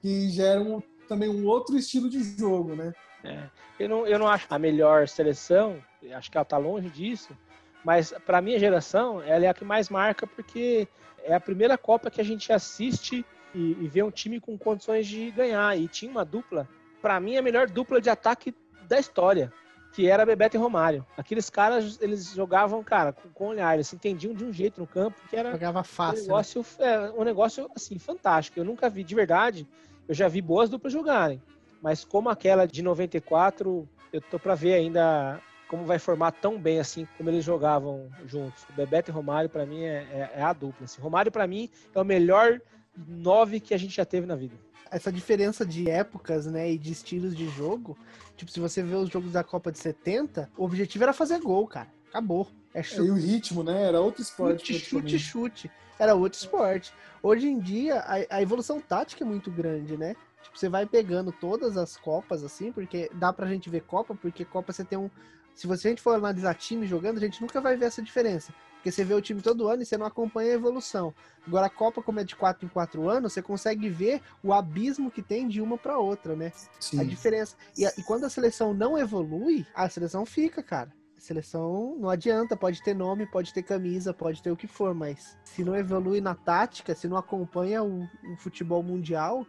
que 0.00 0.30
já 0.30 0.44
era 0.44 0.60
um, 0.60 0.80
também 1.08 1.28
um 1.28 1.46
outro 1.46 1.76
estilo 1.76 2.08
de 2.08 2.22
jogo, 2.38 2.74
né? 2.74 2.92
É, 3.24 3.48
eu, 3.78 3.88
não, 3.88 4.06
eu 4.06 4.18
não 4.18 4.28
acho 4.28 4.46
a 4.48 4.58
melhor 4.58 5.08
seleção, 5.08 5.82
acho 6.14 6.30
que 6.30 6.36
ela 6.36 6.44
tá 6.44 6.56
longe 6.56 6.88
disso, 6.88 7.36
mas 7.84 8.14
para 8.24 8.40
minha 8.40 8.58
geração, 8.58 9.22
ela 9.22 9.44
é 9.44 9.48
a 9.48 9.54
que 9.54 9.64
mais 9.64 9.88
marca 9.88 10.26
porque 10.26 10.86
é 11.24 11.34
a 11.34 11.40
primeira 11.40 11.76
Copa 11.76 12.10
que 12.10 12.20
a 12.20 12.24
gente 12.24 12.52
assiste 12.52 13.24
e, 13.54 13.76
e 13.80 13.88
vê 13.88 14.02
um 14.02 14.10
time 14.10 14.40
com 14.40 14.56
condições 14.58 15.06
de 15.06 15.30
ganhar. 15.30 15.76
E 15.78 15.88
tinha 15.88 16.10
uma 16.10 16.24
dupla, 16.24 16.68
para 17.00 17.18
mim, 17.20 17.36
a 17.36 17.42
melhor 17.42 17.68
dupla 17.68 18.00
de 18.00 18.10
ataque 18.10 18.54
da 18.86 18.98
história, 18.98 19.52
que 19.92 20.08
era 20.08 20.24
Bebeto 20.24 20.56
e 20.56 20.60
Romário. 20.60 21.04
Aqueles 21.16 21.50
caras, 21.50 21.98
eles 22.00 22.32
jogavam, 22.32 22.82
cara, 22.84 23.12
com, 23.12 23.28
com 23.30 23.46
olhar, 23.48 23.74
eles 23.74 23.88
se 23.88 23.96
entendiam 23.96 24.32
de 24.32 24.44
um 24.44 24.52
jeito 24.52 24.80
no 24.80 24.86
campo 24.86 25.16
que 25.28 25.36
era 25.36 25.50
Jogava 25.52 25.80
um 25.80 25.84
fácil. 25.84 26.16
né? 26.22 26.28
negócio, 26.28 26.66
é, 26.78 27.10
um 27.10 27.24
negócio 27.24 27.70
assim, 27.74 27.98
fantástico. 27.98 28.58
Eu 28.58 28.64
nunca 28.64 28.88
vi, 28.88 29.02
de 29.02 29.14
verdade, 29.14 29.66
eu 30.08 30.14
já 30.14 30.28
vi 30.28 30.40
boas 30.40 30.70
duplas 30.70 30.92
jogarem. 30.92 31.42
Mas 31.82 32.04
como 32.04 32.28
aquela 32.28 32.66
de 32.66 32.82
94, 32.82 33.88
eu 34.12 34.20
tô 34.20 34.38
pra 34.38 34.54
ver 34.54 34.74
ainda 34.74 35.40
como 35.68 35.84
vai 35.84 35.98
formar 35.98 36.32
tão 36.32 36.58
bem 36.58 36.80
assim 36.80 37.06
como 37.16 37.30
eles 37.30 37.44
jogavam 37.44 38.08
juntos. 38.26 38.64
O 38.68 38.72
Bebeto 38.72 39.10
e 39.10 39.14
Romário, 39.14 39.48
pra 39.48 39.64
mim, 39.64 39.82
é, 39.84 40.02
é- 40.12 40.30
é 40.36 40.42
a 40.42 40.52
dupla. 40.52 40.84
Assim. 40.84 41.00
Romário, 41.00 41.30
pra 41.32 41.46
mim, 41.46 41.70
é 41.94 42.00
o 42.00 42.04
melhor 42.04 42.60
nove 43.08 43.60
que 43.60 43.74
a 43.74 43.78
gente 43.78 43.94
já 43.94 44.04
teve 44.04 44.26
na 44.26 44.36
vida. 44.36 44.54
essa 44.90 45.12
diferença 45.12 45.64
de 45.64 45.88
épocas, 45.88 46.46
né, 46.46 46.72
e 46.72 46.76
de 46.76 46.90
estilos 46.90 47.36
de 47.36 47.48
jogo, 47.50 47.96
tipo, 48.36 48.50
se 48.50 48.58
você 48.58 48.82
vê 48.82 48.96
os 48.96 49.08
jogos 49.08 49.32
da 49.32 49.44
Copa 49.44 49.70
de 49.70 49.78
70, 49.78 50.50
o 50.56 50.64
objetivo 50.64 51.04
era 51.04 51.12
fazer 51.12 51.38
gol, 51.38 51.66
cara. 51.68 51.88
Acabou. 52.08 52.48
É 52.74 52.80
E 52.80 52.82
chute, 52.82 53.10
o 53.10 53.14
ritmo, 53.14 53.62
né? 53.62 53.84
Era 53.84 54.00
outro 54.00 54.20
esporte. 54.20 54.74
chute, 54.74 54.84
chute, 54.84 55.18
chute. 55.18 55.70
Era 55.98 56.14
outro 56.14 56.38
esporte. 56.40 56.92
Hoje 57.22 57.46
em 57.46 57.58
dia, 57.60 58.00
a, 58.00 58.36
a 58.36 58.42
evolução 58.42 58.80
tática 58.80 59.22
é 59.22 59.26
muito 59.26 59.50
grande, 59.50 59.96
né? 59.96 60.16
Tipo, 60.42 60.58
você 60.58 60.68
vai 60.68 60.86
pegando 60.86 61.30
todas 61.30 61.76
as 61.76 61.96
Copas, 61.96 62.42
assim, 62.42 62.72
porque 62.72 63.10
dá 63.14 63.32
pra 63.32 63.46
gente 63.46 63.70
ver 63.70 63.82
Copa, 63.82 64.14
porque 64.14 64.44
Copa 64.44 64.72
você 64.72 64.84
tem 64.84 64.98
um. 64.98 65.10
Se 65.54 65.66
você, 65.66 65.88
a 65.88 65.90
gente 65.90 66.02
for 66.02 66.14
analisar 66.14 66.54
time 66.54 66.86
jogando, 66.86 67.18
a 67.18 67.20
gente 67.20 67.40
nunca 67.40 67.60
vai 67.60 67.76
ver 67.76 67.86
essa 67.86 68.02
diferença. 68.02 68.52
Porque 68.80 68.90
você 68.90 69.04
vê 69.04 69.12
o 69.12 69.20
time 69.20 69.42
todo 69.42 69.68
ano 69.68 69.82
e 69.82 69.84
você 69.86 69.98
não 69.98 70.06
acompanha 70.06 70.52
a 70.52 70.54
evolução. 70.54 71.14
Agora, 71.46 71.66
a 71.66 71.70
Copa, 71.70 72.02
como 72.02 72.18
é 72.18 72.24
de 72.24 72.34
4 72.34 72.64
em 72.64 72.68
4 72.68 73.10
anos, 73.10 73.34
você 73.34 73.42
consegue 73.42 73.90
ver 73.90 74.22
o 74.42 74.54
abismo 74.54 75.10
que 75.10 75.20
tem 75.22 75.46
de 75.46 75.60
uma 75.60 75.76
para 75.76 75.98
outra, 75.98 76.34
né? 76.34 76.50
A 76.56 76.80
Sim. 76.80 77.06
diferença. 77.06 77.54
E, 77.76 77.84
a- 77.84 77.92
e 77.98 78.02
quando 78.02 78.24
a 78.24 78.30
seleção 78.30 78.72
não 78.72 78.96
evolui, 78.96 79.66
a 79.74 79.86
seleção 79.90 80.24
fica, 80.24 80.62
cara. 80.62 80.90
A 81.14 81.20
seleção 81.20 81.94
não 82.00 82.08
adianta, 82.08 82.56
pode 82.56 82.82
ter 82.82 82.94
nome, 82.94 83.26
pode 83.26 83.52
ter 83.52 83.62
camisa, 83.62 84.14
pode 84.14 84.42
ter 84.42 84.50
o 84.50 84.56
que 84.56 84.66
for, 84.66 84.94
mas 84.94 85.36
se 85.44 85.62
não 85.62 85.76
evolui 85.76 86.18
na 86.22 86.34
tática, 86.34 86.94
se 86.94 87.06
não 87.06 87.18
acompanha 87.18 87.82
o, 87.82 88.04
o 88.04 88.36
futebol 88.38 88.82
mundial, 88.82 89.46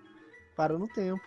para 0.57 0.77
no 0.77 0.89
tempo. 0.89 1.23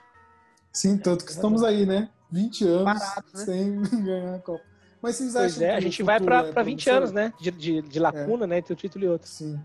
Sim, 0.70 0.98
tanto 0.98 1.24
que 1.24 1.30
estamos 1.30 1.62
aí, 1.62 1.86
né? 1.86 2.10
20 2.30 2.66
anos 2.68 2.84
Parados, 2.84 3.32
né? 3.32 3.44
sem 3.46 3.80
ganhar 4.04 4.34
a 4.34 4.38
Copa. 4.40 4.73
Mas 5.04 5.16
vocês 5.16 5.32
Pois 5.34 5.52
acham 5.56 5.66
é, 5.66 5.70
a 5.70 5.74
que 5.74 5.78
o 5.78 5.82
gente 5.82 6.02
vai 6.02 6.18
pra 6.18 6.46
é 6.46 6.50
pra 6.50 6.62
20 6.62 6.84
promissor? 6.84 6.94
anos, 6.94 7.12
né? 7.12 7.32
De, 7.38 7.50
de, 7.50 7.82
de 7.82 7.98
lacuna, 7.98 8.46
né? 8.46 8.56
Entre 8.58 8.72
um 8.72 8.76
título 8.76 9.04
e 9.04 9.08
outro. 9.08 9.28
Sim. 9.28 9.60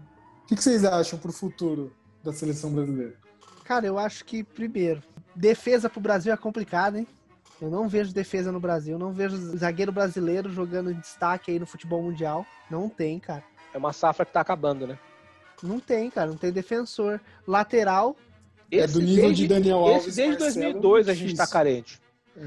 O 0.52 0.56
que 0.56 0.62
vocês 0.62 0.84
acham 0.84 1.18
pro 1.18 1.32
futuro 1.32 1.96
da 2.22 2.34
seleção 2.34 2.74
brasileira? 2.74 3.14
Cara, 3.64 3.86
eu 3.86 3.98
acho 3.98 4.26
que, 4.26 4.44
primeiro, 4.44 5.02
defesa 5.34 5.90
pro 5.90 6.02
Brasil 6.02 6.34
é 6.34 6.38
complicado, 6.38 6.98
hein? 6.98 7.08
Eu 7.62 7.70
não 7.70 7.88
vejo 7.88 8.14
defesa 8.14 8.52
no 8.52 8.60
Brasil, 8.60 9.00
não 9.00 9.14
vejo 9.14 9.38
zagueiro 9.58 9.94
brasileiro 9.94 10.50
jogando 10.50 10.92
em 10.92 11.00
destaque 11.00 11.52
aí 11.52 11.60
no 11.60 11.66
futebol 11.66 12.02
mundial. 12.04 12.46
Não 12.70 12.90
tem, 12.90 13.18
cara. 13.18 13.44
É 13.74 13.78
uma 13.78 13.94
safra 13.94 14.26
que 14.26 14.34
tá 14.34 14.42
acabando, 14.42 14.86
né? 14.86 15.00
Não 15.64 15.80
tem, 15.80 16.10
cara. 16.10 16.30
Não 16.30 16.38
tem 16.38 16.52
defensor. 16.52 17.22
Lateral, 17.48 18.18
É 18.70 18.86
do 18.88 19.00
nível 19.00 19.32
de 19.32 19.48
Daniel 19.48 19.84
esse 19.86 19.94
Alves, 19.94 20.16
desde 20.16 20.44
Marcelo, 20.44 20.74
2002 20.74 21.08
a 21.10 21.14
gente 21.14 21.36
tá 21.36 21.48
carente. 21.48 22.02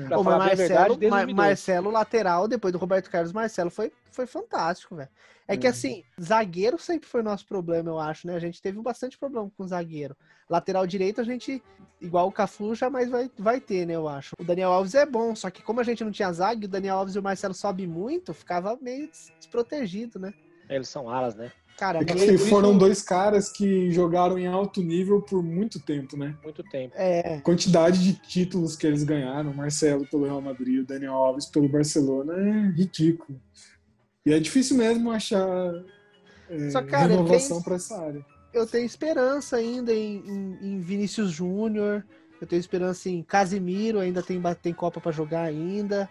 Pra 0.09 0.19
Ô, 0.19 0.25
falar 0.25 0.39
verdade, 0.47 0.61
Marcelo, 0.71 0.97
desde 0.97 1.11
Mar- 1.11 1.27
2002. 1.27 1.37
Marcelo, 1.37 1.91
lateral, 1.91 2.49
depois 2.49 2.73
do 2.73 2.79
Roberto 2.79 3.11
Carlos, 3.11 3.33
Marcelo 3.33 3.71
foi, 3.71 3.93
foi 4.11 4.27
fantástico, 4.27 4.97
velho. 4.97 5.09
É 5.47 5.57
que 5.57 5.67
É. 5.67 5.71
assim, 5.71 6.03
zagueiro 6.21 6.79
sempre 6.79 7.09
foi 7.09 7.23
nosso 7.23 7.47
problema, 7.47 7.91
eu 7.91 7.99
acho, 7.99 8.27
né? 8.27 8.35
A 8.35 8.39
gente 8.39 8.63
teve 8.63 8.81
bastante 8.81 9.19
problema 9.19 9.51
com 9.57 9.67
zagueiro. 9.67 10.17
Lateral 10.49 10.87
direito, 10.87 11.21
a 11.21 11.25
gente, 11.25 11.63
igual 12.01 12.29
o 12.29 12.33
Cafu, 12.33 12.75
jamais 12.75 13.11
vai, 13.11 13.31
vai 13.39 13.61
ter, 13.61 13.87
né? 13.87 13.95
Eu 13.95 14.09
acho. 14.09 14.35
O 14.39 14.45
Daniel 14.45 14.73
Alves 14.73 14.95
é 14.95 15.05
bom, 15.05 15.35
só 15.35 15.51
que 15.51 15.63
como 15.63 15.81
a 15.81 15.85
gente 15.85 16.03
não 16.05 16.11
tinha 16.13 16.33
zague, 16.33 16.65
o 16.65 16.69
Daniel 16.69 16.97
Alves 16.97 17.15
e 17.15 17.19
o 17.19 17.23
Marcelo 17.23 17.53
sobe 17.55 17.87
muito, 17.87 18.33
ficava 18.33 18.79
meio 18.81 19.09
des- 19.09 19.31
desprotegido, 19.39 20.19
né? 20.19 20.33
Eles 20.71 20.89
são 20.89 21.11
alas, 21.11 21.35
né? 21.35 21.53
Cara, 21.77 22.01
É 22.01 22.05
que 22.05 22.15
meio- 22.15 22.39
foram 22.39 22.77
dois 22.79 23.03
caras 23.03 23.49
que 23.51 23.91
jogaram 23.91 24.39
em 24.39 24.47
alto 24.47 24.83
nível 24.83 25.21
por 25.21 25.43
muito 25.43 25.81
tempo, 25.81 26.17
né? 26.17 26.37
Muito 26.43 26.63
tempo. 26.65 26.95
é, 26.97 27.37
A 27.37 27.41
quantidade 27.41 27.99
de 28.03 28.13
títulos 28.15 28.77
que 28.77 28.87
eles 28.87 29.03
ganharam, 29.03 29.53
Marcelo 29.53 30.07
pelo 30.07 30.25
Real 30.25 30.41
Madrid, 30.41 30.81
o 30.81 30.87
Daniel 30.87 31.15
Alves 31.15 31.47
pelo 31.47 31.69
Barcelona, 31.69 32.35
é 32.35 32.71
ridículo. 32.77 33.41
E 34.25 34.33
é 34.33 34.39
difícil 34.39 34.77
mesmo 34.77 35.11
achar 35.11 35.49
é, 36.49 36.71
Só, 36.71 36.83
cara, 36.83 37.09
renovação 37.09 37.57
quem- 37.57 37.65
para 37.65 37.75
essa 37.77 37.99
área. 38.01 38.25
eu 38.53 38.67
tenho 38.67 38.85
esperança 38.87 39.57
ainda 39.57 39.93
em, 39.93 40.19
em- 40.19 40.59
em 40.63 40.81
Vinícius 40.81 41.31
Júnior. 41.33 42.05
Eu 42.41 42.47
tenho 42.47 42.61
esperança 42.61 43.09
em 43.09 43.23
Casimiro, 43.23 43.99
ainda 44.01 44.23
tem, 44.23 44.41
tem 44.61 44.73
Copa 44.75 45.01
pra 45.01 45.11
jogar 45.13 45.43
ainda. 45.43 46.09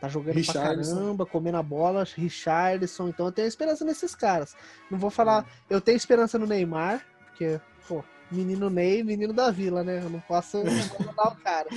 Tá 0.00 0.08
jogando 0.08 0.32
pra 0.32 0.40
Richarlison. 0.40 0.94
caramba, 0.94 1.26
comendo 1.26 1.56
a 1.56 1.62
bola. 1.62 2.04
Richardson. 2.04 3.08
Então 3.08 3.26
eu 3.26 3.32
tenho 3.32 3.48
esperança 3.48 3.84
nesses 3.84 4.14
caras. 4.14 4.54
Não 4.90 4.98
vou 4.98 5.10
falar. 5.10 5.46
Eu 5.68 5.80
tenho 5.80 5.96
esperança 5.96 6.38
no 6.38 6.46
Neymar, 6.46 7.04
porque, 7.26 7.60
pô, 7.88 8.04
menino 8.30 8.70
Ney, 8.70 9.02
menino 9.02 9.32
da 9.32 9.50
vila, 9.50 9.82
né? 9.82 10.00
Eu 10.02 10.10
não 10.10 10.20
posso 10.20 10.58
abandonar 10.96 11.32
o 11.32 11.36
cara. 11.36 11.68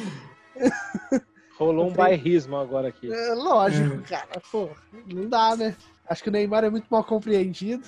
Rolou 1.57 1.89
um 1.89 1.93
bairrismo 1.93 2.57
agora 2.57 2.87
aqui. 2.87 3.11
É, 3.11 3.33
lógico, 3.33 4.01
cara. 4.07 4.41
Pô, 4.51 4.69
não 5.05 5.29
dá, 5.29 5.55
né? 5.55 5.75
Acho 6.07 6.23
que 6.23 6.29
o 6.29 6.31
Neymar 6.31 6.63
é 6.63 6.69
muito 6.69 6.87
mal 6.89 7.03
compreendido. 7.03 7.87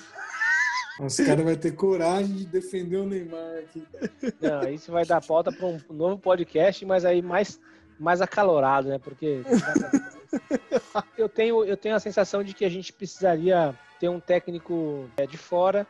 Os 1.00 1.16
caras 1.16 1.44
vão 1.44 1.56
ter 1.56 1.72
coragem 1.72 2.36
de 2.36 2.46
defender 2.46 2.98
o 2.98 3.06
Neymar 3.06 3.58
aqui. 3.58 3.84
Não, 4.40 4.68
isso 4.68 4.92
vai 4.92 5.04
dar 5.04 5.20
pauta 5.20 5.50
para 5.50 5.66
um 5.66 5.80
novo 5.90 6.18
podcast, 6.18 6.86
mas 6.86 7.04
aí 7.04 7.20
mais, 7.20 7.60
mais 7.98 8.20
acalorado, 8.20 8.88
né? 8.88 8.98
Porque 8.98 9.42
eu 11.16 11.28
tenho, 11.28 11.64
eu 11.64 11.76
tenho 11.76 11.94
a 11.94 12.00
sensação 12.00 12.42
de 12.42 12.54
que 12.54 12.64
a 12.64 12.68
gente 12.68 12.92
precisaria 12.92 13.74
ter 14.00 14.08
um 14.08 14.20
técnico 14.20 15.08
é, 15.16 15.26
de 15.26 15.36
fora 15.36 15.86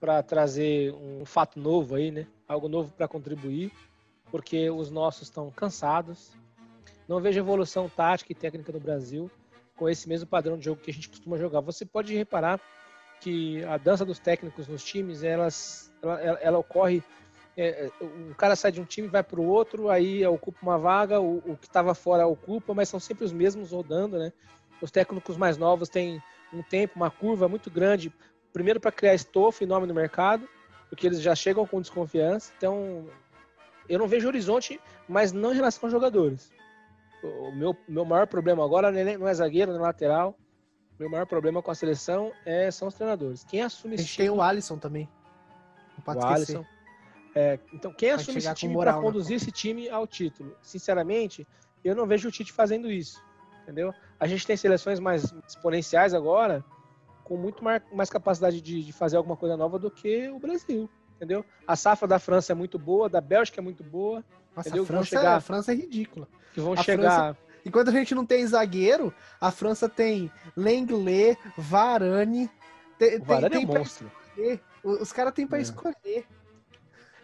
para 0.00 0.22
trazer 0.22 0.92
um 0.94 1.24
fato 1.24 1.58
novo 1.60 1.94
aí, 1.94 2.10
né? 2.10 2.26
Algo 2.48 2.68
novo 2.68 2.92
para 2.92 3.06
contribuir, 3.08 3.70
porque 4.30 4.68
os 4.70 4.90
nossos 4.90 5.22
estão 5.28 5.50
cansados. 5.50 6.32
Não 7.08 7.20
vejo 7.20 7.38
evolução 7.38 7.88
tática 7.88 8.32
e 8.32 8.34
técnica 8.34 8.72
no 8.72 8.80
Brasil 8.80 9.30
com 9.76 9.88
esse 9.88 10.08
mesmo 10.08 10.26
padrão 10.28 10.58
de 10.58 10.64
jogo 10.64 10.80
que 10.80 10.90
a 10.90 10.94
gente 10.94 11.08
costuma 11.08 11.38
jogar. 11.38 11.60
Você 11.60 11.84
pode 11.84 12.14
reparar 12.16 12.60
que 13.20 13.62
a 13.64 13.76
dança 13.76 14.04
dos 14.04 14.18
técnicos 14.18 14.66
nos 14.66 14.82
times, 14.82 15.22
elas, 15.22 15.92
ela, 16.02 16.20
ela- 16.20 16.38
ela 16.40 16.58
ocorre 16.58 17.02
é, 17.56 17.86
é, 17.86 18.04
um 18.04 18.32
cara 18.34 18.56
sai 18.56 18.72
de 18.72 18.80
um 18.80 18.84
time 18.84 19.08
vai 19.08 19.22
para 19.22 19.40
o 19.40 19.46
outro, 19.46 19.90
aí 19.90 20.26
ocupa 20.26 20.58
uma 20.62 20.78
vaga, 20.78 21.20
o, 21.20 21.38
o 21.38 21.56
que 21.56 21.66
estava 21.66 21.94
fora 21.94 22.26
ocupa, 22.26 22.72
mas 22.72 22.88
são 22.88 22.98
sempre 22.98 23.24
os 23.24 23.32
mesmos 23.32 23.72
rodando, 23.72 24.18
né? 24.18 24.32
Os 24.80 24.90
técnicos 24.90 25.36
mais 25.36 25.56
novos 25.56 25.88
têm 25.88 26.22
um 26.52 26.62
tempo, 26.62 26.96
uma 26.96 27.10
curva 27.10 27.48
muito 27.48 27.70
grande, 27.70 28.12
primeiro 28.52 28.80
para 28.80 28.92
criar 28.92 29.14
estofo 29.14 29.62
e 29.62 29.66
nome 29.66 29.86
no 29.86 29.94
mercado, 29.94 30.48
porque 30.88 31.06
eles 31.06 31.20
já 31.20 31.34
chegam 31.34 31.66
com 31.66 31.80
desconfiança. 31.80 32.52
Então, 32.56 33.06
eu 33.88 33.98
não 33.98 34.08
vejo 34.08 34.28
horizonte, 34.28 34.80
mas 35.08 35.32
não 35.32 35.52
em 35.52 35.56
relação 35.56 35.86
aos 35.86 35.92
jogadores. 35.92 36.50
O 37.22 37.48
o 37.48 37.52
meu, 37.54 37.76
meu 37.86 38.04
maior 38.04 38.26
problema 38.26 38.64
agora 38.64 38.90
não 38.90 39.28
é, 39.28 39.34
zagueiro, 39.34 39.72
não 39.72 39.78
é 39.78 39.82
lateral. 39.82 40.36
Meu 40.98 41.08
maior 41.08 41.26
problema 41.26 41.62
com 41.62 41.70
a 41.70 41.74
seleção 41.74 42.32
é, 42.44 42.70
são 42.70 42.88
os 42.88 42.94
treinadores. 42.94 43.44
Quem 43.44 43.62
assume 43.62 43.94
A 43.94 43.98
gente 43.98 44.16
tem 44.16 44.28
o 44.28 44.42
Alisson 44.42 44.76
também. 44.76 45.08
O. 46.06 46.26
Alisson. 46.26 46.64
É, 47.34 47.58
então, 47.72 47.92
quem 47.92 48.10
assume 48.10 48.38
esse 48.38 48.54
time 48.54 48.76
para 48.76 48.94
conduzir 48.94 49.36
esse 49.36 49.50
time 49.50 49.88
ao 49.88 50.06
título? 50.06 50.54
Sinceramente, 50.62 51.46
eu 51.84 51.94
não 51.96 52.06
vejo 52.06 52.28
o 52.28 52.32
Tite 52.32 52.52
fazendo 52.52 52.90
isso. 52.90 53.22
Entendeu? 53.62 53.94
A 54.18 54.26
gente 54.26 54.46
tem 54.46 54.56
seleções 54.56 54.98
mais 55.00 55.32
exponenciais 55.48 56.12
agora, 56.14 56.64
com 57.24 57.36
muito 57.36 57.62
mais 57.92 58.10
capacidade 58.10 58.60
de, 58.60 58.82
de 58.84 58.92
fazer 58.92 59.16
alguma 59.16 59.36
coisa 59.36 59.56
nova 59.56 59.78
do 59.78 59.90
que 59.90 60.28
o 60.28 60.38
Brasil. 60.38 60.90
Entendeu? 61.16 61.44
A 61.66 61.76
safra 61.76 62.08
da 62.08 62.18
França 62.18 62.52
é 62.52 62.54
muito 62.54 62.78
boa, 62.78 63.08
da 63.08 63.20
Bélgica 63.20 63.60
é 63.60 63.62
muito 63.62 63.84
boa, 63.84 64.24
Nossa, 64.56 64.68
Entendeu? 64.68 64.82
a 64.82 64.86
França, 64.86 65.04
chegar- 65.06 65.36
a 65.36 65.40
França 65.40 65.72
é 65.72 65.74
ridícula. 65.76 66.28
que 66.52 66.60
vão 66.60 66.72
A 66.74 66.82
chegar. 66.82 67.36
Enquanto 67.64 67.88
a 67.88 67.92
gente 67.92 68.14
não 68.14 68.26
tem 68.26 68.44
zagueiro, 68.46 69.14
a 69.40 69.50
França 69.52 69.88
tem 69.88 70.30
Lenglet, 70.56 71.38
Varane. 71.56 72.50
Tem, 72.98 73.18
O 73.20 73.24
Varane 73.24 73.46
é 73.46 73.50
tem 73.50 73.64
um 73.64 73.70
pra 73.70 73.78
monstro. 73.78 74.10
escolher. 74.28 74.60
Os 74.82 75.12
caras 75.12 75.32
têm 75.32 75.46
pra 75.46 75.58
É. 75.58 75.62
escolher. 75.62 76.26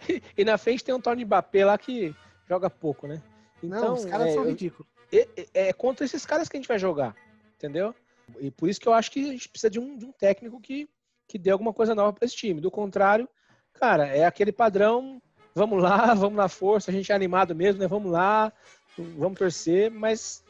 E 0.36 0.44
na 0.44 0.58
frente 0.58 0.84
tem 0.84 0.94
um 0.94 1.00
Tony 1.00 1.24
Mbappé 1.24 1.64
lá 1.64 1.76
que 1.76 2.14
joga 2.48 2.70
pouco, 2.70 3.06
né? 3.06 3.22
Então, 3.62 3.80
não, 3.80 3.94
os 3.94 4.04
caras 4.04 4.28
é, 4.28 4.34
são 4.34 4.46
ridículos. 4.46 4.88
é, 5.12 5.26
é 5.68 5.72
contra 5.72 6.04
esses 6.04 6.24
caras 6.24 6.48
que 6.48 6.56
a 6.56 6.60
gente 6.60 6.68
vai 6.68 6.78
jogar, 6.78 7.14
entendeu? 7.56 7.94
E 8.38 8.50
por 8.50 8.68
isso 8.68 8.80
que 8.80 8.88
eu 8.88 8.92
acho 8.92 9.10
que 9.10 9.28
a 9.28 9.32
gente 9.32 9.48
precisa 9.48 9.70
de 9.70 9.80
um, 9.80 9.96
de 9.96 10.04
um 10.04 10.12
técnico 10.12 10.60
que, 10.60 10.88
que 11.26 11.38
dê 11.38 11.50
alguma 11.50 11.72
coisa 11.72 11.94
nova 11.94 12.12
para 12.12 12.24
esse 12.24 12.36
time. 12.36 12.60
Do 12.60 12.70
contrário, 12.70 13.28
cara, 13.72 14.06
é 14.06 14.24
aquele 14.24 14.52
padrão, 14.52 15.20
vamos 15.54 15.82
lá, 15.82 16.12
vamos 16.14 16.36
na 16.36 16.48
força, 16.48 16.90
a 16.90 16.94
gente 16.94 17.10
é 17.10 17.14
animado 17.14 17.54
mesmo, 17.54 17.80
né? 17.80 17.88
Vamos 17.88 18.12
lá, 18.12 18.52
vamos 18.96 19.38
torcer, 19.38 19.90
mas 19.90 20.44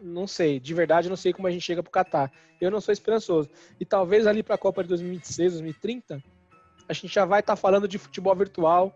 não 0.00 0.26
sei, 0.26 0.60
de 0.60 0.74
verdade 0.74 1.08
não 1.08 1.16
sei 1.16 1.32
como 1.32 1.48
a 1.48 1.50
gente 1.50 1.62
chega 1.62 1.82
pro 1.82 1.90
Catar. 1.90 2.30
Eu 2.60 2.70
não 2.70 2.80
sou 2.80 2.92
esperançoso. 2.92 3.48
E 3.78 3.84
talvez 3.84 4.26
ali 4.26 4.42
para 4.42 4.56
a 4.56 4.58
Copa 4.58 4.82
de 4.82 4.88
2026, 4.88 5.52
2030, 5.54 6.22
a 6.88 6.92
gente 6.92 7.08
já 7.08 7.24
vai 7.24 7.40
estar 7.40 7.56
falando 7.56 7.86
de 7.86 7.98
futebol 7.98 8.34
virtual 8.34 8.94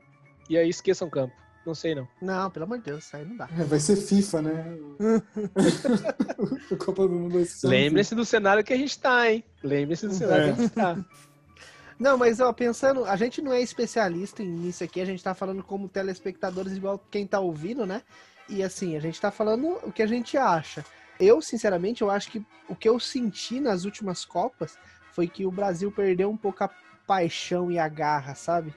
e 0.49 0.57
aí 0.57 0.68
esqueçam 0.68 1.11
campo. 1.11 1.34
Não 1.64 1.74
sei 1.74 1.95
não. 1.95 2.09
Não, 2.20 2.51
pelo 2.51 2.64
amor 2.64 2.78
de 2.78 2.84
Deus, 2.84 3.05
isso 3.05 3.16
aí 3.16 3.24
não 3.24 3.36
dá. 3.36 3.49
É, 3.57 3.62
vai 3.62 3.78
ser 3.78 3.95
FIFA, 3.97 4.43
né? 4.43 4.78
Copa 6.78 7.03
do 7.07 7.11
Mundo 7.11 7.34
vai 7.34 7.45
ser 7.45 7.68
Lembre-se 7.68 8.14
do 8.14 8.24
cenário 8.24 8.64
que 8.64 8.72
a 8.72 8.76
gente 8.76 8.99
tá, 8.99 9.30
hein? 9.30 9.45
Lembre-se 9.62 10.09
do 10.09 10.14
cenário 10.14 10.45
É. 10.45 10.53
que 10.53 10.59
a 10.59 10.62
gente 10.62 10.74
tá. 10.74 10.99
Não, 11.99 12.18
mas 12.18 12.40
ó, 12.40 12.53
pensando, 12.53 13.05
a 13.05 13.14
gente 13.14 13.40
não 13.40 13.53
é 13.53 13.61
especialista 13.61 14.43
nisso 14.43 14.82
aqui, 14.82 15.01
a 15.01 15.05
gente 15.05 15.22
tá 15.22 15.34
falando 15.34 15.62
como 15.62 15.88
telespectadores, 15.88 16.72
igual 16.72 16.99
quem 17.11 17.24
tá 17.24 17.38
ouvindo, 17.38 17.86
né? 17.86 18.03
E 18.49 18.61
assim, 18.61 18.97
a 18.97 19.01
gente 19.01 19.20
tá 19.20 19.30
falando 19.30 19.78
o 19.84 19.93
que 19.93 20.03
a 20.03 20.07
gente 20.07 20.36
acha. 20.36 20.84
Eu, 21.20 21.40
sinceramente, 21.40 22.03
eu 22.03 22.11
acho 22.11 22.28
que 22.28 22.45
o 22.68 22.74
que 22.74 22.88
eu 22.88 22.99
senti 22.99 23.61
nas 23.61 23.84
últimas 23.84 24.24
Copas 24.24 24.76
foi 25.12 25.28
que 25.28 25.47
o 25.47 25.53
Brasil 25.53 25.93
perdeu 25.93 26.28
um 26.28 26.36
pouco 26.36 26.64
a 26.64 26.70
paixão 27.07 27.70
e 27.70 27.78
a 27.78 27.88
garra, 27.88 28.34
sabe? 28.34 28.74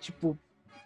Tipo, 0.00 0.38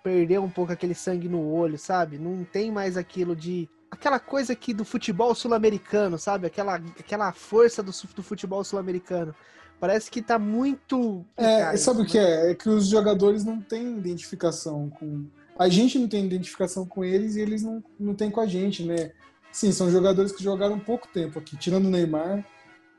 perdeu 0.02 0.42
um 0.42 0.50
pouco 0.50 0.72
aquele 0.72 0.94
sangue 0.94 1.28
no 1.28 1.52
olho, 1.52 1.78
sabe? 1.78 2.18
Não 2.18 2.44
tem 2.44 2.70
mais 2.70 2.96
aquilo 2.96 3.34
de. 3.36 3.68
Aquela 3.90 4.18
coisa 4.18 4.56
que 4.56 4.72
do 4.72 4.84
futebol 4.84 5.34
sul-americano, 5.34 6.18
sabe? 6.18 6.46
Aquela, 6.46 6.76
aquela 6.98 7.32
força 7.32 7.82
do, 7.82 7.92
do 8.14 8.22
futebol 8.22 8.64
sul-americano. 8.64 9.34
Parece 9.78 10.10
que 10.10 10.22
tá 10.22 10.38
muito. 10.38 11.24
É, 11.36 11.58
Cara, 11.60 11.76
sabe 11.76 12.02
o 12.02 12.06
que 12.06 12.18
é? 12.18 12.52
É 12.52 12.54
que 12.54 12.68
os 12.68 12.86
jogadores 12.88 13.44
não 13.44 13.60
têm 13.60 13.98
identificação 13.98 14.88
com. 14.90 15.26
A 15.58 15.68
gente 15.68 15.98
não 15.98 16.08
tem 16.08 16.24
identificação 16.24 16.86
com 16.86 17.04
eles 17.04 17.36
e 17.36 17.40
eles 17.40 17.62
não, 17.62 17.84
não 17.98 18.14
têm 18.14 18.30
com 18.30 18.40
a 18.40 18.46
gente, 18.46 18.84
né? 18.84 19.12
Sim, 19.52 19.70
são 19.70 19.90
jogadores 19.90 20.32
que 20.32 20.42
jogaram 20.42 20.78
pouco 20.78 21.06
tempo 21.08 21.38
aqui, 21.38 21.56
tirando 21.56 21.86
o 21.86 21.90
Neymar, 21.90 22.44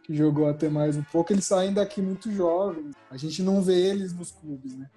que 0.04 0.14
jogou 0.16 0.47
até 0.47 0.70
mais 0.70 0.97
um 0.97 1.04
pouco, 1.04 1.32
eles 1.32 1.45
saem 1.45 1.74
daqui 1.74 2.01
muito 2.01 2.32
jovens. 2.32 2.93
A 3.10 3.18
gente 3.18 3.41
não 3.41 3.62
vê 3.62 3.89
eles 3.89 4.14
nos 4.14 4.32
clubes, 4.32 4.76
né? 4.76 4.89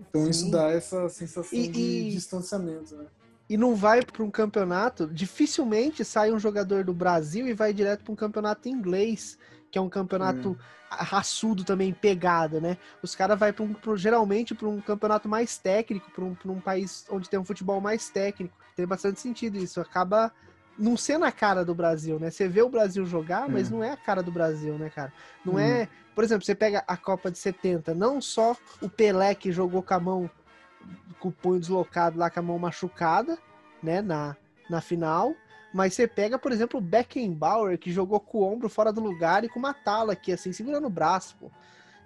Então 0.00 0.24
Sim. 0.24 0.30
isso 0.30 0.50
dá 0.50 0.70
essa 0.70 1.08
sensação 1.08 1.58
E- 1.58 1.68
de 1.68 1.78
e- 1.80 2.10
distanciamento, 2.10 2.96
né? 2.96 3.06
e 3.50 3.56
não 3.56 3.74
vai 3.74 4.02
para 4.02 4.22
um 4.22 4.30
campeonato, 4.30 5.06
dificilmente 5.06 6.04
sai 6.04 6.30
um 6.30 6.38
jogador 6.38 6.84
do 6.84 6.92
Brasil 6.92 7.46
e 7.48 7.54
vai 7.54 7.72
direto 7.72 8.04
para 8.04 8.12
um 8.12 8.16
campeonato 8.16 8.68
inglês, 8.68 9.38
que 9.70 9.78
é 9.78 9.80
um 9.80 9.88
campeonato 9.88 10.56
raçudo 10.90 11.64
também, 11.64 11.92
pegado, 11.92 12.60
né? 12.60 12.76
Os 13.02 13.14
caras 13.14 13.38
vão 13.38 13.66
um, 13.66 13.72
pro- 13.74 13.96
geralmente 13.96 14.54
para 14.54 14.68
um 14.68 14.80
campeonato 14.82 15.28
mais 15.28 15.56
técnico, 15.58 16.10
para 16.10 16.24
um, 16.24 16.34
pra 16.34 16.50
um 16.52 16.60
país 16.60 17.06
onde 17.10 17.28
tem 17.28 17.38
um 17.38 17.44
futebol 17.44 17.80
mais 17.80 18.08
técnico. 18.10 18.54
Tem 18.76 18.86
bastante 18.86 19.18
sentido 19.20 19.56
isso. 19.58 19.80
Acaba 19.80 20.30
não 20.78 20.96
sendo 20.96 21.24
a 21.24 21.32
cara 21.32 21.64
do 21.64 21.74
Brasil, 21.74 22.18
né? 22.20 22.30
Você 22.30 22.46
vê 22.48 22.62
o 22.62 22.68
Brasil 22.68 23.04
jogar, 23.04 23.48
mas 23.48 23.68
É. 23.68 23.70
não 23.74 23.82
é 23.82 23.90
a 23.90 23.96
cara 23.96 24.22
do 24.22 24.30
Brasil, 24.30 24.78
né, 24.78 24.88
cara? 24.90 25.12
Não 25.44 25.54
Hum. 25.54 25.58
é. 25.58 25.88
Por 26.14 26.24
exemplo, 26.24 26.44
você 26.44 26.54
pega 26.54 26.82
a 26.86 26.96
Copa 26.96 27.30
de 27.30 27.38
70, 27.38 27.94
não 27.94 28.20
só 28.20 28.56
o 28.80 28.88
Pelé 28.88 29.34
que 29.34 29.50
jogou 29.52 29.82
com 29.82 29.94
a 29.94 30.00
mão, 30.00 30.30
com 31.20 31.28
o 31.28 31.32
punho 31.32 31.60
deslocado 31.60 32.18
lá, 32.18 32.30
com 32.30 32.40
a 32.40 32.42
mão 32.42 32.58
machucada, 32.58 33.38
né, 33.82 34.00
na, 34.02 34.36
na 34.70 34.80
final. 34.80 35.34
Mas 35.72 35.94
você 35.94 36.06
pega, 36.08 36.38
por 36.38 36.50
exemplo, 36.50 36.78
o 36.78 36.82
Beckenbauer, 36.82 37.78
que 37.78 37.92
jogou 37.92 38.18
com 38.20 38.38
o 38.38 38.42
ombro 38.52 38.68
fora 38.68 38.92
do 38.92 39.00
lugar 39.00 39.44
e 39.44 39.48
com 39.48 39.58
uma 39.58 39.74
tala 39.74 40.12
aqui, 40.14 40.32
assim, 40.32 40.52
segurando 40.52 40.86
o 40.86 40.90
braço, 40.90 41.36
pô. 41.38 41.50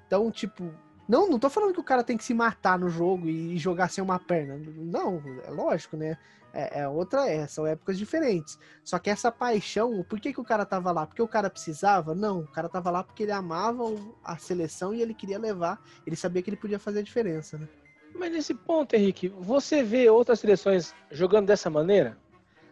Então, 0.06 0.30
tipo, 0.30 0.70
Não, 1.08 1.28
não 1.28 1.38
tô 1.38 1.50
falando 1.50 1.74
que 1.74 1.80
o 1.80 1.84
cara 1.84 2.04
tem 2.04 2.16
que 2.16 2.24
se 2.24 2.32
matar 2.32 2.78
no 2.78 2.88
jogo 2.88 3.28
e 3.28 3.58
jogar 3.58 3.90
sem 3.90 4.02
uma 4.02 4.18
perna. 4.20 4.56
Não, 4.76 5.20
é 5.44 5.50
lógico, 5.50 5.96
né? 5.96 6.16
É, 6.52 6.80
é 6.80 6.88
outra, 6.88 7.28
é, 7.28 7.46
são 7.46 7.66
épocas 7.66 7.98
diferentes. 7.98 8.58
Só 8.84 8.98
que 8.98 9.08
essa 9.08 9.32
paixão, 9.32 10.04
por 10.04 10.20
que, 10.20 10.32
que 10.32 10.40
o 10.40 10.44
cara 10.44 10.66
tava 10.66 10.92
lá? 10.92 11.06
Porque 11.06 11.22
o 11.22 11.28
cara 11.28 11.48
precisava? 11.48 12.14
Não, 12.14 12.40
o 12.40 12.48
cara 12.48 12.68
tava 12.68 12.90
lá 12.90 13.02
porque 13.02 13.22
ele 13.22 13.32
amava 13.32 13.84
a 14.22 14.36
seleção 14.36 14.94
e 14.94 15.00
ele 15.00 15.14
queria 15.14 15.38
levar. 15.38 15.80
Ele 16.06 16.16
sabia 16.16 16.42
que 16.42 16.50
ele 16.50 16.56
podia 16.56 16.78
fazer 16.78 17.00
a 17.00 17.02
diferença, 17.02 17.56
né? 17.56 17.68
Mas 18.14 18.32
nesse 18.32 18.54
ponto, 18.54 18.94
Henrique, 18.94 19.28
você 19.28 19.82
vê 19.82 20.08
outras 20.10 20.40
seleções 20.40 20.94
jogando 21.10 21.46
dessa 21.46 21.70
maneira? 21.70 22.18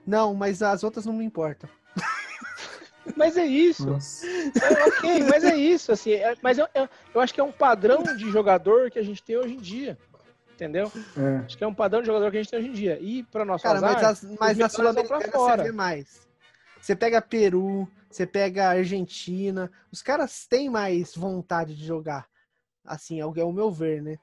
Não, 0.07 0.35
mas 0.35 0.62
as 0.62 0.85
outras 0.85 1.07
não 1.07 1.12
me 1.12 1.24
importam. 1.24 1.68
Mas 3.16 3.37
é 3.37 3.47
isso. 3.47 3.89
É, 3.91 4.85
ok, 4.87 5.22
mas 5.24 5.43
é 5.43 5.57
isso. 5.57 5.91
Assim, 5.91 6.12
é, 6.12 6.37
mas 6.43 6.59
eu, 6.59 6.68
eu, 6.74 6.89
eu, 7.14 7.20
acho 7.20 7.35
que 7.35 7.41
é 7.41 7.45
um 7.45 7.51
padrão 7.51 8.03
de 8.03 8.31
jogador 8.31 8.91
que 8.91 8.99
a 8.99 9.03
gente 9.03 9.22
tem 9.22 9.37
hoje 9.37 9.55
em 9.55 9.61
dia. 9.61 9.99
Entendeu? 10.61 10.93
É. 11.17 11.37
Acho 11.47 11.57
que 11.57 11.65
é 11.65 11.67
um 11.67 11.73
padrão 11.73 12.03
de 12.03 12.07
jogador 12.07 12.31
que 12.31 12.37
a 12.37 12.43
gente 12.43 12.51
tem 12.51 12.59
hoje 12.59 12.69
em 12.69 12.73
dia. 12.73 12.99
E 13.01 13.23
para 13.23 13.47
nossa 13.47 13.63
Cara, 13.63 13.79
azar, 13.79 13.95
mas, 13.95 14.05
as, 14.05 14.39
mas 14.39 14.59
na 14.59 14.69
Sul-Americana 14.69 15.27
você 15.33 15.57
vê 15.63 15.73
mais. 15.73 16.29
Você 16.79 16.95
pega 16.95 17.23
Peru, 17.23 17.89
você 18.11 18.27
pega 18.27 18.69
Argentina. 18.69 19.73
Os 19.91 20.03
caras 20.03 20.47
têm 20.47 20.69
mais 20.69 21.15
vontade 21.15 21.75
de 21.75 21.83
jogar. 21.83 22.27
Assim, 22.85 23.21
é 23.21 23.25
o, 23.25 23.33
é 23.35 23.53
meu 23.53 23.71
ver, 23.71 24.03
né? 24.03 24.19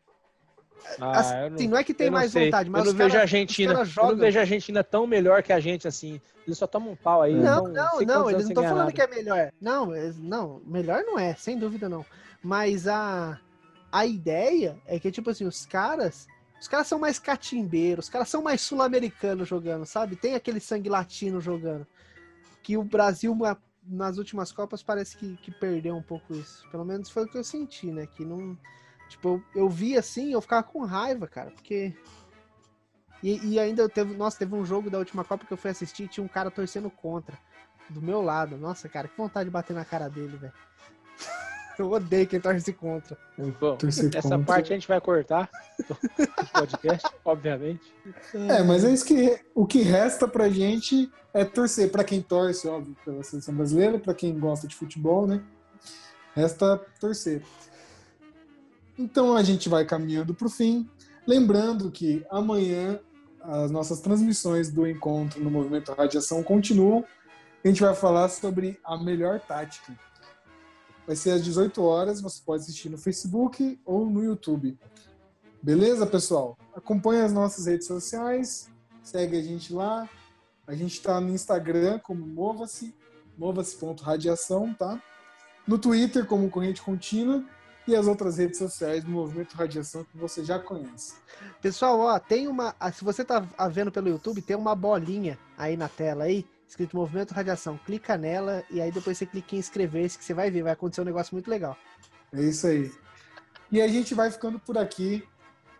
Ah, 0.99 1.19
assim, 1.19 1.65
não, 1.65 1.71
não, 1.71 1.77
é 1.79 1.83
que 1.83 1.93
tem 1.93 2.11
mais 2.11 2.31
sei. 2.31 2.45
vontade, 2.45 2.69
mas 2.69 2.85
eu 2.85 2.91
não 2.91 2.97
vejo 2.97 3.09
cara, 3.09 3.21
a 3.21 3.23
Argentina. 3.23 3.73
Eu 3.73 4.07
não 4.09 4.15
vejo 4.15 4.37
a 4.37 4.41
Argentina 4.41 4.83
tão 4.83 5.07
melhor 5.07 5.41
que 5.41 5.51
a 5.51 5.59
gente, 5.59 5.87
assim. 5.87 6.21
Eles 6.45 6.57
só 6.59 6.67
tomam 6.67 6.91
um 6.91 6.95
pau 6.95 7.23
aí. 7.23 7.33
Não, 7.33 7.63
não, 7.63 7.99
não, 8.01 8.29
eles 8.29 8.43
não 8.43 8.49
estão 8.49 8.63
falando 8.63 8.77
nada. 8.77 8.91
que 8.91 9.01
é 9.01 9.07
melhor. 9.07 9.51
Não, 9.59 9.87
não, 10.19 10.61
melhor 10.67 11.03
não 11.03 11.17
é, 11.17 11.33
sem 11.33 11.57
dúvida 11.57 11.89
não. 11.89 12.05
Mas 12.43 12.87
a, 12.87 13.39
a 13.91 14.05
ideia 14.05 14.81
é 14.85 14.99
que, 14.99 15.11
tipo 15.11 15.29
assim, 15.29 15.45
os 15.45 15.65
caras. 15.65 16.27
Os 16.59 16.67
caras 16.67 16.87
são 16.87 16.97
mais 16.97 17.19
catimbeiros, 17.19 18.05
os 18.05 18.09
caras 18.09 18.29
são 18.29 18.41
mais 18.41 18.61
sul-americanos 18.61 19.47
jogando, 19.47 19.85
sabe? 19.85 20.15
Tem 20.15 20.33
aquele 20.33 20.59
sangue 20.59 20.89
latino 20.89 21.39
jogando. 21.39 21.85
Que 22.63 22.75
o 22.75 22.83
Brasil, 22.83 23.37
nas 23.83 24.17
últimas 24.17 24.51
Copas, 24.51 24.81
parece 24.81 25.15
que, 25.17 25.37
que 25.37 25.51
perdeu 25.51 25.95
um 25.95 26.01
pouco 26.01 26.33
isso. 26.33 26.67
Pelo 26.71 26.83
menos 26.83 27.11
foi 27.11 27.25
o 27.25 27.27
que 27.27 27.37
eu 27.37 27.43
senti, 27.43 27.91
né? 27.91 28.07
Que 28.07 28.25
não 28.25 28.57
Tipo, 29.07 29.41
eu, 29.55 29.63
eu 29.63 29.69
vi 29.69 29.97
assim, 29.97 30.31
eu 30.33 30.41
ficava 30.41 30.63
com 30.63 30.83
raiva, 30.83 31.27
cara, 31.27 31.51
porque. 31.51 31.95
E, 33.23 33.53
e 33.53 33.59
ainda 33.59 33.87
teve. 33.89 34.15
Nossa, 34.15 34.39
teve 34.39 34.53
um 34.53 34.65
jogo 34.65 34.89
da 34.89 34.99
última 34.99 35.23
Copa 35.23 35.45
que 35.45 35.53
eu 35.53 35.57
fui 35.57 35.71
assistir 35.71 36.03
e 36.03 36.07
tinha 36.07 36.23
um 36.23 36.27
cara 36.27 36.51
torcendo 36.51 36.89
contra. 36.89 37.37
Do 37.89 38.01
meu 38.01 38.21
lado. 38.21 38.57
Nossa, 38.57 38.89
cara, 38.89 39.07
que 39.07 39.17
vontade 39.17 39.45
de 39.45 39.51
bater 39.53 39.73
na 39.73 39.85
cara 39.85 40.09
dele, 40.09 40.35
velho. 40.35 40.53
Eu 41.77 41.91
odeio 41.91 42.27
quem 42.27 42.39
torce 42.39 42.73
contra. 42.73 43.17
Bom, 43.59 43.77
essa 43.87 44.21
contra. 44.21 44.39
parte 44.39 44.73
a 44.73 44.75
gente 44.75 44.87
vai 44.87 44.99
cortar 44.99 45.49
do 45.87 45.95
podcast, 46.51 47.07
obviamente. 47.23 47.93
É, 48.33 48.63
mas 48.63 48.83
é 48.83 48.91
isso 48.91 49.05
que 49.05 49.39
o 49.53 49.65
que 49.65 49.81
resta 49.81 50.27
pra 50.27 50.49
gente 50.49 51.11
é 51.33 51.45
torcer 51.45 51.91
para 51.91 52.03
quem 52.03 52.21
torce, 52.21 52.67
óbvio, 52.67 52.95
pela 53.05 53.23
seleção 53.23 53.53
brasileira, 53.53 53.99
para 53.99 54.13
quem 54.13 54.37
gosta 54.39 54.67
de 54.67 54.75
futebol, 54.75 55.27
né? 55.27 55.43
Resta 56.35 56.77
torcer. 56.99 57.43
Então 58.97 59.35
a 59.35 59.43
gente 59.43 59.69
vai 59.69 59.85
caminhando 59.85 60.33
para 60.33 60.47
o 60.47 60.49
fim. 60.49 60.89
Lembrando 61.27 61.91
que 61.91 62.25
amanhã 62.29 62.99
as 63.41 63.71
nossas 63.71 64.01
transmissões 64.01 64.69
do 64.69 64.87
encontro 64.87 65.41
no 65.43 65.51
Movimento 65.51 65.93
Radiação 65.93 66.43
continuam. 66.43 67.05
A 67.63 67.67
gente 67.67 67.81
vai 67.81 67.93
falar 67.95 68.29
sobre 68.29 68.79
a 68.83 68.97
melhor 68.97 69.39
tática. 69.39 69.93
Vai 71.07 71.15
ser 71.15 71.31
às 71.31 71.41
18 71.41 71.81
horas, 71.81 72.19
você 72.19 72.41
pode 72.45 72.63
assistir 72.63 72.89
no 72.89 72.97
Facebook 72.97 73.79
ou 73.85 74.05
no 74.09 74.21
YouTube. 74.21 74.77
Beleza, 75.63 76.05
pessoal? 76.05 76.57
Acompanhe 76.75 77.21
as 77.21 77.31
nossas 77.31 77.65
redes 77.65 77.87
sociais, 77.87 78.69
segue 79.01 79.37
a 79.37 79.41
gente 79.41 79.73
lá. 79.73 80.09
A 80.67 80.75
gente 80.75 80.95
está 80.95 81.21
no 81.21 81.29
Instagram 81.29 81.97
como 81.99 82.27
Mova-se, 82.27 82.93
mova-se.radiação, 83.37 84.73
tá? 84.73 85.01
No 85.65 85.79
Twitter 85.79 86.25
como 86.25 86.49
Corrente 86.49 86.81
Contínua 86.81 87.41
e 87.87 87.95
as 87.95 88.05
outras 88.05 88.37
redes 88.37 88.57
sociais 88.57 89.01
do 89.01 89.09
Movimento 89.09 89.55
Radiação 89.55 90.03
que 90.03 90.17
você 90.17 90.43
já 90.43 90.59
conhece. 90.59 91.15
Pessoal, 91.61 91.99
ó, 92.01 92.19
tem 92.19 92.49
uma. 92.49 92.75
Se 92.93 93.05
você 93.05 93.23
tá 93.23 93.39
vendo 93.71 93.93
pelo 93.93 94.09
YouTube, 94.09 94.41
tem 94.41 94.57
uma 94.57 94.75
bolinha 94.75 95.39
aí 95.57 95.77
na 95.77 95.87
tela 95.87 96.25
aí, 96.25 96.45
escrito 96.67 96.97
Movimento 96.97 97.33
Radiação. 97.33 97.79
Clica 97.85 98.17
nela 98.17 98.63
e 98.69 98.81
aí 98.81 98.91
depois 98.91 99.17
você 99.17 99.25
clica 99.25 99.55
em 99.55 99.59
inscrever-se 99.59 100.17
que 100.17 100.25
você 100.25 100.33
vai 100.33 100.51
ver, 100.51 100.63
vai 100.63 100.73
acontecer 100.73 101.01
um 101.01 101.05
negócio 101.05 101.33
muito 101.33 101.49
legal. 101.49 101.77
É 102.33 102.41
isso 102.41 102.67
aí. 102.67 102.91
E 103.71 103.81
a 103.81 103.87
gente 103.87 104.13
vai 104.13 104.29
ficando 104.31 104.59
por 104.59 104.77
aqui. 104.77 105.23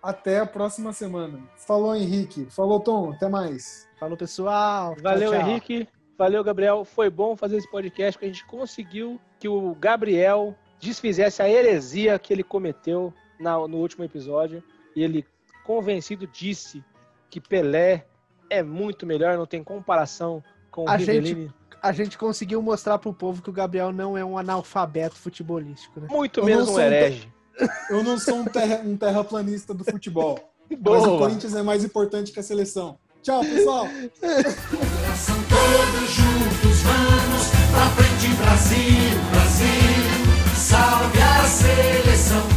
Até 0.02 0.40
a 0.40 0.46
próxima 0.46 0.94
semana. 0.94 1.40
Falou, 1.56 1.96
Henrique. 1.96 2.46
Falou, 2.46 2.80
Tom. 2.80 3.12
Até 3.12 3.28
mais. 3.28 3.88
Falou, 4.00 4.16
pessoal. 4.16 4.96
Valeu, 5.02 5.32
tchau, 5.32 5.40
tchau. 5.40 5.50
Henrique. 5.50 5.90
Valeu, 6.18 6.44
Gabriel. 6.44 6.86
Foi 6.86 7.10
bom 7.10 7.36
fazer 7.36 7.58
esse 7.58 7.70
podcast, 7.70 8.14
porque 8.14 8.26
a 8.26 8.30
gente 8.30 8.46
conseguiu 8.46 9.20
que 9.40 9.50
o 9.50 9.76
Gabriel 9.76 10.56
desfizesse 10.80 11.42
a 11.42 11.50
heresia 11.50 12.18
que 12.20 12.32
ele 12.32 12.44
cometeu 12.44 13.14
na, 13.40 13.56
no 13.68 13.78
último 13.78 14.04
episódio. 14.04 14.64
E 14.96 15.04
ele, 15.04 15.26
convencido, 15.66 16.28
disse 16.28 16.84
que 17.30 17.42
Pelé 17.42 18.06
é 18.50 18.64
muito 18.64 19.06
melhor, 19.06 19.36
não 19.36 19.46
tem 19.46 19.64
comparação 19.64 20.44
com 20.78 20.84
o 20.84 20.90
a 20.90 20.98
Gente, 21.00 21.52
a 21.82 21.92
gente 21.92 22.18
conseguiu 22.20 22.62
mostrar 22.62 23.00
pro 23.00 23.12
povo 23.12 23.42
que 23.42 23.50
o 23.50 23.54
Gabriel 23.54 23.92
não 23.92 24.16
é 24.16 24.24
um 24.24 24.38
analfabeto 24.38 25.16
futebolístico, 25.16 26.00
né? 26.00 26.08
Muito 26.08 26.46
menos 26.46 26.70
um 26.70 26.80
herege. 26.80 27.28
Um 27.90 27.96
eu 27.96 28.04
não 28.04 28.20
sou 28.20 28.36
um, 28.36 28.46
terra, 28.46 28.84
um 28.86 28.96
terraplanista 28.96 29.74
do 29.74 29.84
futebol. 29.84 30.40
Boa. 30.78 31.00
Mas 31.00 31.08
o 31.08 31.18
Corinthians 31.18 31.56
é 31.56 31.64
mais 31.64 31.84
importante 31.84 32.32
que 32.32 32.40
a 32.40 32.44
seleção. 32.44 33.00
Tchau, 33.24 33.42
pessoal! 33.42 33.88
todos 34.22 36.12
juntos, 36.12 36.82
vamos 36.84 37.48
pra 37.72 37.90
frente, 37.96 38.36
Brasil, 38.36 39.20
Brasil! 39.32 40.56
Salve 40.56 41.20
a 41.20 41.44
seleção. 41.48 42.57